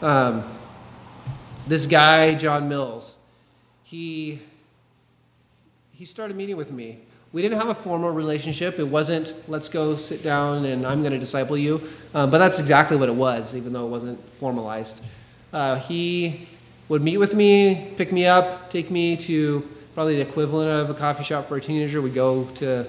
um, 0.00 0.44
this 1.66 1.86
guy, 1.86 2.34
John 2.34 2.68
Mills, 2.68 3.18
he 3.82 4.40
he 5.92 6.04
started 6.04 6.36
meeting 6.36 6.56
with 6.56 6.72
me 6.72 6.98
we 7.34 7.42
didn't 7.42 7.58
have 7.58 7.68
a 7.68 7.74
formal 7.74 8.12
relationship. 8.12 8.78
It 8.78 8.84
wasn't, 8.84 9.34
let's 9.48 9.68
go 9.68 9.96
sit 9.96 10.22
down 10.22 10.66
and 10.66 10.86
I'm 10.86 11.00
going 11.00 11.12
to 11.14 11.18
disciple 11.18 11.58
you. 11.58 11.80
Um, 12.14 12.30
but 12.30 12.38
that's 12.38 12.60
exactly 12.60 12.96
what 12.96 13.08
it 13.08 13.14
was, 13.16 13.56
even 13.56 13.72
though 13.72 13.84
it 13.86 13.90
wasn't 13.90 14.24
formalized. 14.34 15.04
Uh, 15.52 15.74
he 15.80 16.46
would 16.88 17.02
meet 17.02 17.16
with 17.16 17.34
me, 17.34 17.92
pick 17.96 18.12
me 18.12 18.24
up, 18.24 18.70
take 18.70 18.88
me 18.88 19.16
to 19.16 19.68
probably 19.94 20.14
the 20.14 20.22
equivalent 20.22 20.70
of 20.70 20.90
a 20.90 20.94
coffee 20.94 21.24
shop 21.24 21.48
for 21.48 21.56
a 21.56 21.60
teenager. 21.60 22.00
We'd 22.00 22.14
go 22.14 22.44
to 22.54 22.86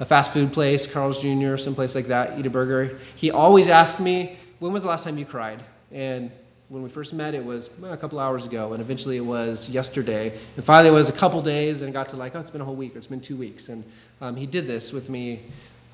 a 0.00 0.04
fast 0.04 0.34
food 0.34 0.52
place, 0.52 0.86
Carl's 0.86 1.22
Jr., 1.22 1.56
someplace 1.56 1.94
like 1.94 2.08
that, 2.08 2.38
eat 2.38 2.44
a 2.44 2.50
burger. 2.50 2.98
He 3.16 3.30
always 3.30 3.68
asked 3.68 4.00
me, 4.00 4.36
When 4.58 4.74
was 4.74 4.82
the 4.82 4.88
last 4.88 5.04
time 5.04 5.16
you 5.16 5.24
cried? 5.24 5.62
And 5.92 6.30
when 6.68 6.82
we 6.82 6.90
first 6.90 7.14
met, 7.14 7.34
it 7.34 7.42
was 7.42 7.70
well, 7.78 7.94
a 7.94 7.96
couple 7.96 8.18
hours 8.18 8.44
ago, 8.44 8.74
and 8.74 8.82
eventually 8.82 9.16
it 9.16 9.24
was 9.24 9.70
yesterday. 9.70 10.36
And 10.56 10.64
finally, 10.64 10.90
it 10.90 10.92
was 10.92 11.08
a 11.08 11.12
couple 11.12 11.40
days, 11.40 11.80
and 11.80 11.88
it 11.88 11.92
got 11.92 12.10
to 12.10 12.16
like, 12.16 12.36
oh, 12.36 12.40
it's 12.40 12.50
been 12.50 12.60
a 12.60 12.64
whole 12.64 12.76
week, 12.76 12.94
or 12.94 12.98
it's 12.98 13.06
been 13.06 13.22
two 13.22 13.36
weeks. 13.36 13.70
And 13.70 13.84
um, 14.20 14.36
he 14.36 14.46
did 14.46 14.66
this 14.66 14.92
with 14.92 15.08
me 15.08 15.40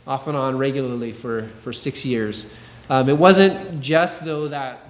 off 0.05 0.27
and 0.27 0.37
on 0.37 0.59
regularly 0.59 1.13
for, 1.13 1.45
for 1.63 1.73
six 1.73 2.05
years. 2.05 2.53
Um, 2.91 3.09
it 3.09 3.17
wasn't 3.17 3.81
just, 3.81 4.25
though, 4.25 4.49
that, 4.49 4.81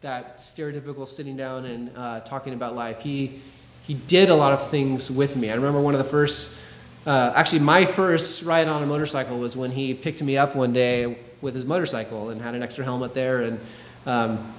that 0.00 0.36
stereotypical 0.36 1.06
sitting 1.06 1.36
down 1.36 1.66
and 1.66 1.90
uh, 1.96 2.20
talking 2.20 2.52
about 2.52 2.74
life. 2.74 3.00
He, 3.00 3.40
he 3.86 3.94
did 3.94 4.28
a 4.28 4.34
lot 4.34 4.52
of 4.52 4.70
things 4.70 5.08
with 5.08 5.36
me. 5.36 5.50
I 5.50 5.54
remember 5.54 5.80
one 5.80 5.94
of 5.94 5.98
the 5.98 6.10
first, 6.10 6.52
uh, 7.06 7.32
actually, 7.36 7.60
my 7.60 7.84
first 7.84 8.42
ride 8.42 8.66
on 8.66 8.82
a 8.82 8.86
motorcycle 8.86 9.38
was 9.38 9.56
when 9.56 9.70
he 9.70 9.94
picked 9.94 10.20
me 10.20 10.36
up 10.36 10.56
one 10.56 10.72
day 10.72 11.16
with 11.40 11.54
his 11.54 11.64
motorcycle 11.64 12.30
and 12.30 12.42
had 12.42 12.56
an 12.56 12.62
extra 12.64 12.84
helmet 12.84 13.14
there. 13.14 13.42
And 13.42 13.60
um, 14.04 14.52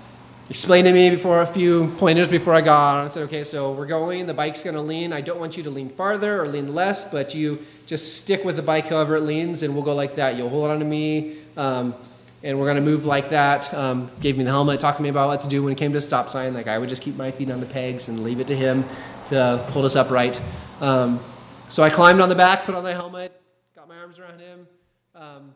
explained 0.51 0.85
to 0.85 0.91
me 0.91 1.09
before 1.09 1.43
a 1.43 1.47
few 1.47 1.87
pointers 1.97 2.27
before 2.27 2.53
I 2.53 2.59
got 2.59 2.97
on. 2.97 3.05
I 3.05 3.07
said, 3.07 3.23
okay, 3.23 3.45
so 3.45 3.71
we're 3.71 3.85
going, 3.85 4.25
the 4.25 4.33
bike's 4.33 4.65
going 4.65 4.75
to 4.75 4.81
lean. 4.81 5.13
I 5.13 5.21
don't 5.21 5.39
want 5.39 5.55
you 5.55 5.63
to 5.63 5.69
lean 5.69 5.87
farther 5.87 6.41
or 6.41 6.47
lean 6.49 6.75
less, 6.75 7.09
but 7.09 7.33
you 7.33 7.57
just 7.85 8.17
stick 8.17 8.43
with 8.43 8.57
the 8.57 8.61
bike 8.61 8.87
however 8.87 9.15
it 9.15 9.21
leans, 9.21 9.63
and 9.63 9.73
we'll 9.73 9.85
go 9.85 9.95
like 9.95 10.15
that. 10.15 10.35
You'll 10.35 10.49
hold 10.49 10.69
on 10.69 10.79
to 10.79 10.83
me, 10.83 11.37
um, 11.55 11.95
and 12.43 12.59
we're 12.59 12.65
going 12.65 12.75
to 12.75 12.81
move 12.81 13.05
like 13.05 13.29
that. 13.29 13.73
Um, 13.73 14.11
gave 14.19 14.37
me 14.37 14.43
the 14.43 14.49
helmet, 14.49 14.81
talked 14.81 14.97
to 14.97 15.03
me 15.03 15.07
about 15.07 15.29
what 15.29 15.41
to 15.43 15.47
do 15.47 15.63
when 15.63 15.71
it 15.71 15.77
came 15.77 15.93
to 15.93 15.99
a 15.99 16.01
stop 16.01 16.27
sign. 16.27 16.53
Like 16.53 16.67
I 16.67 16.79
would 16.79 16.89
just 16.89 17.01
keep 17.01 17.15
my 17.15 17.31
feet 17.31 17.49
on 17.49 17.61
the 17.61 17.65
pegs 17.65 18.09
and 18.09 18.21
leave 18.21 18.41
it 18.41 18.47
to 18.47 18.55
him 18.55 18.83
to 19.27 19.65
hold 19.71 19.85
us 19.85 19.95
upright. 19.95 20.41
Um, 20.81 21.21
so 21.69 21.81
I 21.81 21.89
climbed 21.89 22.19
on 22.19 22.27
the 22.27 22.35
back, 22.35 22.65
put 22.65 22.75
on 22.75 22.83
the 22.83 22.93
helmet, 22.93 23.41
got 23.73 23.87
my 23.87 23.97
arms 23.99 24.19
around 24.19 24.41
him. 24.41 24.67
Um, 25.15 25.53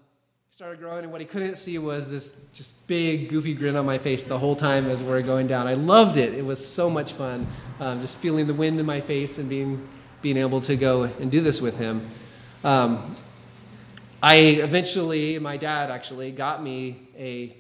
started 0.56 0.80
growing, 0.80 1.04
and 1.04 1.12
what 1.12 1.20
he 1.20 1.28
couldn't 1.28 1.58
see 1.58 1.78
was 1.78 2.10
this 2.10 2.34
just 2.54 2.88
big, 2.88 3.28
goofy 3.28 3.54
grin 3.54 3.76
on 3.76 3.86
my 3.86 3.98
face 3.98 4.24
the 4.24 4.40
whole 4.40 4.56
time 4.56 4.86
as 4.86 5.04
we 5.04 5.12
are 5.12 5.22
going 5.22 5.48
down. 5.48 5.68
I 5.68 5.74
loved 5.74 6.16
it. 6.16 6.34
It 6.34 6.46
was 6.46 6.66
so 6.66 6.90
much 6.90 7.12
fun, 7.12 7.46
um, 7.82 8.00
just 8.00 8.16
feeling 8.20 8.48
the 8.48 8.54
wind 8.54 8.80
in 8.80 8.86
my 8.86 9.02
face 9.02 9.38
and 9.38 9.50
being 9.50 9.86
being 10.22 10.38
able 10.38 10.62
to 10.62 10.78
go 10.78 11.04
and 11.04 11.30
do 11.30 11.42
this 11.42 11.60
with 11.60 11.78
him. 11.78 12.10
Um, 12.64 13.18
I 14.24 14.36
eventually, 14.36 15.38
my 15.40 15.58
dad 15.58 15.92
actually 15.92 16.32
got 16.32 16.64
me 16.64 17.02
a 17.18 17.54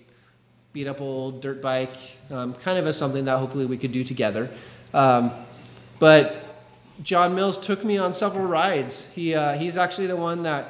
beat 0.72 0.88
up 0.88 1.02
old 1.02 1.42
dirt 1.42 1.62
bike, 1.62 1.98
um, 2.32 2.54
kind 2.54 2.80
of 2.80 2.88
as 2.88 2.96
something 2.96 3.26
that 3.26 3.40
hopefully 3.40 3.66
we 3.66 3.78
could 3.78 3.92
do 3.92 4.06
together. 4.06 4.50
Um, 4.94 5.32
but 6.00 6.64
John 7.04 7.36
Mills 7.36 7.58
took 7.58 7.84
me 7.84 7.98
on 7.98 8.14
several 8.14 8.48
rides. 8.48 9.08
He, 9.14 9.36
uh, 9.36 9.58
he's 9.58 9.76
actually 9.76 10.08
the 10.08 10.16
one 10.16 10.44
that 10.44 10.70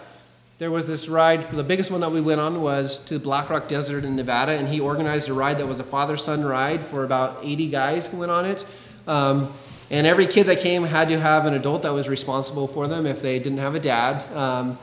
there 0.58 0.72
was 0.72 0.88
this 0.88 1.10
ride, 1.10 1.50
the 1.52 1.64
biggest 1.64 1.92
one 1.92 2.00
that 2.00 2.12
we 2.12 2.22
went 2.22 2.40
on 2.40 2.62
was 2.62 2.98
to 3.06 3.20
Black 3.20 3.50
Rock 3.50 3.68
Desert 3.68 4.06
in 4.06 4.16
Nevada, 4.16 4.54
and 4.54 4.70
he 4.70 4.80
organized 4.80 5.28
a 5.28 5.34
ride 5.34 5.58
that 5.58 5.68
was 5.68 5.82
a 5.82 5.84
father 5.84 6.16
son 6.16 6.46
ride 6.46 6.82
for 6.82 7.04
about 7.04 7.40
80 7.44 7.70
guys 7.70 8.08
who 8.08 8.18
went 8.18 8.32
on 8.32 8.46
it. 8.46 8.66
Um, 9.06 9.52
and 9.92 10.08
every 10.08 10.26
kid 10.26 10.46
that 10.48 10.60
came 10.60 10.84
had 10.84 11.10
to 11.10 11.20
have 11.20 11.46
an 11.46 11.54
adult 11.54 11.82
that 11.82 11.94
was 11.94 12.08
responsible 12.08 12.68
for 12.68 12.88
them 12.88 13.06
if 13.06 13.22
they 13.22 13.38
didn't 13.38 13.58
have 13.58 13.76
a 13.76 13.80
dad. 13.82 14.24
Um, 14.34 14.80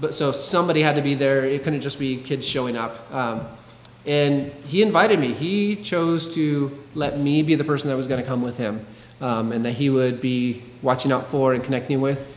but 0.00 0.12
so 0.12 0.32
somebody 0.32 0.82
had 0.82 0.96
to 0.96 1.02
be 1.02 1.14
there. 1.14 1.44
It 1.44 1.62
couldn't 1.62 1.82
just 1.82 2.00
be 2.00 2.16
kids 2.16 2.46
showing 2.46 2.76
up. 2.76 3.10
Um, 3.12 3.46
and 4.04 4.50
he 4.66 4.82
invited 4.82 5.20
me. 5.20 5.32
He 5.32 5.76
chose 5.76 6.34
to 6.34 6.76
let 6.96 7.18
me 7.18 7.42
be 7.42 7.54
the 7.54 7.64
person 7.64 7.88
that 7.90 7.96
was 7.96 8.08
going 8.08 8.20
to 8.20 8.26
come 8.26 8.42
with 8.42 8.56
him, 8.56 8.84
um, 9.20 9.52
and 9.52 9.64
that 9.64 9.74
he 9.74 9.88
would 9.88 10.20
be 10.20 10.64
watching 10.82 11.12
out 11.12 11.28
for 11.28 11.54
and 11.54 11.62
connecting 11.62 12.00
with. 12.00 12.31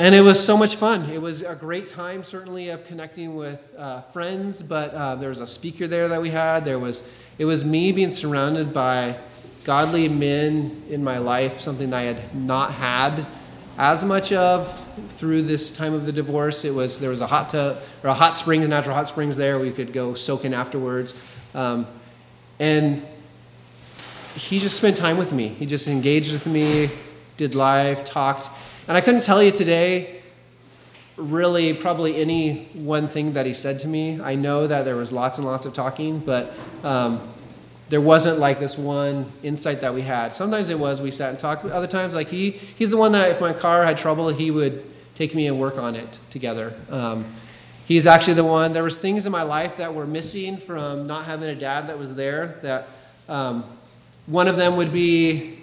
And 0.00 0.14
it 0.14 0.20
was 0.20 0.44
so 0.44 0.56
much 0.56 0.76
fun. 0.76 1.10
It 1.10 1.20
was 1.20 1.42
a 1.42 1.56
great 1.56 1.88
time, 1.88 2.22
certainly, 2.22 2.68
of 2.68 2.86
connecting 2.86 3.34
with 3.34 3.74
uh, 3.76 4.02
friends. 4.02 4.62
But 4.62 4.94
uh, 4.94 5.16
there 5.16 5.28
was 5.28 5.40
a 5.40 5.46
speaker 5.46 5.88
there 5.88 6.06
that 6.06 6.22
we 6.22 6.30
had. 6.30 6.64
There 6.64 6.78
was, 6.78 7.02
it 7.36 7.46
was 7.46 7.64
me 7.64 7.90
being 7.90 8.12
surrounded 8.12 8.72
by 8.72 9.16
godly 9.64 10.08
men 10.08 10.84
in 10.88 11.02
my 11.02 11.18
life, 11.18 11.58
something 11.58 11.90
that 11.90 11.96
I 11.96 12.02
had 12.02 12.32
not 12.32 12.74
had 12.74 13.26
as 13.76 14.04
much 14.04 14.32
of 14.32 14.86
through 15.10 15.42
this 15.42 15.72
time 15.72 15.94
of 15.94 16.06
the 16.06 16.12
divorce. 16.12 16.64
It 16.64 16.74
was 16.74 17.00
there 17.00 17.10
was 17.10 17.20
a 17.20 17.26
hot 17.26 17.50
tub 17.50 17.78
or 18.04 18.10
a 18.10 18.14
hot 18.14 18.36
springs, 18.36 18.68
natural 18.68 18.94
hot 18.94 19.08
springs 19.08 19.36
there. 19.36 19.58
We 19.58 19.72
could 19.72 19.92
go 19.92 20.14
soak 20.14 20.44
in 20.44 20.54
afterwards, 20.54 21.12
um, 21.54 21.88
and 22.60 23.04
he 24.36 24.60
just 24.60 24.76
spent 24.76 24.96
time 24.96 25.16
with 25.16 25.32
me. 25.32 25.48
He 25.48 25.66
just 25.66 25.88
engaged 25.88 26.30
with 26.30 26.46
me, 26.46 26.88
did 27.36 27.56
live, 27.56 28.04
talked 28.04 28.48
and 28.88 28.96
I 28.96 29.00
couldn't 29.00 29.22
tell 29.22 29.42
you 29.42 29.52
today 29.52 30.18
really 31.18 31.74
probably 31.74 32.16
any 32.16 32.64
one 32.74 33.08
thing 33.08 33.32
that 33.34 33.44
he 33.44 33.52
said 33.52 33.80
to 33.80 33.88
me. 33.88 34.20
I 34.20 34.34
know 34.34 34.66
that 34.66 34.84
there 34.84 34.96
was 34.96 35.12
lots 35.12 35.38
and 35.38 35.46
lots 35.46 35.66
of 35.66 35.72
talking, 35.72 36.20
but 36.20 36.52
um, 36.84 37.20
there 37.88 38.00
wasn't 38.00 38.38
like 38.38 38.60
this 38.60 38.78
one 38.78 39.30
insight 39.42 39.80
that 39.80 39.92
we 39.92 40.02
had. 40.02 40.32
Sometimes 40.32 40.70
it 40.70 40.78
was 40.78 41.02
we 41.02 41.10
sat 41.10 41.30
and 41.30 41.38
talked. 41.38 41.64
Other 41.64 41.86
times, 41.86 42.14
like 42.14 42.28
he, 42.28 42.52
he's 42.52 42.90
the 42.90 42.96
one 42.96 43.12
that 43.12 43.30
if 43.30 43.40
my 43.40 43.52
car 43.52 43.84
had 43.84 43.98
trouble, 43.98 44.28
he 44.28 44.50
would 44.50 44.84
take 45.14 45.34
me 45.34 45.48
and 45.48 45.58
work 45.58 45.76
on 45.76 45.96
it 45.96 46.20
together. 46.30 46.72
Um, 46.90 47.24
he's 47.86 48.06
actually 48.06 48.34
the 48.34 48.44
one. 48.44 48.72
There 48.72 48.84
was 48.84 48.96
things 48.96 49.26
in 49.26 49.32
my 49.32 49.42
life 49.42 49.76
that 49.78 49.92
were 49.92 50.06
missing 50.06 50.56
from 50.56 51.06
not 51.06 51.24
having 51.24 51.48
a 51.48 51.54
dad 51.54 51.88
that 51.88 51.98
was 51.98 52.14
there. 52.14 52.58
That 52.62 52.88
um, 53.28 53.64
one 54.26 54.46
of 54.46 54.56
them 54.56 54.76
would 54.76 54.92
be 54.92 55.57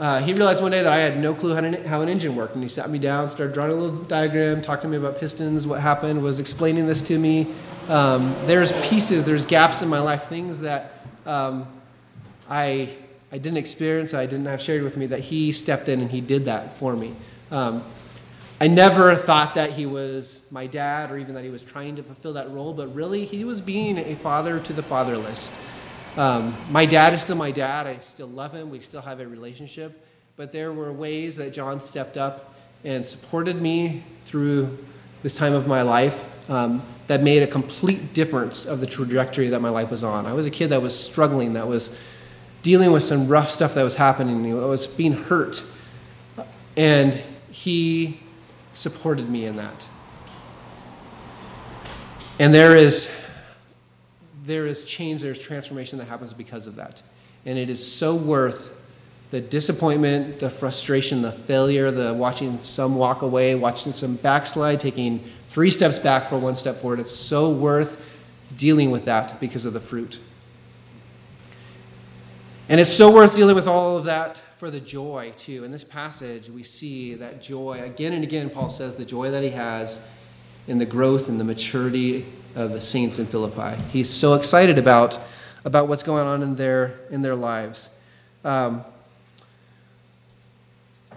uh, 0.00 0.20
he 0.20 0.32
realized 0.32 0.62
one 0.62 0.72
day 0.72 0.82
that 0.82 0.92
I 0.92 0.98
had 0.98 1.18
no 1.18 1.34
clue 1.34 1.54
how, 1.54 1.62
how, 1.86 2.02
an 2.02 2.08
engine 2.08 2.34
worked, 2.34 2.54
and 2.54 2.64
he 2.64 2.68
sat 2.68 2.90
me 2.90 2.98
down, 2.98 3.28
started 3.28 3.52
drawing 3.52 3.70
a 3.70 3.74
little 3.74 3.96
diagram, 4.04 4.62
talked 4.62 4.82
to 4.82 4.88
me 4.88 4.96
about 4.96 5.20
pistons, 5.20 5.66
what 5.66 5.80
happened, 5.80 6.22
was 6.22 6.38
explaining 6.38 6.86
this 6.86 7.02
to 7.02 7.18
me. 7.18 7.52
Um, 7.88 8.34
there's 8.46 8.72
pieces, 8.88 9.24
there's 9.24 9.46
gaps 9.46 9.82
in 9.82 9.88
my 9.88 10.00
life, 10.00 10.24
things 10.24 10.60
that 10.60 10.92
um, 11.26 11.68
I 12.48 12.88
I 13.32 13.38
didn't 13.38 13.58
experience, 13.58 14.12
I 14.12 14.26
didn't 14.26 14.46
have 14.46 14.60
shared 14.60 14.82
with 14.82 14.96
me 14.96 15.06
that 15.06 15.20
he 15.20 15.52
stepped 15.52 15.88
in 15.88 16.00
and 16.00 16.10
he 16.10 16.20
did 16.20 16.46
that 16.46 16.76
for 16.76 16.96
me. 16.96 17.14
Um, 17.52 17.84
I 18.60 18.66
never 18.66 19.14
thought 19.14 19.54
that 19.54 19.70
he 19.70 19.86
was 19.86 20.42
my 20.50 20.66
dad 20.66 21.12
or 21.12 21.18
even 21.18 21.34
that 21.34 21.44
he 21.44 21.50
was 21.50 21.62
trying 21.62 21.94
to 21.96 22.02
fulfill 22.02 22.32
that 22.32 22.50
role, 22.50 22.74
but 22.74 22.92
really 22.94 23.24
he 23.24 23.44
was 23.44 23.60
being 23.60 23.98
a 23.98 24.16
father 24.16 24.58
to 24.60 24.72
the 24.72 24.82
fatherless. 24.82 25.52
Um, 26.16 26.56
my 26.70 26.86
dad 26.86 27.12
is 27.14 27.22
still 27.22 27.36
my 27.36 27.50
dad. 27.50 27.86
I 27.86 27.98
still 27.98 28.26
love 28.26 28.52
him. 28.52 28.70
We 28.70 28.80
still 28.80 29.00
have 29.00 29.20
a 29.20 29.26
relationship. 29.26 30.04
But 30.36 30.52
there 30.52 30.72
were 30.72 30.92
ways 30.92 31.36
that 31.36 31.52
John 31.52 31.80
stepped 31.80 32.16
up 32.16 32.54
and 32.84 33.06
supported 33.06 33.60
me 33.60 34.02
through 34.24 34.78
this 35.22 35.36
time 35.36 35.52
of 35.52 35.66
my 35.66 35.82
life 35.82 36.24
um, 36.50 36.82
that 37.06 37.22
made 37.22 37.42
a 37.42 37.46
complete 37.46 38.14
difference 38.14 38.66
of 38.66 38.80
the 38.80 38.86
trajectory 38.86 39.48
that 39.48 39.60
my 39.60 39.68
life 39.68 39.90
was 39.90 40.02
on. 40.02 40.26
I 40.26 40.32
was 40.32 40.46
a 40.46 40.50
kid 40.50 40.68
that 40.68 40.82
was 40.82 40.98
struggling, 40.98 41.52
that 41.54 41.68
was 41.68 41.96
dealing 42.62 42.92
with 42.92 43.02
some 43.02 43.28
rough 43.28 43.48
stuff 43.48 43.74
that 43.74 43.82
was 43.82 43.96
happening. 43.96 44.52
I 44.52 44.64
was 44.64 44.86
being 44.86 45.12
hurt. 45.12 45.62
And 46.76 47.22
he 47.50 48.20
supported 48.72 49.28
me 49.28 49.46
in 49.46 49.56
that. 49.56 49.88
And 52.38 52.54
there 52.54 52.76
is 52.76 53.14
there 54.50 54.66
is 54.66 54.84
change, 54.84 55.22
there's 55.22 55.38
transformation 55.38 55.98
that 55.98 56.06
happens 56.06 56.32
because 56.32 56.66
of 56.66 56.76
that. 56.76 57.02
And 57.46 57.56
it 57.56 57.70
is 57.70 57.80
so 57.80 58.14
worth 58.14 58.76
the 59.30 59.40
disappointment, 59.40 60.40
the 60.40 60.50
frustration, 60.50 61.22
the 61.22 61.30
failure, 61.30 61.90
the 61.92 62.12
watching 62.12 62.60
some 62.60 62.96
walk 62.96 63.22
away, 63.22 63.54
watching 63.54 63.92
some 63.92 64.16
backslide, 64.16 64.80
taking 64.80 65.24
three 65.48 65.70
steps 65.70 65.98
back 66.00 66.28
for 66.28 66.36
one 66.36 66.56
step 66.56 66.76
forward. 66.78 66.98
It's 66.98 67.14
so 67.14 67.50
worth 67.50 68.18
dealing 68.56 68.90
with 68.90 69.04
that 69.04 69.38
because 69.38 69.66
of 69.66 69.72
the 69.72 69.80
fruit. 69.80 70.18
And 72.68 72.80
it's 72.80 72.92
so 72.92 73.12
worth 73.12 73.36
dealing 73.36 73.54
with 73.54 73.68
all 73.68 73.96
of 73.96 74.04
that 74.06 74.36
for 74.58 74.70
the 74.70 74.80
joy, 74.80 75.32
too. 75.36 75.64
In 75.64 75.70
this 75.70 75.84
passage, 75.84 76.50
we 76.50 76.64
see 76.64 77.14
that 77.14 77.40
joy. 77.40 77.82
Again 77.82 78.12
and 78.12 78.24
again, 78.24 78.50
Paul 78.50 78.68
says 78.68 78.96
the 78.96 79.04
joy 79.04 79.30
that 79.30 79.44
he 79.44 79.50
has 79.50 80.04
in 80.66 80.78
the 80.78 80.86
growth 80.86 81.28
and 81.28 81.38
the 81.38 81.44
maturity 81.44 82.26
of 82.54 82.72
the 82.72 82.80
saints 82.80 83.18
in 83.18 83.26
Philippi. 83.26 83.80
He's 83.90 84.10
so 84.10 84.34
excited 84.34 84.78
about, 84.78 85.18
about 85.64 85.88
what's 85.88 86.02
going 86.02 86.26
on 86.26 86.42
in 86.42 86.56
their, 86.56 86.98
in 87.10 87.22
their 87.22 87.34
lives. 87.34 87.90
Um, 88.44 88.84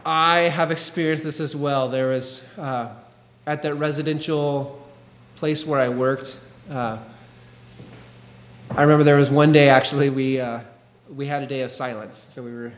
I 0.05 0.39
have 0.39 0.71
experienced 0.71 1.23
this 1.23 1.39
as 1.39 1.55
well. 1.55 1.87
There 1.89 2.09
was, 2.09 2.45
uh, 2.57 2.89
at 3.45 3.61
that 3.63 3.75
residential 3.75 4.85
place 5.35 5.65
where 5.65 5.79
I 5.79 5.89
worked, 5.89 6.39
uh, 6.69 6.97
I 8.71 8.81
remember 8.81 9.03
there 9.03 9.17
was 9.17 9.29
one 9.29 9.51
day 9.51 9.69
actually 9.69 10.09
we, 10.09 10.39
uh, 10.39 10.61
we 11.15 11.25
had 11.25 11.43
a 11.43 11.47
day 11.47 11.61
of 11.61 11.71
silence. 11.71 12.17
So 12.17 12.41
we 12.41 12.53
were 12.53 12.73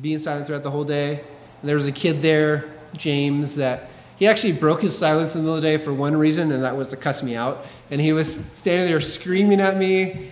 being 0.00 0.18
silent 0.18 0.46
throughout 0.46 0.62
the 0.62 0.70
whole 0.70 0.84
day. 0.84 1.20
And 1.60 1.68
there 1.68 1.76
was 1.76 1.86
a 1.86 1.92
kid 1.92 2.22
there, 2.22 2.64
James, 2.94 3.56
that 3.56 3.90
he 4.16 4.26
actually 4.26 4.52
broke 4.52 4.82
his 4.82 4.96
silence 4.96 5.34
in 5.34 5.40
the 5.40 5.42
middle 5.42 5.56
of 5.56 5.62
the 5.62 5.68
day 5.68 5.76
for 5.78 5.92
one 5.92 6.16
reason, 6.16 6.52
and 6.52 6.62
that 6.62 6.76
was 6.76 6.88
to 6.88 6.96
cuss 6.96 7.22
me 7.22 7.34
out. 7.34 7.66
And 7.90 8.00
he 8.00 8.12
was 8.12 8.32
standing 8.32 8.86
there 8.86 9.00
screaming 9.00 9.60
at 9.60 9.76
me, 9.76 10.30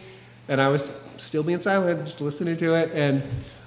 and 0.49 0.61
I 0.61 0.69
was 0.69 0.97
still 1.17 1.43
being 1.43 1.61
silent, 1.61 2.05
just 2.05 2.21
listening 2.21 2.57
to 2.59 2.75
it. 2.75 2.91
And 2.93 3.23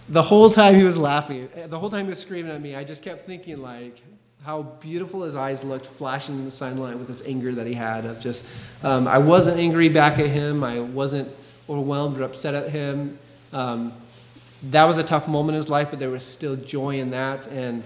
the 0.09 0.21
whole 0.21 0.49
time 0.49 0.75
he 0.75 0.83
was 0.83 0.97
laughing, 0.97 1.49
the 1.67 1.79
whole 1.79 1.89
time 1.89 2.05
he 2.05 2.09
was 2.09 2.19
screaming 2.19 2.51
at 2.51 2.61
me, 2.61 2.75
I 2.75 2.83
just 2.83 3.03
kept 3.03 3.25
thinking, 3.25 3.61
like, 3.61 4.01
how 4.43 4.63
beautiful 4.81 5.23
his 5.23 5.37
eyes 5.37 5.63
looked 5.63 5.87
flashing 5.87 6.35
in 6.35 6.45
the 6.45 6.51
sunlight 6.51 6.97
with 6.97 7.07
this 7.07 7.25
anger 7.25 7.53
that 7.53 7.65
he 7.65 7.73
had 7.73 8.05
of 8.05 8.19
just 8.19 8.45
um, 8.83 9.07
i 9.07 9.17
wasn't 9.17 9.57
angry 9.57 9.87
back 9.87 10.19
at 10.19 10.27
him 10.27 10.63
i 10.65 10.81
wasn't 10.81 11.29
overwhelmed 11.69 12.19
or 12.19 12.23
upset 12.23 12.53
at 12.53 12.69
him 12.69 13.17
um, 13.53 13.93
that 14.63 14.83
was 14.83 14.97
a 14.97 15.03
tough 15.03 15.29
moment 15.29 15.55
in 15.55 15.61
his 15.61 15.69
life 15.69 15.89
but 15.89 15.99
there 15.99 16.09
was 16.09 16.25
still 16.25 16.57
joy 16.57 16.99
in 16.99 17.09
that 17.11 17.47
and 17.47 17.83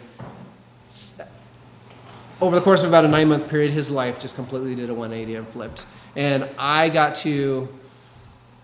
over 2.39 2.55
the 2.55 2.61
course 2.61 2.83
of 2.83 2.89
about 2.89 3.03
a 3.03 3.07
nine 3.07 3.29
month 3.29 3.49
period, 3.49 3.71
his 3.71 3.89
life 3.89 4.19
just 4.19 4.35
completely 4.35 4.75
did 4.75 4.89
a 4.89 4.93
180 4.93 5.35
and 5.35 5.47
flipped. 5.47 5.85
And 6.15 6.47
I 6.57 6.89
got 6.89 7.15
to, 7.15 7.67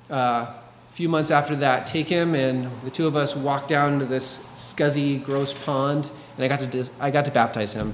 uh, 0.09 0.13
a 0.13 0.93
few 0.93 1.09
months 1.09 1.32
after 1.32 1.55
that, 1.57 1.88
take 1.88 2.07
him 2.07 2.36
and 2.36 2.69
the 2.84 2.91
two 2.91 3.07
of 3.07 3.15
us 3.15 3.36
walked 3.36 3.67
down 3.67 3.99
to 3.99 4.05
this 4.05 4.38
scuzzy, 4.55 5.24
gross 5.24 5.53
pond, 5.53 6.11
and 6.36 6.45
I 6.45 6.47
got 6.47 6.59
to, 6.59 6.67
dis- 6.67 6.91
I 6.99 7.09
got 7.09 7.26
to 7.26 7.32
baptize 7.32 7.74
him. 7.74 7.93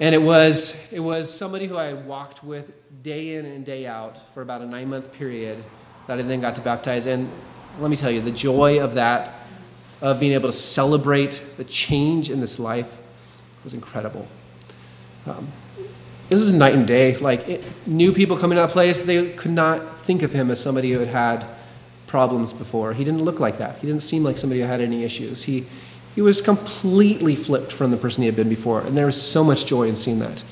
And 0.00 0.14
it 0.14 0.20
was, 0.20 0.92
it 0.92 1.00
was 1.00 1.32
somebody 1.32 1.66
who 1.66 1.78
I 1.78 1.86
had 1.86 2.06
walked 2.06 2.44
with 2.44 2.72
day 3.02 3.36
in 3.36 3.46
and 3.46 3.64
day 3.64 3.86
out 3.86 4.34
for 4.34 4.42
about 4.42 4.60
a 4.60 4.66
nine 4.66 4.90
month 4.90 5.12
period 5.12 5.62
that 6.08 6.18
I 6.18 6.22
then 6.22 6.40
got 6.40 6.56
to 6.56 6.60
baptize. 6.60 7.06
And 7.06 7.30
let 7.78 7.90
me 7.90 7.96
tell 7.96 8.10
you, 8.10 8.20
the 8.20 8.30
joy 8.30 8.82
of 8.82 8.94
that, 8.94 9.34
of 10.02 10.20
being 10.20 10.32
able 10.32 10.48
to 10.48 10.56
celebrate 10.56 11.42
the 11.56 11.64
change 11.64 12.28
in 12.28 12.40
this 12.40 12.58
life, 12.58 12.98
was 13.62 13.72
incredible. 13.72 14.28
Um, 15.26 15.48
this 16.28 16.42
is 16.42 16.52
night 16.52 16.74
and 16.74 16.86
day. 16.86 17.16
Like 17.16 17.48
it, 17.48 17.64
new 17.86 18.12
people 18.12 18.36
coming 18.36 18.56
to 18.56 18.62
that 18.62 18.70
place, 18.70 19.02
they 19.02 19.32
could 19.32 19.50
not 19.50 20.00
think 20.00 20.22
of 20.22 20.32
him 20.32 20.50
as 20.50 20.60
somebody 20.60 20.92
who 20.92 20.98
had 20.98 21.08
had 21.08 21.46
problems 22.06 22.52
before. 22.52 22.92
He 22.92 23.04
didn't 23.04 23.22
look 23.22 23.40
like 23.40 23.58
that. 23.58 23.78
He 23.78 23.86
didn't 23.86 24.02
seem 24.02 24.22
like 24.22 24.38
somebody 24.38 24.60
who 24.60 24.66
had 24.66 24.80
any 24.80 25.04
issues. 25.04 25.44
He 25.44 25.66
he 26.14 26.22
was 26.22 26.40
completely 26.40 27.34
flipped 27.34 27.72
from 27.72 27.90
the 27.90 27.96
person 27.96 28.22
he 28.22 28.26
had 28.26 28.36
been 28.36 28.48
before, 28.48 28.80
and 28.82 28.96
there 28.96 29.06
was 29.06 29.20
so 29.20 29.42
much 29.42 29.66
joy 29.66 29.88
in 29.88 29.96
seeing 29.96 30.20
that. 30.20 30.44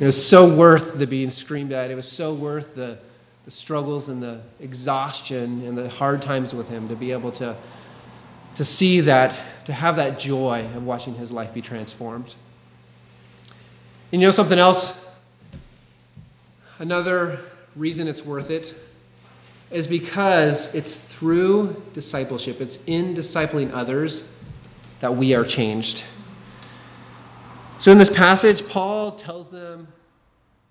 It 0.00 0.06
was 0.06 0.26
so 0.26 0.56
worth 0.56 0.96
the 0.96 1.06
being 1.06 1.28
screamed 1.28 1.72
at. 1.72 1.90
It 1.90 1.94
was 1.94 2.10
so 2.10 2.32
worth 2.32 2.74
the 2.74 2.98
the 3.44 3.50
struggles 3.50 4.08
and 4.08 4.22
the 4.22 4.40
exhaustion 4.60 5.66
and 5.66 5.76
the 5.76 5.88
hard 5.88 6.22
times 6.22 6.54
with 6.54 6.68
him 6.68 6.88
to 6.88 6.94
be 6.94 7.10
able 7.12 7.32
to 7.32 7.56
to 8.54 8.64
see 8.64 9.00
that 9.00 9.40
to 9.64 9.72
have 9.72 9.96
that 9.96 10.18
joy 10.18 10.60
of 10.76 10.84
watching 10.84 11.14
his 11.14 11.32
life 11.32 11.54
be 11.54 11.62
transformed. 11.62 12.34
And 14.12 14.20
you 14.20 14.28
know 14.28 14.32
something 14.32 14.58
else? 14.58 15.02
Another 16.78 17.40
reason 17.74 18.06
it's 18.06 18.26
worth 18.26 18.50
it 18.50 18.74
is 19.70 19.86
because 19.86 20.74
it's 20.74 20.94
through 20.94 21.82
discipleship, 21.94 22.60
it's 22.60 22.84
in 22.84 23.14
discipling 23.14 23.72
others 23.72 24.30
that 25.00 25.16
we 25.16 25.34
are 25.34 25.44
changed. 25.44 26.04
So 27.78 27.90
in 27.90 27.96
this 27.96 28.10
passage, 28.10 28.68
Paul 28.68 29.12
tells 29.12 29.50
them 29.50 29.88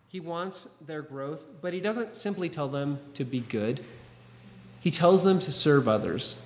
he 0.08 0.20
wants 0.20 0.68
their 0.86 1.02
growth, 1.02 1.48
but 1.62 1.74
he 1.74 1.82
doesn't 1.82 2.16
simply 2.16 2.48
tell 2.48 2.68
them 2.68 3.00
to 3.16 3.26
be 3.26 3.40
good, 3.40 3.84
he 4.82 4.92
tells 4.92 5.24
them 5.24 5.40
to 5.40 5.52
serve 5.52 5.88
others. 5.88 6.40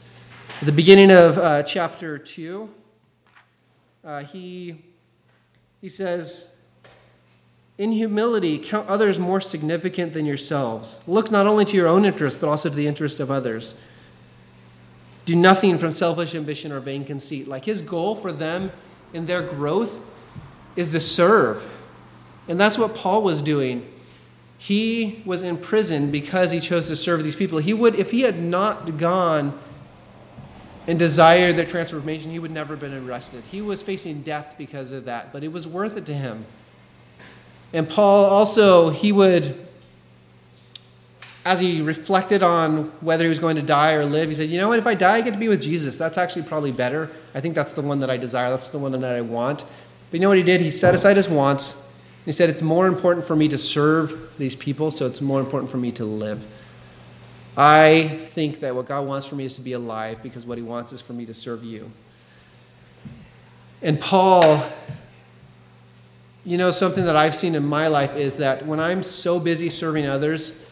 At 0.62 0.66
the 0.66 0.72
beginning 0.72 1.12
of 1.12 1.38
uh, 1.38 1.64
chapter 1.64 2.18
2, 2.18 2.70
uh, 4.06 4.24
he, 4.24 4.82
he 5.82 5.90
says, 5.90 6.55
in 7.78 7.92
humility, 7.92 8.58
count 8.58 8.88
others 8.88 9.20
more 9.20 9.42
significant 9.42 10.14
than 10.14 10.26
yourselves. 10.26 11.00
Look 11.08 11.30
not 11.30 11.46
only 11.46 11.66
to 11.66 11.76
your 11.76 11.88
own 11.88 12.06
interest, 12.06 12.40
but 12.40 12.48
also 12.48 12.70
to 12.70 12.76
the 12.76 12.88
interest 12.88 13.20
of 13.20 13.30
others. 13.30 13.76
Do 15.26 15.36
nothing 15.36 15.78
from 15.78 15.92
selfish 15.92 16.36
ambition 16.36 16.72
or 16.72 16.80
vain 16.80 17.04
conceit. 17.04 17.48
Like 17.48 17.66
his 17.66 17.82
goal 17.82 18.16
for 18.16 18.32
them 18.32 18.72
in 19.14 19.26
their 19.26 19.42
growth 19.42 20.00
is 20.76 20.92
to 20.92 21.00
serve. 21.00 21.70
And 22.48 22.60
that's 22.60 22.78
what 22.78 22.96
Paul 22.96 23.24
was 23.24 23.42
doing. 23.42 23.92
He 24.58 25.22
was 25.26 25.42
in 25.42 25.58
prison 25.58 26.12
because 26.12 26.52
he 26.52 26.60
chose 26.60 26.88
to 26.88 26.96
serve 26.96 27.24
these 27.24 27.36
people. 27.36 27.60
He 27.60 27.74
would, 27.74 27.96
if 27.96 28.12
he 28.12 28.22
had 28.22 28.40
not 28.40 28.98
gone 28.98 29.58
and 30.88 30.98
desired 30.98 31.56
their 31.56 31.66
transformation, 31.66 32.32
he 32.32 32.40
would 32.40 32.52
never 32.52 32.74
have 32.74 32.80
been 32.80 33.06
arrested. 33.06 33.44
He 33.52 33.62
was 33.62 33.82
facing 33.82 34.22
death 34.22 34.56
because 34.58 34.92
of 34.92 35.06
that, 35.06 35.34
but 35.34 35.44
it 35.44 35.52
was 35.52 35.68
worth 35.68 35.98
it 35.98 36.06
to 36.06 36.14
him. 36.14 36.46
And 37.76 37.90
Paul 37.90 38.24
also, 38.28 38.90
he 38.90 39.12
would, 39.12 39.54
as 41.44 41.60
he 41.60 41.82
reflected 41.82 42.42
on 42.42 42.86
whether 43.02 43.26
he 43.26 43.28
was 43.28 43.38
going 43.38 43.58
to 43.58 43.62
die 43.62 43.96
or 43.96 44.06
live, 44.06 44.30
he 44.30 44.36
said, 44.36 44.50
You 44.50 44.60
know 44.60 44.70
what? 44.70 44.80
If 44.80 44.88
I 44.88 44.96
die, 44.96 45.16
I 45.16 45.22
get 45.22 45.34
to 45.34 45.38
be 45.38 45.50
with 45.50 45.62
Jesus. 45.62 45.98
That's 45.98 46.18
actually 46.18 46.44
probably 46.44 46.72
better. 46.72 47.12
I 47.34 47.42
think 47.42 47.54
that's 47.54 47.74
the 47.74 47.82
one 47.82 48.00
that 48.00 48.10
I 48.10 48.16
desire. 48.16 48.50
That's 48.50 48.70
the 48.70 48.80
one 48.80 48.94
that 48.94 49.04
I 49.04 49.20
want. 49.20 49.66
But 50.10 50.14
you 50.14 50.20
know 50.22 50.30
what 50.30 50.38
he 50.38 50.44
did? 50.44 50.62
He 50.62 50.72
set 50.72 50.96
aside 50.96 51.18
his 51.18 51.28
wants. 51.28 51.86
He 52.24 52.32
said, 52.32 52.50
It's 52.50 52.62
more 52.62 52.88
important 52.88 53.26
for 53.28 53.36
me 53.36 53.50
to 53.50 53.58
serve 53.58 54.32
these 54.38 54.56
people, 54.56 54.90
so 54.90 55.06
it's 55.06 55.20
more 55.20 55.42
important 55.42 55.70
for 55.70 55.78
me 55.78 55.92
to 55.92 56.06
live. 56.06 56.48
I 57.58 58.08
think 58.30 58.62
that 58.62 58.74
what 58.74 58.86
God 58.86 59.06
wants 59.06 59.26
for 59.26 59.36
me 59.36 59.44
is 59.44 59.56
to 59.56 59.62
be 59.62 59.74
alive 59.74 60.24
because 60.24 60.46
what 60.46 60.58
he 60.58 60.64
wants 60.64 60.94
is 60.94 61.02
for 61.02 61.12
me 61.12 61.26
to 61.26 61.34
serve 61.34 61.66
you. 61.66 61.92
And 63.82 64.00
Paul 64.00 64.64
you 66.46 66.58
know, 66.60 66.70
something 66.70 67.06
that 67.06 67.16
I've 67.16 67.36
seen 67.36 67.56
in 67.56 67.66
my 67.66 67.88
life 67.88 68.16
is 68.16 68.38
that 68.38 68.66
when 68.66 68.80
I'm 68.80 69.02
so 69.02 69.40
busy 69.40 69.70
serving 69.70 70.06
others, 70.06 70.64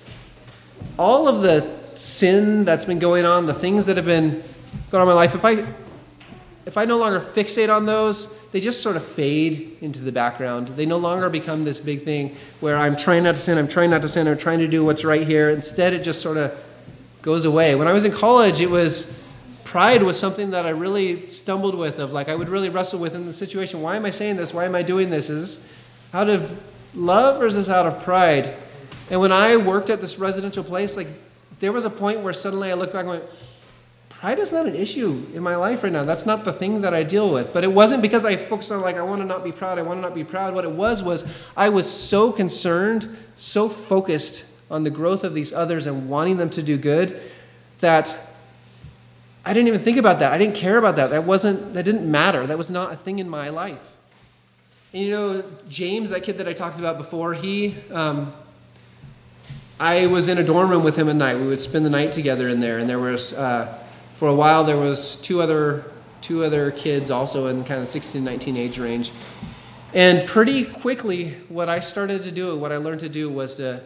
all 1.00 1.28
of 1.28 1.42
the 1.42 1.68
sin 1.96 2.64
that's 2.64 2.86
been 2.86 3.00
going 3.00 3.26
on, 3.26 3.48
the 3.48 3.54
things 3.54 3.88
that 3.88 3.98
have 3.98 4.06
been 4.06 4.44
going 4.92 5.02
on 5.02 5.02
in 5.02 5.08
my 5.08 5.14
life, 5.14 5.34
if 5.34 5.44
I 5.44 5.66
if 6.66 6.78
I 6.78 6.86
no 6.86 6.98
longer 6.98 7.20
fixate 7.20 7.76
on 7.76 7.86
those, 7.86 8.40
they 8.52 8.62
just 8.62 8.82
sort 8.82 8.96
of 8.96 9.04
fade 9.04 9.78
into 9.82 10.00
the 10.00 10.12
background. 10.12 10.70
They 10.70 10.86
no 10.86 10.98
longer 10.98 11.30
become 11.30 11.66
this 11.66 11.82
big 11.82 12.04
thing 12.04 12.38
where 12.62 12.78
I'm 12.78 12.96
trying 12.96 13.24
not 13.24 13.36
to 13.36 13.42
sin, 13.42 13.58
I'm 13.58 13.68
trying 13.68 13.90
not 13.90 14.02
to 14.04 14.08
sin, 14.08 14.28
I'm 14.28 14.38
trying 14.38 14.60
to 14.60 14.68
do 14.68 14.86
what's 14.86 15.04
right 15.04 15.28
here. 15.28 15.50
Instead, 15.50 15.92
it 15.94 16.04
just 16.04 16.22
sort 16.22 16.38
of 16.38 16.58
goes 17.22 17.44
away. 17.46 17.76
When 17.76 17.88
I 17.88 17.94
was 17.94 18.06
in 18.06 18.12
college, 18.14 18.62
it 18.62 18.70
was 18.70 19.23
pride 19.74 20.04
was 20.04 20.20
something 20.20 20.52
that 20.52 20.68
I 20.68 20.70
really 20.70 21.28
stumbled 21.30 21.74
with, 21.74 21.98
of 21.98 22.12
like 22.12 22.30
I 22.30 22.36
would 22.36 22.48
really 22.48 22.70
wrestle 22.70 23.00
with 23.00 23.16
in 23.16 23.24
the 23.24 23.34
situation. 23.34 23.82
Why 23.82 23.96
am 23.96 24.06
I 24.06 24.12
saying 24.12 24.36
this? 24.36 24.54
Why 24.54 24.66
am 24.66 24.76
I 24.76 24.84
doing 24.84 25.10
this? 25.10 25.32
Is 25.32 25.58
this 25.58 25.72
out 26.14 26.30
of 26.30 26.62
love 26.94 27.42
or 27.42 27.48
is 27.48 27.56
this 27.56 27.70
out 27.70 27.88
of 27.88 28.04
pride? 28.04 28.56
And 29.10 29.20
when 29.20 29.32
I 29.32 29.58
worked 29.58 29.90
at 29.90 30.00
this 30.00 30.20
residential 30.20 30.64
place, 30.64 30.96
like 30.96 31.08
there 31.60 31.72
was 31.72 31.86
a 31.86 31.90
point 31.90 32.20
where 32.20 32.34
suddenly 32.34 32.70
I 32.70 32.76
looked 32.76 32.94
back 32.94 33.00
and 33.00 33.10
went, 33.10 33.24
pride 34.10 34.38
is 34.38 34.52
not 34.52 34.68
an 34.68 34.76
issue 34.76 35.26
in 35.34 35.42
my 35.42 35.56
life 35.56 35.82
right 35.82 35.92
now. 35.92 36.04
That's 36.04 36.28
not 36.28 36.46
the 36.46 36.54
thing 36.54 36.82
that 36.82 36.94
I 36.94 37.02
deal 37.02 37.34
with. 37.34 37.52
But 37.52 37.64
it 37.64 37.72
wasn't 37.72 38.04
because 38.04 38.26
I 38.26 38.36
focused 38.36 38.72
on 38.72 38.80
like 38.82 38.96
I 38.96 39.02
want 39.02 39.22
to 39.24 39.26
not 39.26 39.44
be 39.44 39.52
proud. 39.52 39.80
I 39.80 39.82
want 39.82 39.98
to 39.98 40.02
not 40.02 40.14
be 40.14 40.24
proud. 40.24 40.54
What 40.54 40.66
it 40.66 40.72
was 40.72 41.02
was 41.02 41.26
I 41.58 41.70
was 41.70 41.90
so 41.90 42.32
concerned, 42.32 43.18
so 43.36 43.70
focused 43.70 44.46
on 44.70 44.84
the 44.84 44.92
growth 44.92 45.24
of 45.24 45.34
these 45.34 45.52
others 45.52 45.88
and 45.88 46.08
wanting 46.12 46.38
them 46.38 46.52
to 46.52 46.62
do 46.62 46.78
good 46.78 47.20
that 47.80 48.16
I 49.46 49.54
didn't 49.54 49.68
even 49.68 49.82
think 49.82 49.98
about 49.98 50.20
that. 50.20 50.32
I 50.32 50.38
didn't 50.38 50.56
care 50.56 50.78
about 50.78 50.96
that. 50.96 51.10
That 51.10 51.26
wasn't 51.26 51.74
that 51.74 51.84
didn't 51.84 52.10
matter. 52.10 52.48
That 52.48 52.58
was 52.58 52.70
not 52.70 52.94
a 52.94 52.96
thing 52.96 53.20
in 53.20 53.30
my 53.30 53.50
life. 53.50 53.96
And 54.94 55.04
you 55.04 55.12
know, 55.12 55.44
James, 55.70 56.12
that 56.12 56.24
kid 56.24 56.38
that 56.38 56.48
I 56.48 56.54
talked 56.54 56.80
about 56.80 56.98
before, 56.98 57.34
he 57.34 57.76
um, 57.92 58.32
I 59.80 60.08
was 60.08 60.30
in 60.30 60.38
a 60.38 60.44
dorm 60.44 60.70
room 60.70 60.84
with 60.84 60.96
him 60.96 61.10
at 61.10 61.16
night. 61.16 61.38
We 61.38 61.48
would 61.48 61.60
spend 61.60 61.86
the 61.86 61.90
night 61.90 62.14
together 62.14 62.48
in 62.48 62.60
there, 62.60 62.78
and 62.78 62.90
there 62.90 63.00
was 63.00 63.34
uh, 63.34 63.84
for 64.16 64.30
a 64.30 64.36
while 64.36 64.64
there 64.64 64.78
was 64.78 65.18
two 65.18 65.42
other 65.42 65.84
two 66.22 66.46
other 66.46 66.72
kids 66.72 67.12
also 67.12 67.48
in 67.48 67.66
kind 67.66 67.82
of 67.82 67.90
16 67.90 68.24
19 68.24 68.56
age 68.56 68.80
range 68.80 69.12
and 69.94 70.26
pretty 70.28 70.64
quickly 70.64 71.32
what 71.50 71.68
i 71.68 71.82
started 71.82 72.24
to 72.24 72.32
do 72.32 72.56
what 72.56 72.72
i 72.72 72.78
learned 72.78 73.02
to 73.02 73.10
do 73.10 73.30
was 73.30 73.56
to 73.56 73.82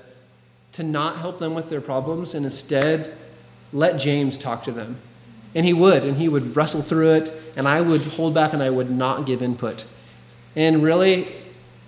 to 0.73 0.83
not 0.83 1.17
help 1.17 1.39
them 1.39 1.55
with 1.55 1.71
their 1.71 1.81
problems 1.81 2.35
and 2.35 2.45
instead 2.45 3.17
let 3.73 3.97
james 3.99 4.37
talk 4.37 4.63
to 4.63 4.71
them 4.71 4.97
and 5.55 5.65
he 5.65 5.73
would 5.73 6.03
and 6.03 6.17
he 6.17 6.27
would 6.27 6.55
wrestle 6.55 6.81
through 6.81 7.11
it 7.11 7.31
and 7.55 7.67
i 7.67 7.81
would 7.81 8.01
hold 8.01 8.33
back 8.33 8.53
and 8.53 8.61
i 8.61 8.69
would 8.69 8.89
not 8.89 9.25
give 9.25 9.41
input 9.41 9.85
and 10.55 10.81
really 10.81 11.27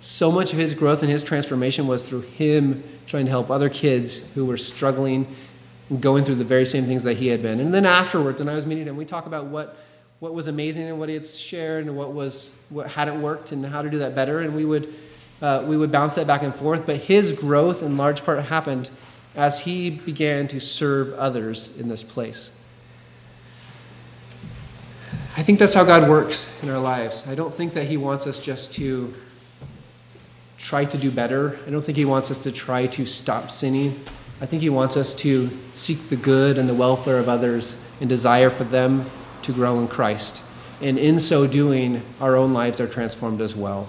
so 0.00 0.32
much 0.32 0.52
of 0.52 0.58
his 0.58 0.74
growth 0.74 1.02
and 1.02 1.10
his 1.10 1.22
transformation 1.22 1.86
was 1.86 2.08
through 2.08 2.22
him 2.22 2.82
trying 3.06 3.24
to 3.24 3.30
help 3.30 3.50
other 3.50 3.68
kids 3.68 4.18
who 4.34 4.46
were 4.46 4.56
struggling 4.56 5.26
going 5.98 6.24
through 6.24 6.36
the 6.36 6.44
very 6.44 6.64
same 6.64 6.84
things 6.84 7.02
that 7.02 7.16
he 7.16 7.26
had 7.26 7.42
been. 7.42 7.58
And 7.58 7.74
then 7.74 7.84
afterwards, 7.84 8.38
when 8.38 8.48
I 8.48 8.54
was 8.54 8.64
meeting 8.64 8.86
him, 8.86 8.96
we 8.96 9.04
talk 9.04 9.26
about 9.26 9.46
what, 9.46 9.76
what 10.20 10.32
was 10.32 10.46
amazing 10.46 10.84
and 10.84 11.00
what 11.00 11.08
he 11.08 11.16
had 11.16 11.26
shared 11.26 11.86
and 11.86 11.96
what, 11.96 12.12
was, 12.12 12.52
what 12.68 12.86
hadn't 12.88 13.20
worked 13.20 13.50
and 13.50 13.66
how 13.66 13.82
to 13.82 13.90
do 13.90 13.98
that 13.98 14.14
better. 14.14 14.40
And 14.40 14.54
we 14.54 14.64
would, 14.64 14.94
uh, 15.42 15.64
we 15.66 15.76
would 15.76 15.90
bounce 15.90 16.14
that 16.14 16.28
back 16.28 16.44
and 16.44 16.54
forth. 16.54 16.86
But 16.86 16.98
his 16.98 17.32
growth, 17.32 17.82
in 17.82 17.96
large 17.96 18.24
part, 18.24 18.44
happened 18.44 18.88
as 19.34 19.60
he 19.60 19.90
began 19.90 20.46
to 20.48 20.60
serve 20.60 21.12
others 21.14 21.76
in 21.78 21.88
this 21.88 22.04
place. 22.04 22.56
I 25.40 25.42
think 25.42 25.58
that's 25.58 25.72
how 25.72 25.84
God 25.84 26.06
works 26.06 26.54
in 26.62 26.68
our 26.68 26.78
lives. 26.78 27.26
I 27.26 27.34
don't 27.34 27.54
think 27.54 27.72
that 27.72 27.86
He 27.86 27.96
wants 27.96 28.26
us 28.26 28.38
just 28.38 28.74
to 28.74 29.14
try 30.58 30.84
to 30.84 30.98
do 30.98 31.10
better. 31.10 31.58
I 31.66 31.70
don't 31.70 31.80
think 31.80 31.96
He 31.96 32.04
wants 32.04 32.30
us 32.30 32.36
to 32.42 32.52
try 32.52 32.86
to 32.88 33.06
stop 33.06 33.50
sinning. 33.50 34.04
I 34.42 34.44
think 34.44 34.60
He 34.60 34.68
wants 34.68 34.98
us 34.98 35.14
to 35.14 35.48
seek 35.72 36.10
the 36.10 36.16
good 36.16 36.58
and 36.58 36.68
the 36.68 36.74
welfare 36.74 37.16
of 37.16 37.30
others 37.30 37.82
and 38.02 38.08
desire 38.10 38.50
for 38.50 38.64
them 38.64 39.06
to 39.40 39.52
grow 39.52 39.80
in 39.80 39.88
Christ. 39.88 40.42
And 40.82 40.98
in 40.98 41.18
so 41.18 41.46
doing, 41.46 42.02
our 42.20 42.36
own 42.36 42.52
lives 42.52 42.78
are 42.78 42.86
transformed 42.86 43.40
as 43.40 43.56
well. 43.56 43.88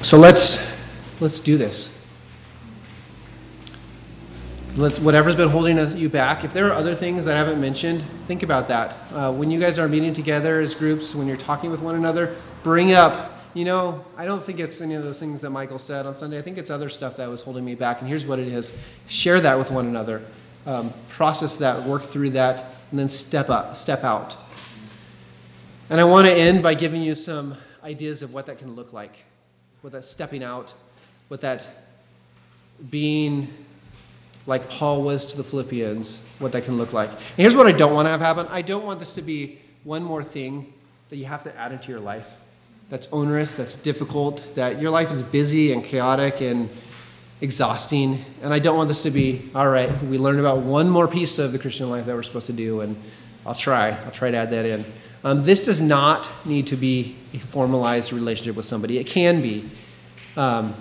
So 0.00 0.16
let's, 0.16 0.74
let's 1.20 1.40
do 1.40 1.58
this. 1.58 2.01
Let, 4.76 4.98
whatever's 5.00 5.36
been 5.36 5.50
holding 5.50 5.78
you 5.98 6.08
back, 6.08 6.44
if 6.44 6.54
there 6.54 6.66
are 6.66 6.72
other 6.72 6.94
things 6.94 7.26
that 7.26 7.34
I 7.34 7.38
haven't 7.38 7.60
mentioned, 7.60 8.02
think 8.26 8.42
about 8.42 8.68
that. 8.68 8.96
Uh, 9.12 9.32
when 9.32 9.50
you 9.50 9.60
guys 9.60 9.78
are 9.78 9.86
meeting 9.86 10.14
together 10.14 10.60
as 10.60 10.74
groups, 10.74 11.14
when 11.14 11.26
you're 11.26 11.36
talking 11.36 11.70
with 11.70 11.80
one 11.80 11.94
another, 11.94 12.34
bring 12.62 12.92
up 12.92 13.32
you 13.54 13.66
know, 13.66 14.02
I 14.16 14.24
don't 14.24 14.42
think 14.42 14.60
it's 14.60 14.80
any 14.80 14.94
of 14.94 15.02
those 15.02 15.18
things 15.18 15.42
that 15.42 15.50
Michael 15.50 15.78
said 15.78 16.06
on 16.06 16.14
Sunday. 16.14 16.38
I 16.38 16.42
think 16.42 16.56
it's 16.56 16.70
other 16.70 16.88
stuff 16.88 17.18
that 17.18 17.28
was 17.28 17.42
holding 17.42 17.64
me 17.64 17.74
back. 17.74 18.00
And 18.00 18.08
here's 18.08 18.24
what 18.24 18.38
it 18.38 18.48
is 18.48 18.76
share 19.08 19.40
that 19.40 19.58
with 19.58 19.70
one 19.70 19.86
another, 19.86 20.22
um, 20.64 20.92
process 21.10 21.58
that, 21.58 21.82
work 21.82 22.02
through 22.02 22.30
that, 22.30 22.64
and 22.90 22.98
then 22.98 23.10
step 23.10 23.50
up, 23.50 23.76
step 23.76 24.04
out. 24.04 24.36
And 25.90 26.00
I 26.00 26.04
want 26.04 26.26
to 26.26 26.32
end 26.32 26.62
by 26.62 26.72
giving 26.72 27.02
you 27.02 27.14
some 27.14 27.56
ideas 27.84 28.22
of 28.22 28.32
what 28.32 28.46
that 28.46 28.58
can 28.58 28.74
look 28.74 28.94
like, 28.94 29.24
what 29.82 29.92
that 29.92 30.04
stepping 30.04 30.42
out, 30.42 30.72
what 31.28 31.42
that 31.42 31.68
being 32.88 33.52
like 34.46 34.68
Paul 34.68 35.02
was 35.02 35.26
to 35.26 35.36
the 35.36 35.44
Philippians, 35.44 36.26
what 36.38 36.52
that 36.52 36.64
can 36.64 36.76
look 36.76 36.92
like. 36.92 37.10
And 37.10 37.18
here's 37.36 37.56
what 37.56 37.66
I 37.66 37.72
don't 37.72 37.94
want 37.94 38.06
to 38.06 38.10
have 38.10 38.20
happen 38.20 38.46
I 38.50 38.62
don't 38.62 38.84
want 38.84 38.98
this 38.98 39.14
to 39.14 39.22
be 39.22 39.58
one 39.84 40.02
more 40.02 40.22
thing 40.22 40.72
that 41.10 41.16
you 41.16 41.26
have 41.26 41.42
to 41.44 41.56
add 41.58 41.72
into 41.72 41.90
your 41.90 42.00
life 42.00 42.34
that's 42.92 43.08
onerous, 43.10 43.54
that's 43.54 43.76
difficult, 43.76 44.42
that 44.54 44.78
your 44.78 44.90
life 44.90 45.10
is 45.10 45.22
busy 45.22 45.72
and 45.72 45.82
chaotic 45.82 46.42
and 46.42 46.68
exhausting. 47.40 48.22
And 48.42 48.52
I 48.52 48.58
don't 48.58 48.76
want 48.76 48.88
this 48.88 49.02
to 49.04 49.10
be, 49.10 49.50
all 49.54 49.68
right, 49.68 49.90
we 50.04 50.18
learned 50.18 50.40
about 50.40 50.58
one 50.58 50.90
more 50.90 51.08
piece 51.08 51.38
of 51.38 51.52
the 51.52 51.58
Christian 51.58 51.88
life 51.88 52.04
that 52.04 52.14
we're 52.14 52.22
supposed 52.22 52.48
to 52.48 52.52
do, 52.52 52.82
and 52.82 52.94
I'll 53.46 53.54
try. 53.54 53.90
I'll 53.90 54.10
try 54.10 54.30
to 54.30 54.36
add 54.36 54.50
that 54.50 54.66
in. 54.66 54.84
Um, 55.24 55.42
this 55.42 55.64
does 55.64 55.80
not 55.80 56.30
need 56.44 56.66
to 56.66 56.76
be 56.76 57.16
a 57.32 57.38
formalized 57.38 58.12
relationship 58.12 58.56
with 58.56 58.66
somebody. 58.66 58.98
It 58.98 59.06
can 59.06 59.40
be. 59.40 59.64
Um, 60.36 60.74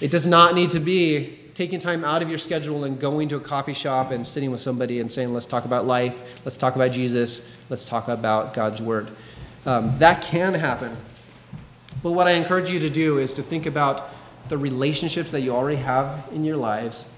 it 0.00 0.10
does 0.10 0.26
not 0.26 0.56
need 0.56 0.70
to 0.70 0.80
be 0.80 1.38
taking 1.54 1.78
time 1.78 2.04
out 2.04 2.22
of 2.22 2.28
your 2.28 2.38
schedule 2.38 2.84
and 2.84 2.98
going 2.98 3.28
to 3.28 3.36
a 3.36 3.40
coffee 3.40 3.74
shop 3.74 4.10
and 4.10 4.26
sitting 4.26 4.50
with 4.50 4.60
somebody 4.60 5.00
and 5.00 5.10
saying, 5.10 5.32
let's 5.32 5.46
talk 5.46 5.64
about 5.64 5.86
life, 5.86 6.40
let's 6.44 6.56
talk 6.56 6.76
about 6.76 6.92
Jesus, 6.92 7.54
let's 7.68 7.84
talk 7.84 8.08
about 8.08 8.54
God's 8.54 8.80
Word. 8.80 9.08
Um, 9.66 9.96
that 9.98 10.22
can 10.22 10.54
happen. 10.54 10.96
But 12.02 12.12
what 12.12 12.26
I 12.26 12.32
encourage 12.32 12.70
you 12.70 12.80
to 12.80 12.90
do 12.90 13.18
is 13.18 13.34
to 13.34 13.42
think 13.42 13.66
about 13.66 14.10
the 14.48 14.58
relationships 14.58 15.30
that 15.30 15.40
you 15.42 15.54
already 15.54 15.76
have 15.76 16.28
in 16.32 16.44
your 16.44 16.56
lives 16.56 17.10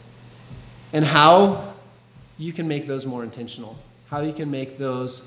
and 0.92 1.04
how 1.04 1.74
you 2.38 2.52
can 2.52 2.68
make 2.68 2.86
those 2.86 3.06
more 3.06 3.24
intentional, 3.24 3.78
how 4.10 4.20
you 4.20 4.32
can 4.32 4.50
make 4.50 4.78
those 4.78 5.26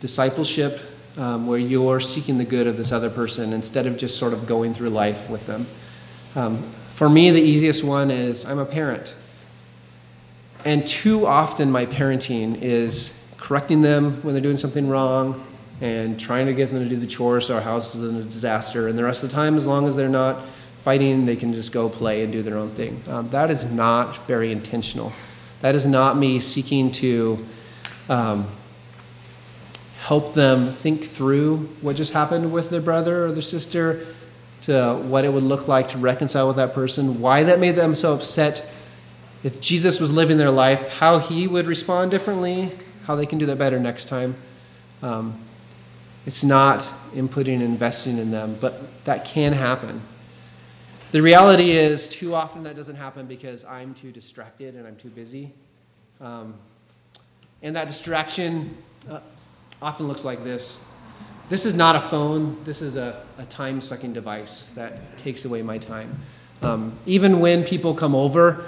discipleship 0.00 0.80
um, 1.18 1.46
where 1.46 1.58
you're 1.58 2.00
seeking 2.00 2.38
the 2.38 2.44
good 2.44 2.66
of 2.66 2.76
this 2.76 2.92
other 2.92 3.10
person 3.10 3.52
instead 3.52 3.86
of 3.86 3.98
just 3.98 4.16
sort 4.16 4.32
of 4.32 4.46
going 4.46 4.72
through 4.72 4.88
life 4.88 5.28
with 5.28 5.46
them. 5.46 5.66
Um, 6.34 6.64
for 6.92 7.08
me, 7.08 7.30
the 7.30 7.40
easiest 7.40 7.82
one 7.82 8.10
is 8.10 8.44
I'm 8.44 8.58
a 8.58 8.66
parent. 8.66 9.14
And 10.64 10.86
too 10.86 11.26
often, 11.26 11.70
my 11.70 11.86
parenting 11.86 12.60
is 12.62 13.18
correcting 13.38 13.82
them 13.82 14.22
when 14.22 14.34
they're 14.34 14.42
doing 14.42 14.56
something 14.56 14.88
wrong, 14.88 15.44
and 15.80 16.20
trying 16.20 16.46
to 16.46 16.52
get 16.52 16.70
them 16.70 16.78
to 16.78 16.88
do 16.88 16.96
the 16.96 17.08
chores 17.08 17.46
so 17.46 17.56
our 17.56 17.60
house 17.60 17.96
is 17.96 18.08
in 18.08 18.16
a 18.16 18.22
disaster. 18.22 18.86
And 18.86 18.96
the 18.96 19.02
rest 19.02 19.24
of 19.24 19.30
the 19.30 19.34
time, 19.34 19.56
as 19.56 19.66
long 19.66 19.86
as 19.86 19.96
they're 19.96 20.08
not 20.08 20.44
fighting, 20.82 21.26
they 21.26 21.34
can 21.34 21.52
just 21.52 21.72
go 21.72 21.88
play 21.88 22.22
and 22.22 22.32
do 22.32 22.42
their 22.42 22.56
own 22.56 22.70
thing. 22.70 23.02
Um, 23.08 23.28
that 23.30 23.50
is 23.50 23.70
not 23.72 24.24
very 24.28 24.52
intentional. 24.52 25.12
That 25.60 25.74
is 25.74 25.86
not 25.86 26.16
me 26.16 26.38
seeking 26.38 26.92
to 26.92 27.44
um, 28.08 28.46
help 30.00 30.34
them 30.34 30.70
think 30.70 31.02
through 31.02 31.68
what 31.80 31.96
just 31.96 32.12
happened 32.12 32.52
with 32.52 32.70
their 32.70 32.80
brother 32.80 33.26
or 33.26 33.32
their 33.32 33.42
sister, 33.42 34.06
to 34.62 34.94
what 34.94 35.24
it 35.24 35.32
would 35.32 35.42
look 35.42 35.68
like 35.68 35.88
to 35.88 35.98
reconcile 35.98 36.46
with 36.46 36.56
that 36.56 36.72
person, 36.72 37.20
why 37.20 37.42
that 37.42 37.58
made 37.58 37.76
them 37.76 37.94
so 37.94 38.14
upset. 38.14 38.68
If 39.42 39.60
Jesus 39.60 40.00
was 40.00 40.12
living 40.12 40.36
their 40.36 40.50
life, 40.50 40.88
how 40.88 41.18
he 41.18 41.48
would 41.48 41.66
respond 41.66 42.10
differently, 42.10 42.70
how 43.04 43.16
they 43.16 43.26
can 43.26 43.38
do 43.38 43.46
that 43.46 43.58
better 43.58 43.80
next 43.80 44.06
time. 44.06 44.36
Um, 45.02 45.38
it's 46.26 46.44
not 46.44 46.82
inputting 47.12 47.54
and 47.54 47.62
investing 47.62 48.18
in 48.18 48.30
them, 48.30 48.56
but 48.60 49.04
that 49.04 49.24
can 49.24 49.52
happen. 49.52 50.00
The 51.10 51.20
reality 51.20 51.72
is, 51.72 52.08
too 52.08 52.34
often 52.34 52.62
that 52.62 52.76
doesn't 52.76 52.96
happen 52.96 53.26
because 53.26 53.64
I'm 53.64 53.94
too 53.94 54.12
distracted 54.12 54.76
and 54.76 54.86
I'm 54.86 54.96
too 54.96 55.10
busy. 55.10 55.52
Um, 56.20 56.54
and 57.62 57.74
that 57.76 57.88
distraction 57.88 58.76
uh, 59.10 59.20
often 59.82 60.06
looks 60.08 60.24
like 60.24 60.44
this. 60.44 60.88
This 61.52 61.66
is 61.66 61.74
not 61.74 61.96
a 61.96 62.00
phone, 62.00 62.56
this 62.64 62.80
is 62.80 62.96
a, 62.96 63.22
a 63.36 63.44
time 63.44 63.82
sucking 63.82 64.14
device 64.14 64.70
that 64.70 65.18
takes 65.18 65.44
away 65.44 65.60
my 65.60 65.76
time. 65.76 66.18
Um, 66.62 66.96
even 67.04 67.40
when 67.40 67.62
people 67.62 67.92
come 67.92 68.14
over, 68.14 68.64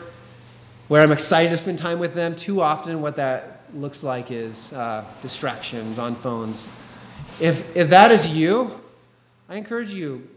where 0.88 1.02
I'm 1.02 1.10
excited 1.10 1.48
to 1.48 1.56
spend 1.56 1.78
time 1.78 1.98
with 1.98 2.12
them, 2.12 2.36
too 2.36 2.60
often 2.60 3.00
what 3.00 3.16
that 3.16 3.62
looks 3.72 4.02
like 4.02 4.30
is 4.30 4.74
uh, 4.74 5.02
distractions 5.22 5.98
on 5.98 6.14
phones. 6.14 6.68
If, 7.40 7.74
if 7.74 7.88
that 7.88 8.10
is 8.10 8.28
you, 8.28 8.78
I 9.48 9.56
encourage 9.56 9.94
you, 9.94 10.28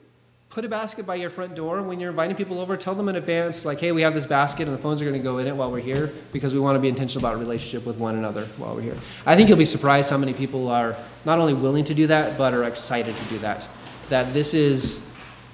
put 0.50 0.66
a 0.66 0.70
basket 0.70 1.06
by 1.06 1.16
your 1.16 1.30
front 1.30 1.56
door. 1.56 1.84
When 1.84 2.00
you're 2.00 2.10
inviting 2.10 2.36
people 2.36 2.60
over, 2.60 2.78
tell 2.78 2.96
them 2.96 3.10
in 3.10 3.16
advance, 3.16 3.66
like, 3.66 3.80
hey, 3.80 3.92
we 3.92 4.02
have 4.02 4.14
this 4.14 4.26
basket 4.26 4.68
and 4.68 4.76
the 4.76 4.82
phones 4.82 5.02
are 5.02 5.06
going 5.06 5.20
to 5.20 5.24
go 5.24 5.38
in 5.38 5.48
it 5.48 5.56
while 5.56 5.72
we're 5.72 5.80
here 5.80 6.12
because 6.32 6.54
we 6.54 6.60
want 6.60 6.76
to 6.76 6.80
be 6.80 6.88
intentional 6.88 7.26
about 7.26 7.40
relationship 7.40 7.86
with 7.86 7.98
one 7.98 8.16
another 8.16 8.44
while 8.58 8.74
we're 8.76 8.82
here. 8.82 8.98
I 9.26 9.36
think 9.36 9.50
you'll 9.50 9.58
be 9.58 9.66
surprised 9.66 10.10
how 10.10 10.18
many 10.18 10.34
people 10.34 10.70
are 10.70 10.96
not 11.26 11.40
only 11.40 11.54
willing 11.54 11.86
to 11.86 11.94
do 11.94 12.08
that, 12.08 12.38
but 12.38 12.54
are 12.54 12.64
excited 12.64 13.16
to 13.16 13.24
do 13.26 13.38
that. 13.40 13.68
That 14.10 14.34
this 14.34 14.54
is 14.54 15.06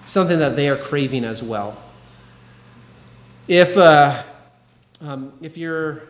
something 0.05 0.39
that 0.39 0.55
they 0.55 0.69
are 0.69 0.77
craving 0.77 1.25
as 1.25 1.41
well. 1.43 1.77
If, 3.47 3.75
uh, 3.77 4.23
Um, 5.03 5.33
if 5.41 5.57
you're, 5.57 6.03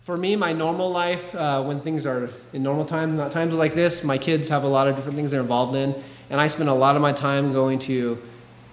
for 0.00 0.16
me, 0.16 0.36
my 0.36 0.54
normal 0.54 0.90
life, 0.90 1.34
uh, 1.34 1.62
when 1.62 1.80
things 1.80 2.06
are 2.06 2.30
in 2.54 2.62
normal 2.62 2.86
times, 2.86 3.14
not 3.14 3.30
times 3.30 3.52
like 3.52 3.74
this, 3.74 4.02
my 4.02 4.16
kids 4.16 4.48
have 4.48 4.64
a 4.64 4.66
lot 4.66 4.88
of 4.88 4.96
different 4.96 5.14
things 5.14 5.30
they're 5.30 5.42
involved 5.42 5.76
in, 5.76 5.94
and 6.30 6.40
I 6.40 6.48
spend 6.48 6.68
a 6.68 6.74
lot 6.74 6.96
of 6.96 7.02
my 7.02 7.12
time 7.12 7.52
going 7.52 7.78
to 7.80 8.20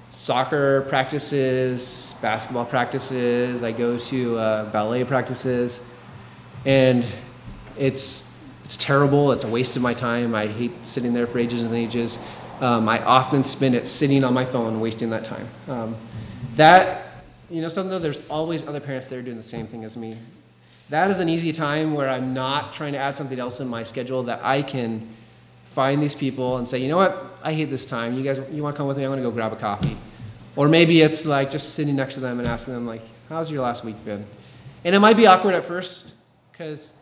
soccer 0.09 0.81
practices, 0.83 2.15
basketball 2.21 2.65
practices. 2.65 3.63
I 3.63 3.71
go 3.71 3.97
to 3.97 4.37
uh, 4.37 4.71
ballet 4.71 5.03
practices, 5.03 5.85
and 6.65 7.05
it's 7.77 8.35
it's 8.65 8.77
terrible. 8.77 9.31
It's 9.31 9.43
a 9.43 9.47
waste 9.47 9.75
of 9.75 9.83
my 9.83 9.93
time. 9.93 10.33
I 10.33 10.47
hate 10.47 10.71
sitting 10.85 11.13
there 11.13 11.27
for 11.27 11.37
ages 11.37 11.61
and 11.61 11.73
ages. 11.73 12.17
Um, 12.61 12.89
I 12.89 13.03
often 13.03 13.43
spend 13.43 13.75
it 13.75 13.87
sitting 13.87 14.23
on 14.23 14.33
my 14.33 14.43
phone, 14.43 14.79
wasting 14.79 15.11
that 15.11 15.23
time. 15.23 15.47
Um, 15.67 15.95
that, 16.55 17.23
you 17.51 17.61
know, 17.61 17.67
something 17.67 18.01
there's 18.01 18.27
always 18.27 18.67
other 18.67 18.79
parents 18.79 19.07
there 19.07 19.21
doing 19.21 19.37
the 19.37 19.43
same 19.43 19.67
thing 19.67 19.83
as 19.83 19.95
me. 19.95 20.17
That 20.89 21.11
is 21.11 21.19
an 21.19 21.29
easy 21.29 21.51
time 21.51 21.93
where 21.93 22.09
I'm 22.09 22.33
not 22.33 22.73
trying 22.73 22.93
to 22.93 22.99
add 22.99 23.15
something 23.15 23.39
else 23.39 23.59
in 23.59 23.67
my 23.67 23.83
schedule 23.83 24.23
that 24.23 24.43
I 24.43 24.61
can 24.63 25.07
find 25.65 26.01
these 26.01 26.15
people 26.15 26.57
and 26.57 26.67
say, 26.67 26.79
you 26.79 26.87
know 26.87 26.97
what, 26.97 27.24
I 27.45 27.53
hate 27.53 27.69
this 27.69 27.85
time. 27.85 28.15
You 28.15 28.23
guys, 28.23 28.41
you 28.51 28.63
want 28.63 28.75
to 28.75 28.77
come 28.77 28.87
with 28.87 28.97
me? 28.97 29.03
I'm 29.03 29.11
going 29.11 29.21
to 29.21 29.29
go 29.29 29.31
grab 29.31 29.53
a 29.53 29.55
coffee. 29.55 29.95
Or 30.55 30.67
maybe 30.67 31.01
it's 31.01 31.25
like 31.25 31.51
just 31.51 31.75
sitting 31.75 31.95
next 31.95 32.15
to 32.15 32.19
them 32.19 32.39
and 32.39 32.47
asking 32.47 32.73
them, 32.73 32.87
like, 32.87 33.03
how's 33.29 33.51
your 33.51 33.61
last 33.61 33.85
week 33.85 34.03
been? 34.03 34.25
And 34.83 34.95
it 34.95 34.99
might 34.99 35.15
be 35.15 35.27
awkward 35.27 35.53
at 35.53 35.63
first 35.63 36.15
because 36.51 36.95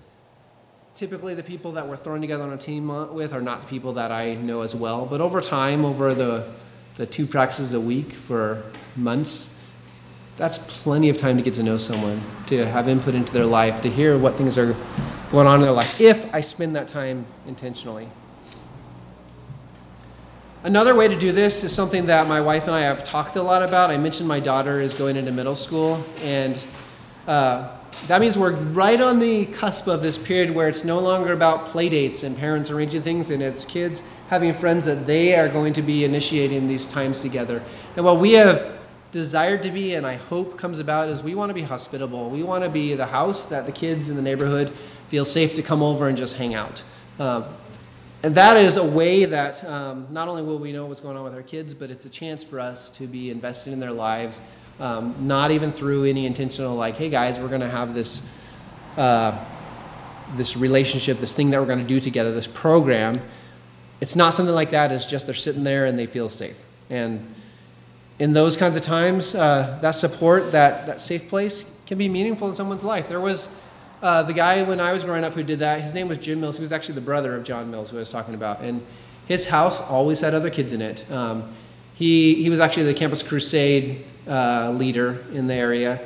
typically 0.96 1.34
the 1.34 1.44
people 1.44 1.72
that 1.74 1.88
we're 1.88 1.96
thrown 1.96 2.20
together 2.20 2.44
on 2.44 2.52
a 2.52 2.58
team 2.58 2.90
with 3.14 3.32
are 3.32 3.42
not 3.42 3.62
the 3.62 3.68
people 3.68 3.94
that 3.94 4.12
I 4.12 4.34
know 4.34 4.64
as 4.64 4.76
well. 4.76 5.06
But 5.06 5.22
over 5.22 5.40
time, 5.40 5.86
over 5.86 6.14
the, 6.14 6.52
the 6.96 7.06
two 7.06 7.26
practices 7.26 7.74
a 7.74 7.80
week 7.80 8.12
for 8.12 8.64
months, 8.98 9.58
that's 10.36 10.58
plenty 10.58 11.08
of 11.08 11.16
time 11.16 11.38
to 11.38 11.44
get 11.44 11.54
to 11.54 11.64
know 11.64 11.78
someone, 11.78 12.22
to 12.48 12.66
have 12.66 12.90
input 12.90 13.16
into 13.16 13.32
their 13.32 13.46
life, 13.46 13.80
to 13.82 13.90
hear 13.90 14.18
what 14.18 14.36
things 14.36 14.58
are 14.58 14.76
going 15.32 15.48
on 15.48 15.60
in 15.60 15.62
their 15.62 15.72
life, 15.72 16.02
if 16.02 16.34
I 16.36 16.42
spend 16.42 16.76
that 16.76 16.90
time 16.90 17.26
intentionally. 17.48 18.10
Another 20.66 20.96
way 20.96 21.10
to 21.10 21.20
do 21.20 21.34
this 21.34 21.66
is 21.66 21.76
something 21.76 22.06
that 22.06 22.26
my 22.30 22.40
wife 22.40 22.68
and 22.68 22.72
I 22.72 22.84
have 22.84 23.04
talked 23.04 23.36
a 23.36 23.42
lot 23.42 23.62
about. 23.62 23.92
I 23.92 23.98
mentioned 23.98 24.30
my 24.30 24.40
daughter 24.40 24.80
is 24.80 24.94
going 24.94 25.18
into 25.18 25.30
middle 25.30 25.58
school, 25.58 26.02
and 26.22 26.58
uh, 27.28 27.70
that 28.08 28.22
means 28.22 28.38
we're 28.38 28.54
right 28.54 29.02
on 29.02 29.20
the 29.20 29.46
cusp 29.48 29.88
of 29.88 30.02
this 30.02 30.18
period 30.18 30.52
where 30.52 30.70
it's 30.70 30.86
no 30.86 31.00
longer 31.00 31.34
about 31.34 31.66
play 31.66 31.90
dates 31.90 32.24
and 32.24 32.38
parents 32.38 32.72
arranging 32.72 33.02
things, 33.02 33.30
and 33.30 33.44
it's 33.44 33.66
kids 33.66 34.04
having 34.30 34.54
friends 34.54 34.86
that 34.86 35.06
they 35.06 35.36
are 35.36 35.50
going 35.50 35.74
to 35.74 35.82
be 35.82 36.06
initiating 36.06 36.66
these 36.70 36.88
times 36.88 37.20
together. 37.20 37.62
And 37.98 38.06
what 38.06 38.22
we 38.22 38.32
have 38.32 38.78
desired 39.12 39.64
to 39.64 39.70
be, 39.70 39.96
and 39.96 40.08
I 40.08 40.16
hope 40.16 40.58
comes 40.58 40.80
about, 40.80 41.10
is 41.10 41.22
we 41.22 41.36
want 41.36 41.50
to 41.50 41.54
be 41.54 41.64
hospitable. 41.64 42.30
We 42.30 42.42
want 42.42 42.64
to 42.64 42.70
be 42.70 42.94
the 42.94 43.08
house 43.08 43.48
that 43.48 43.66
the 43.66 43.74
kids 43.74 44.10
in 44.10 44.16
the 44.16 44.22
neighborhood 44.22 44.70
feel 45.10 45.26
safe 45.26 45.56
to 45.56 45.62
come 45.62 45.84
over 45.84 46.08
and 46.08 46.18
just 46.18 46.38
hang 46.38 46.54
out. 46.54 46.84
Um, 47.20 47.44
and 48.24 48.36
that 48.36 48.58
is 48.58 48.78
a 48.78 48.86
way 48.86 49.26
that 49.26 49.64
um, 49.66 50.08
not 50.10 50.28
only 50.28 50.42
will 50.42 50.60
we 50.60 50.72
know 50.72 50.86
what's 50.86 51.02
going 51.02 51.18
on 51.18 51.24
with 51.24 51.36
our 51.36 51.44
kids, 51.44 51.74
but 51.74 51.92
it's 51.92 52.06
a 52.06 52.10
chance 52.10 52.44
for 52.44 52.60
us 52.60 52.90
to 52.92 53.06
be 53.06 53.30
invested 53.30 53.74
in 53.74 53.80
their 53.80 53.92
lives 53.92 54.42
um, 54.80 55.16
not 55.20 55.52
even 55.52 55.72
through 55.72 56.06
any 56.06 56.26
intentional 56.26 56.76
like, 56.76 56.96
hey 56.96 57.10
guys, 57.10 57.40
we're 57.40 57.48
going 57.48 57.62
to 57.62 57.70
have 57.70 57.94
this 57.94 58.28
uh, 58.98 59.38
this 60.34 60.58
relationship, 60.58 61.20
this 61.20 61.34
thing 61.34 61.52
that 61.52 61.60
we're 61.60 61.68
going 61.68 61.80
to 61.80 61.86
do 61.86 62.00
together, 62.00 62.32
this 62.32 62.48
program. 62.48 63.20
It's 64.02 64.16
not 64.16 64.34
something 64.34 64.56
like 64.56 64.72
that. 64.72 64.92
It's 64.92 65.06
just 65.06 65.26
they're 65.26 65.36
sitting 65.36 65.64
there 65.64 65.86
and 65.86 65.98
they 65.98 66.08
feel 66.08 66.28
safe. 66.28 66.64
And 66.90 67.26
in 68.20 68.34
those 68.34 68.58
kinds 68.58 68.76
of 68.76 68.84
times, 68.84 69.36
uh, 69.36 69.80
that 69.82 69.92
support, 69.92 70.52
that 70.52 70.88
that 70.88 71.02
safe 71.02 71.28
place, 71.30 71.80
can 71.86 71.98
be 71.98 72.10
meaningful 72.10 72.50
in 72.50 72.56
someone's 72.56 72.84
life. 72.84 73.10
There 73.10 73.20
was 73.20 73.50
uh, 74.04 74.22
the 74.22 74.34
guy 74.34 74.62
when 74.64 74.82
I 74.82 74.92
was 74.92 75.06
growing 75.06 75.24
up 75.24 75.34
who 75.34 75.44
did 75.44 75.60
that. 75.60 75.82
His 75.82 75.94
name 75.94 76.10
was 76.10 76.18
Jim 76.18 76.42
Mills. 76.42 76.58
He 76.58 76.62
was 76.62 76.74
actually 76.74 76.96
the 76.96 77.02
brother 77.02 77.36
of 77.36 77.46
John 77.46 77.72
Mills, 77.72 77.90
who 77.90 77.96
I 77.96 78.00
was 78.00 78.10
talking 78.10 78.36
about. 78.36 78.60
And 78.60 78.86
his 79.28 79.48
house 79.48 79.80
always 79.80 80.20
had 80.20 80.34
other 80.34 80.50
kids 80.50 80.74
in 80.74 80.82
it. 80.82 81.10
Um, 81.10 81.50
he, 81.96 82.36
he 82.36 82.50
was 82.50 82.60
actually 82.60 82.84
the 82.84 82.94
Campus 82.94 83.24
Crusade 83.24 84.04
uh, 84.28 84.72
leader 84.72 85.24
in 85.32 85.48
the 85.48 85.54
area. 85.54 86.02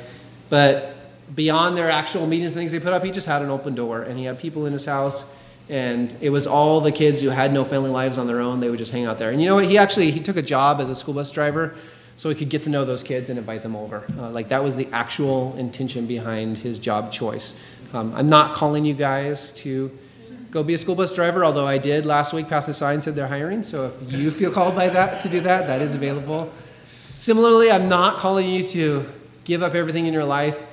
But 0.48 0.94
beyond 1.34 1.76
their 1.76 1.90
actual 1.90 2.28
meetings 2.28 2.52
and 2.52 2.56
things 2.56 2.70
they 2.70 2.78
put 2.78 2.92
up, 2.92 3.02
he 3.02 3.10
just 3.10 3.26
had 3.26 3.42
an 3.42 3.50
open 3.50 3.74
door 3.74 4.02
and 4.02 4.16
he 4.16 4.26
had 4.26 4.38
people 4.38 4.66
in 4.66 4.72
his 4.72 4.86
house. 4.86 5.34
And 5.68 6.14
it 6.20 6.30
was 6.30 6.46
all 6.46 6.80
the 6.80 6.92
kids 6.92 7.20
who 7.20 7.30
had 7.30 7.52
no 7.52 7.64
family 7.64 7.90
lives 7.90 8.16
on 8.16 8.28
their 8.28 8.40
own. 8.40 8.60
They 8.60 8.70
would 8.70 8.78
just 8.78 8.92
hang 8.92 9.06
out 9.06 9.18
there. 9.18 9.32
And 9.32 9.42
you 9.42 9.48
know 9.48 9.56
what? 9.56 9.64
He 9.64 9.76
actually 9.76 10.12
he 10.12 10.20
took 10.20 10.36
a 10.36 10.42
job 10.42 10.80
as 10.80 10.88
a 10.88 10.94
school 10.94 11.14
bus 11.14 11.32
driver 11.32 11.74
so 12.18 12.28
he 12.28 12.34
could 12.34 12.48
get 12.48 12.64
to 12.64 12.70
know 12.70 12.84
those 12.84 13.04
kids 13.04 13.30
and 13.30 13.38
invite 13.38 13.62
them 13.62 13.76
over. 13.76 14.04
Uh, 14.18 14.28
like 14.30 14.48
that 14.48 14.62
was 14.62 14.74
the 14.74 14.88
actual 14.92 15.54
intention 15.56 16.04
behind 16.04 16.58
his 16.58 16.80
job 16.80 17.12
choice. 17.12 17.60
Um, 17.92 18.12
I'm 18.14 18.28
not 18.28 18.54
calling 18.54 18.84
you 18.84 18.94
guys 18.94 19.52
to 19.52 19.90
go 20.50 20.62
be 20.62 20.74
a 20.74 20.78
school 20.78 20.94
bus 20.94 21.12
driver, 21.12 21.44
although 21.44 21.66
I 21.66 21.78
did 21.78 22.04
last 22.04 22.32
week 22.32 22.48
pass 22.48 22.68
a 22.68 22.74
sign 22.74 23.00
said 23.00 23.14
they're 23.14 23.26
hiring. 23.26 23.62
So 23.62 23.86
if 23.86 24.12
you 24.12 24.30
feel 24.30 24.50
called 24.50 24.74
by 24.74 24.88
that 24.90 25.22
to 25.22 25.28
do 25.28 25.40
that, 25.40 25.66
that 25.66 25.80
is 25.80 25.94
available. 25.94 26.52
Similarly, 27.16 27.70
I'm 27.70 27.88
not 27.88 28.18
calling 28.18 28.48
you 28.48 28.62
to 28.64 29.04
give 29.44 29.62
up 29.62 29.74
everything 29.74 30.06
in 30.06 30.12
your 30.12 30.24
life 30.24 30.64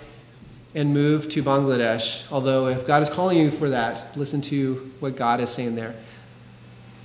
and 0.73 0.93
move 0.93 1.29
to 1.29 1.41
Bangladesh, 1.41 2.29
although 2.31 2.67
if 2.67 2.85
God 2.85 3.01
is 3.01 3.09
calling 3.09 3.37
you 3.37 3.49
for 3.49 3.69
that, 3.69 4.15
listen 4.17 4.41
to 4.41 4.91
what 4.99 5.15
God 5.15 5.39
is 5.39 5.49
saying 5.49 5.75
there. 5.75 5.95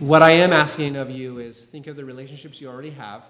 What 0.01 0.23
I 0.23 0.33
am 0.33 0.53
asking 0.53 0.97
of 0.97 1.11
you 1.11 1.39
is 1.39 1.65
think 1.65 1.87
of 1.87 1.95
the 1.95 2.05
relationships 2.05 2.61
you 2.61 2.69
already 2.69 2.91
have 2.91 3.23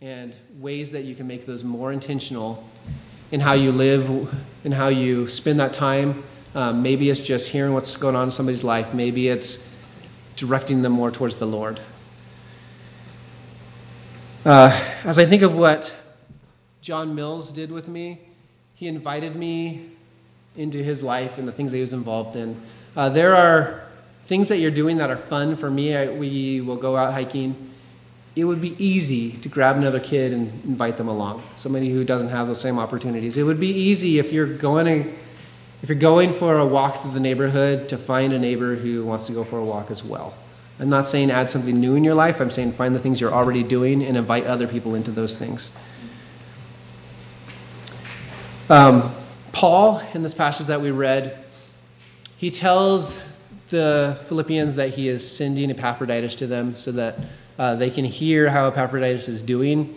and 0.00 0.34
ways 0.58 0.90
that 0.90 1.04
you 1.04 1.14
can 1.14 1.28
make 1.28 1.46
those 1.46 1.62
more 1.62 1.92
intentional 1.92 2.68
in 3.32 3.40
how 3.40 3.54
you 3.54 3.72
live, 3.72 4.08
in 4.62 4.70
how 4.70 4.88
you 4.88 5.26
spend 5.26 5.58
that 5.58 5.72
time. 5.72 6.22
Um, 6.54 6.82
maybe 6.82 7.10
it's 7.10 7.20
just 7.20 7.48
hearing 7.48 7.72
what's 7.72 7.96
going 7.96 8.14
on 8.14 8.28
in 8.28 8.30
somebody's 8.30 8.62
life, 8.62 8.94
maybe 8.94 9.28
it's 9.28 9.68
directing 10.36 10.82
them 10.82 10.92
more 10.92 11.10
towards 11.10 11.36
the 11.36 11.46
Lord. 11.46 11.80
Uh, 14.44 14.70
as 15.04 15.18
I 15.18 15.24
think 15.24 15.42
of 15.42 15.56
what 15.56 15.94
John 16.80 17.14
Mills 17.14 17.52
did 17.52 17.70
with 17.70 17.88
me, 17.88 18.20
he 18.74 18.86
invited 18.86 19.34
me 19.34 19.90
into 20.56 20.82
his 20.82 21.02
life 21.02 21.38
and 21.38 21.48
the 21.48 21.52
things 21.52 21.70
that 21.70 21.78
he 21.78 21.80
was 21.80 21.92
involved 21.92 22.36
in. 22.36 22.60
Uh, 22.94 23.08
there 23.08 23.34
are 23.34 23.86
things 24.24 24.48
that 24.48 24.58
you're 24.58 24.70
doing 24.70 24.98
that 24.98 25.08
are 25.08 25.16
fun 25.16 25.56
for 25.56 25.70
me. 25.70 25.96
I, 25.96 26.08
we 26.10 26.60
will 26.60 26.76
go 26.76 26.96
out 26.96 27.14
hiking. 27.14 27.71
It 28.34 28.44
would 28.44 28.60
be 28.60 28.74
easy 28.82 29.32
to 29.32 29.48
grab 29.48 29.76
another 29.76 30.00
kid 30.00 30.32
and 30.32 30.64
invite 30.64 30.96
them 30.96 31.08
along. 31.08 31.42
Somebody 31.54 31.90
who 31.90 32.02
doesn't 32.02 32.30
have 32.30 32.46
those 32.46 32.60
same 32.60 32.78
opportunities. 32.78 33.36
It 33.36 33.42
would 33.42 33.60
be 33.60 33.68
easy 33.68 34.18
if 34.18 34.32
you're 34.32 34.46
going 34.46 34.86
to, 34.86 35.10
if 35.82 35.88
you're 35.88 35.98
going 35.98 36.32
for 36.32 36.56
a 36.56 36.64
walk 36.64 37.02
through 37.02 37.12
the 37.12 37.20
neighborhood 37.20 37.88
to 37.90 37.98
find 37.98 38.32
a 38.32 38.38
neighbor 38.38 38.74
who 38.74 39.04
wants 39.04 39.26
to 39.26 39.32
go 39.32 39.44
for 39.44 39.58
a 39.58 39.64
walk 39.64 39.90
as 39.90 40.02
well. 40.02 40.34
I'm 40.80 40.88
not 40.88 41.08
saying 41.08 41.30
add 41.30 41.50
something 41.50 41.78
new 41.78 41.94
in 41.94 42.04
your 42.04 42.14
life. 42.14 42.40
I'm 42.40 42.50
saying 42.50 42.72
find 42.72 42.94
the 42.94 42.98
things 42.98 43.20
you're 43.20 43.32
already 43.32 43.62
doing 43.62 44.02
and 44.02 44.16
invite 44.16 44.46
other 44.46 44.66
people 44.66 44.94
into 44.94 45.10
those 45.10 45.36
things. 45.36 45.70
Um, 48.70 49.14
Paul, 49.52 50.00
in 50.14 50.22
this 50.22 50.32
passage 50.32 50.68
that 50.68 50.80
we 50.80 50.90
read, 50.90 51.38
he 52.38 52.50
tells 52.50 53.20
the 53.68 54.18
Philippians 54.26 54.76
that 54.76 54.90
he 54.90 55.08
is 55.08 55.28
sending 55.30 55.70
Epaphroditus 55.70 56.34
to 56.36 56.46
them 56.46 56.74
so 56.74 56.90
that 56.92 57.18
uh, 57.62 57.76
they 57.76 57.90
can 57.90 58.04
hear 58.04 58.50
how 58.50 58.66
Epaphroditus 58.66 59.28
is 59.28 59.40
doing 59.40 59.94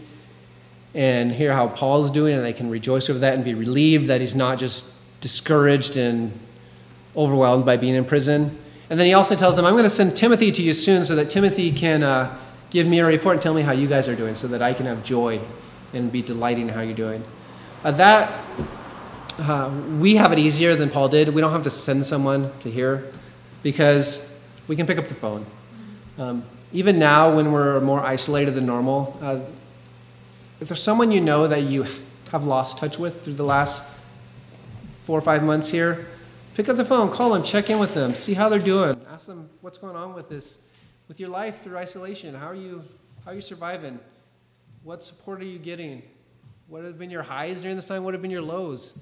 and 0.93 1.31
hear 1.31 1.51
how 1.51 1.67
Paul 1.67 2.03
is 2.03 2.11
doing, 2.11 2.35
and 2.35 2.45
they 2.45 2.53
can 2.53 2.69
rejoice 2.69 3.09
over 3.09 3.17
that 3.17 3.33
and 3.33 3.43
be 3.43 3.55
relieved 3.55 4.05
that 4.05 4.21
he's 4.21 4.35
not 4.35 4.59
just 4.59 4.93
discouraged 5.19 5.97
and 5.97 6.31
overwhelmed 7.17 7.65
by 7.65 7.75
being 7.75 7.95
in 7.95 8.05
prison. 8.05 8.55
And 8.91 8.99
then 8.99 9.07
he 9.07 9.15
also 9.15 9.35
tells 9.35 9.55
them, 9.55 9.65
I'm 9.65 9.73
going 9.73 9.83
to 9.83 9.89
send 9.89 10.15
Timothy 10.15 10.51
to 10.51 10.61
you 10.61 10.75
soon 10.75 11.05
so 11.05 11.15
that 11.15 11.31
Timothy 11.31 11.71
can 11.71 12.03
uh, 12.03 12.37
give 12.69 12.85
me 12.85 12.99
a 12.99 13.05
report 13.05 13.37
and 13.37 13.41
tell 13.41 13.55
me 13.55 13.63
how 13.63 13.71
you 13.71 13.87
guys 13.87 14.07
are 14.07 14.15
doing 14.15 14.35
so 14.35 14.45
that 14.49 14.61
I 14.61 14.71
can 14.75 14.85
have 14.85 15.03
joy 15.03 15.41
and 15.91 16.11
be 16.11 16.21
delighting 16.21 16.67
in 16.67 16.69
how 16.69 16.81
you're 16.81 16.93
doing. 16.93 17.23
Uh, 17.83 17.89
that, 17.93 18.45
uh, 19.39 19.73
we 19.99 20.17
have 20.17 20.31
it 20.31 20.37
easier 20.37 20.75
than 20.75 20.91
Paul 20.91 21.09
did. 21.09 21.29
We 21.29 21.41
don't 21.41 21.51
have 21.51 21.63
to 21.63 21.71
send 21.71 22.05
someone 22.05 22.51
to 22.59 22.69
hear 22.69 23.11
because 23.63 24.39
we 24.67 24.75
can 24.75 24.85
pick 24.85 24.99
up 24.99 25.07
the 25.07 25.15
phone. 25.15 25.47
Um, 26.19 26.43
even 26.73 26.99
now, 26.99 27.35
when 27.35 27.51
we're 27.51 27.79
more 27.81 28.01
isolated 28.01 28.51
than 28.51 28.65
normal, 28.65 29.17
uh, 29.21 29.39
if 30.59 30.69
there's 30.69 30.81
someone 30.81 31.11
you 31.11 31.21
know 31.21 31.47
that 31.47 31.63
you 31.63 31.85
have 32.31 32.43
lost 32.43 32.77
touch 32.77 32.97
with 32.97 33.23
through 33.23 33.35
the 33.35 33.43
last 33.43 33.83
four 35.03 35.17
or 35.17 35.21
five 35.21 35.43
months 35.43 35.69
here, 35.69 36.07
Pick 36.55 36.69
up 36.69 36.77
the 36.77 36.85
phone, 36.85 37.11
call 37.11 37.33
them, 37.33 37.43
check 37.43 37.69
in 37.69 37.79
with 37.79 37.93
them, 37.93 38.15
see 38.15 38.33
how 38.33 38.47
they're 38.47 38.59
doing. 38.59 38.95
Ask 39.09 39.27
them 39.27 39.49
what's 39.59 39.77
going 39.77 39.97
on 39.97 40.13
with 40.13 40.29
this, 40.29 40.59
with 41.09 41.19
your 41.19 41.27
life 41.27 41.61
through 41.61 41.75
isolation. 41.75 42.33
How 42.33 42.47
are 42.47 42.55
you, 42.55 42.81
how 43.25 43.31
are 43.31 43.33
you 43.33 43.41
surviving? 43.41 43.99
What 44.83 45.03
support 45.03 45.41
are 45.41 45.45
you 45.45 45.59
getting? 45.59 46.01
What 46.69 46.85
have 46.85 46.97
been 46.97 47.09
your 47.09 47.23
highs 47.23 47.59
during 47.59 47.75
this 47.75 47.87
time? 47.87 48.05
What 48.05 48.13
have 48.13 48.21
been 48.21 48.31
your 48.31 48.41
lows? 48.41 48.97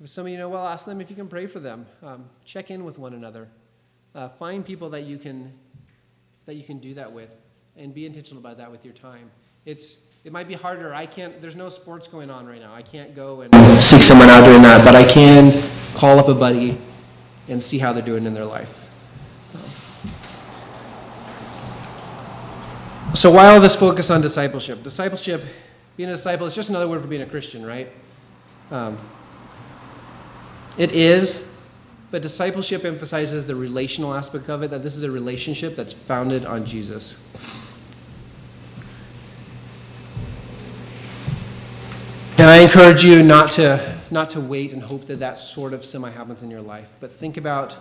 If 0.00 0.08
some 0.08 0.24
of 0.24 0.32
you 0.32 0.38
know 0.38 0.48
well, 0.48 0.66
ask 0.66 0.86
them 0.86 0.98
if 1.02 1.10
you 1.10 1.16
can 1.16 1.28
pray 1.28 1.46
for 1.46 1.60
them. 1.60 1.84
Um, 2.02 2.24
check 2.46 2.70
in 2.70 2.86
with 2.86 2.98
one 2.98 3.12
another. 3.12 3.48
Uh, 4.14 4.30
find 4.30 4.64
people 4.64 4.88
that 4.90 5.02
you 5.02 5.18
can 5.18 5.52
that 6.46 6.54
you 6.54 6.64
can 6.64 6.78
do 6.78 6.94
that 6.94 7.12
with, 7.12 7.36
and 7.76 7.92
be 7.92 8.06
intentional 8.06 8.40
about 8.40 8.56
that 8.58 8.70
with 8.70 8.84
your 8.84 8.94
time. 8.94 9.30
It's 9.64 9.98
It 10.24 10.32
might 10.32 10.48
be 10.48 10.54
harder. 10.54 10.94
I 10.94 11.06
can't, 11.06 11.40
there's 11.40 11.56
no 11.56 11.68
sports 11.68 12.08
going 12.08 12.30
on 12.30 12.46
right 12.46 12.60
now. 12.60 12.74
I 12.74 12.82
can't 12.82 13.14
go 13.14 13.42
and 13.42 13.54
seek 13.82 14.00
someone 14.00 14.28
out 14.28 14.44
doing 14.44 14.62
that, 14.62 14.84
but 14.84 14.94
I 14.94 15.04
can 15.04 15.52
call 15.94 16.18
up 16.18 16.28
a 16.28 16.34
buddy 16.34 16.78
and 17.48 17.62
see 17.62 17.78
how 17.78 17.92
they're 17.92 18.02
doing 18.02 18.26
in 18.26 18.34
their 18.34 18.44
life. 18.44 18.82
So, 23.14 23.30
why 23.30 23.48
all 23.48 23.60
this 23.60 23.74
focus 23.74 24.10
on 24.10 24.20
discipleship? 24.20 24.82
Discipleship, 24.82 25.42
being 25.96 26.10
a 26.10 26.12
disciple, 26.12 26.46
is 26.46 26.54
just 26.54 26.68
another 26.68 26.86
word 26.86 27.00
for 27.00 27.08
being 27.08 27.22
a 27.22 27.26
Christian, 27.26 27.64
right? 27.64 27.88
Um, 28.70 28.98
it 30.76 30.92
is, 30.92 31.55
but 32.10 32.22
discipleship 32.22 32.84
emphasizes 32.84 33.46
the 33.46 33.54
relational 33.54 34.14
aspect 34.14 34.48
of 34.48 34.62
it, 34.62 34.70
that 34.70 34.82
this 34.82 34.96
is 34.96 35.02
a 35.02 35.10
relationship 35.10 35.76
that's 35.76 35.92
founded 35.92 36.44
on 36.44 36.64
Jesus. 36.64 37.18
And 42.38 42.50
I 42.50 42.58
encourage 42.58 43.02
you 43.02 43.22
not 43.22 43.50
to, 43.52 43.98
not 44.10 44.30
to 44.30 44.40
wait 44.40 44.72
and 44.72 44.82
hope 44.82 45.06
that 45.06 45.20
that 45.20 45.38
sort 45.38 45.72
of 45.72 45.84
semi 45.84 46.10
happens 46.10 46.42
in 46.42 46.50
your 46.50 46.60
life, 46.60 46.88
but 47.00 47.10
think 47.10 47.36
about 47.36 47.76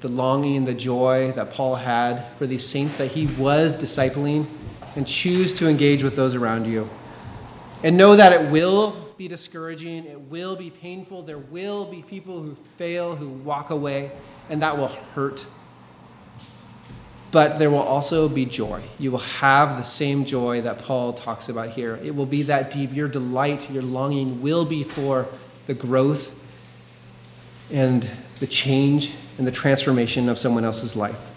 the 0.00 0.08
longing, 0.08 0.58
and 0.58 0.66
the 0.66 0.74
joy 0.74 1.32
that 1.32 1.50
Paul 1.50 1.76
had 1.76 2.28
for 2.32 2.46
these 2.46 2.66
saints 2.66 2.96
that 2.96 3.06
he 3.12 3.26
was 3.38 3.74
discipling, 3.74 4.46
and 4.96 5.06
choose 5.06 5.54
to 5.54 5.66
engage 5.66 6.04
with 6.04 6.14
those 6.14 6.34
around 6.34 6.66
you. 6.66 6.90
And 7.82 7.96
know 7.96 8.14
that 8.14 8.32
it 8.32 8.50
will 8.50 9.03
be 9.16 9.28
discouraging, 9.28 10.04
it 10.06 10.20
will 10.20 10.56
be 10.56 10.70
painful, 10.70 11.22
there 11.22 11.38
will 11.38 11.84
be 11.84 12.02
people 12.02 12.42
who 12.42 12.56
fail, 12.76 13.16
who 13.16 13.28
walk 13.28 13.70
away, 13.70 14.10
and 14.48 14.62
that 14.62 14.76
will 14.76 14.88
hurt. 14.88 15.46
But 17.30 17.58
there 17.58 17.70
will 17.70 17.78
also 17.78 18.28
be 18.28 18.46
joy. 18.46 18.80
You 18.98 19.10
will 19.10 19.18
have 19.18 19.76
the 19.76 19.82
same 19.82 20.24
joy 20.24 20.60
that 20.60 20.78
Paul 20.78 21.12
talks 21.12 21.48
about 21.48 21.70
here. 21.70 21.98
It 22.02 22.14
will 22.14 22.26
be 22.26 22.44
that 22.44 22.70
deep. 22.70 22.94
Your 22.94 23.08
delight, 23.08 23.70
your 23.70 23.82
longing 23.82 24.40
will 24.40 24.64
be 24.64 24.84
for 24.84 25.26
the 25.66 25.74
growth 25.74 26.38
and 27.72 28.08
the 28.38 28.46
change 28.46 29.12
and 29.38 29.46
the 29.46 29.50
transformation 29.50 30.28
of 30.28 30.38
someone 30.38 30.64
else's 30.64 30.94
life. 30.94 31.33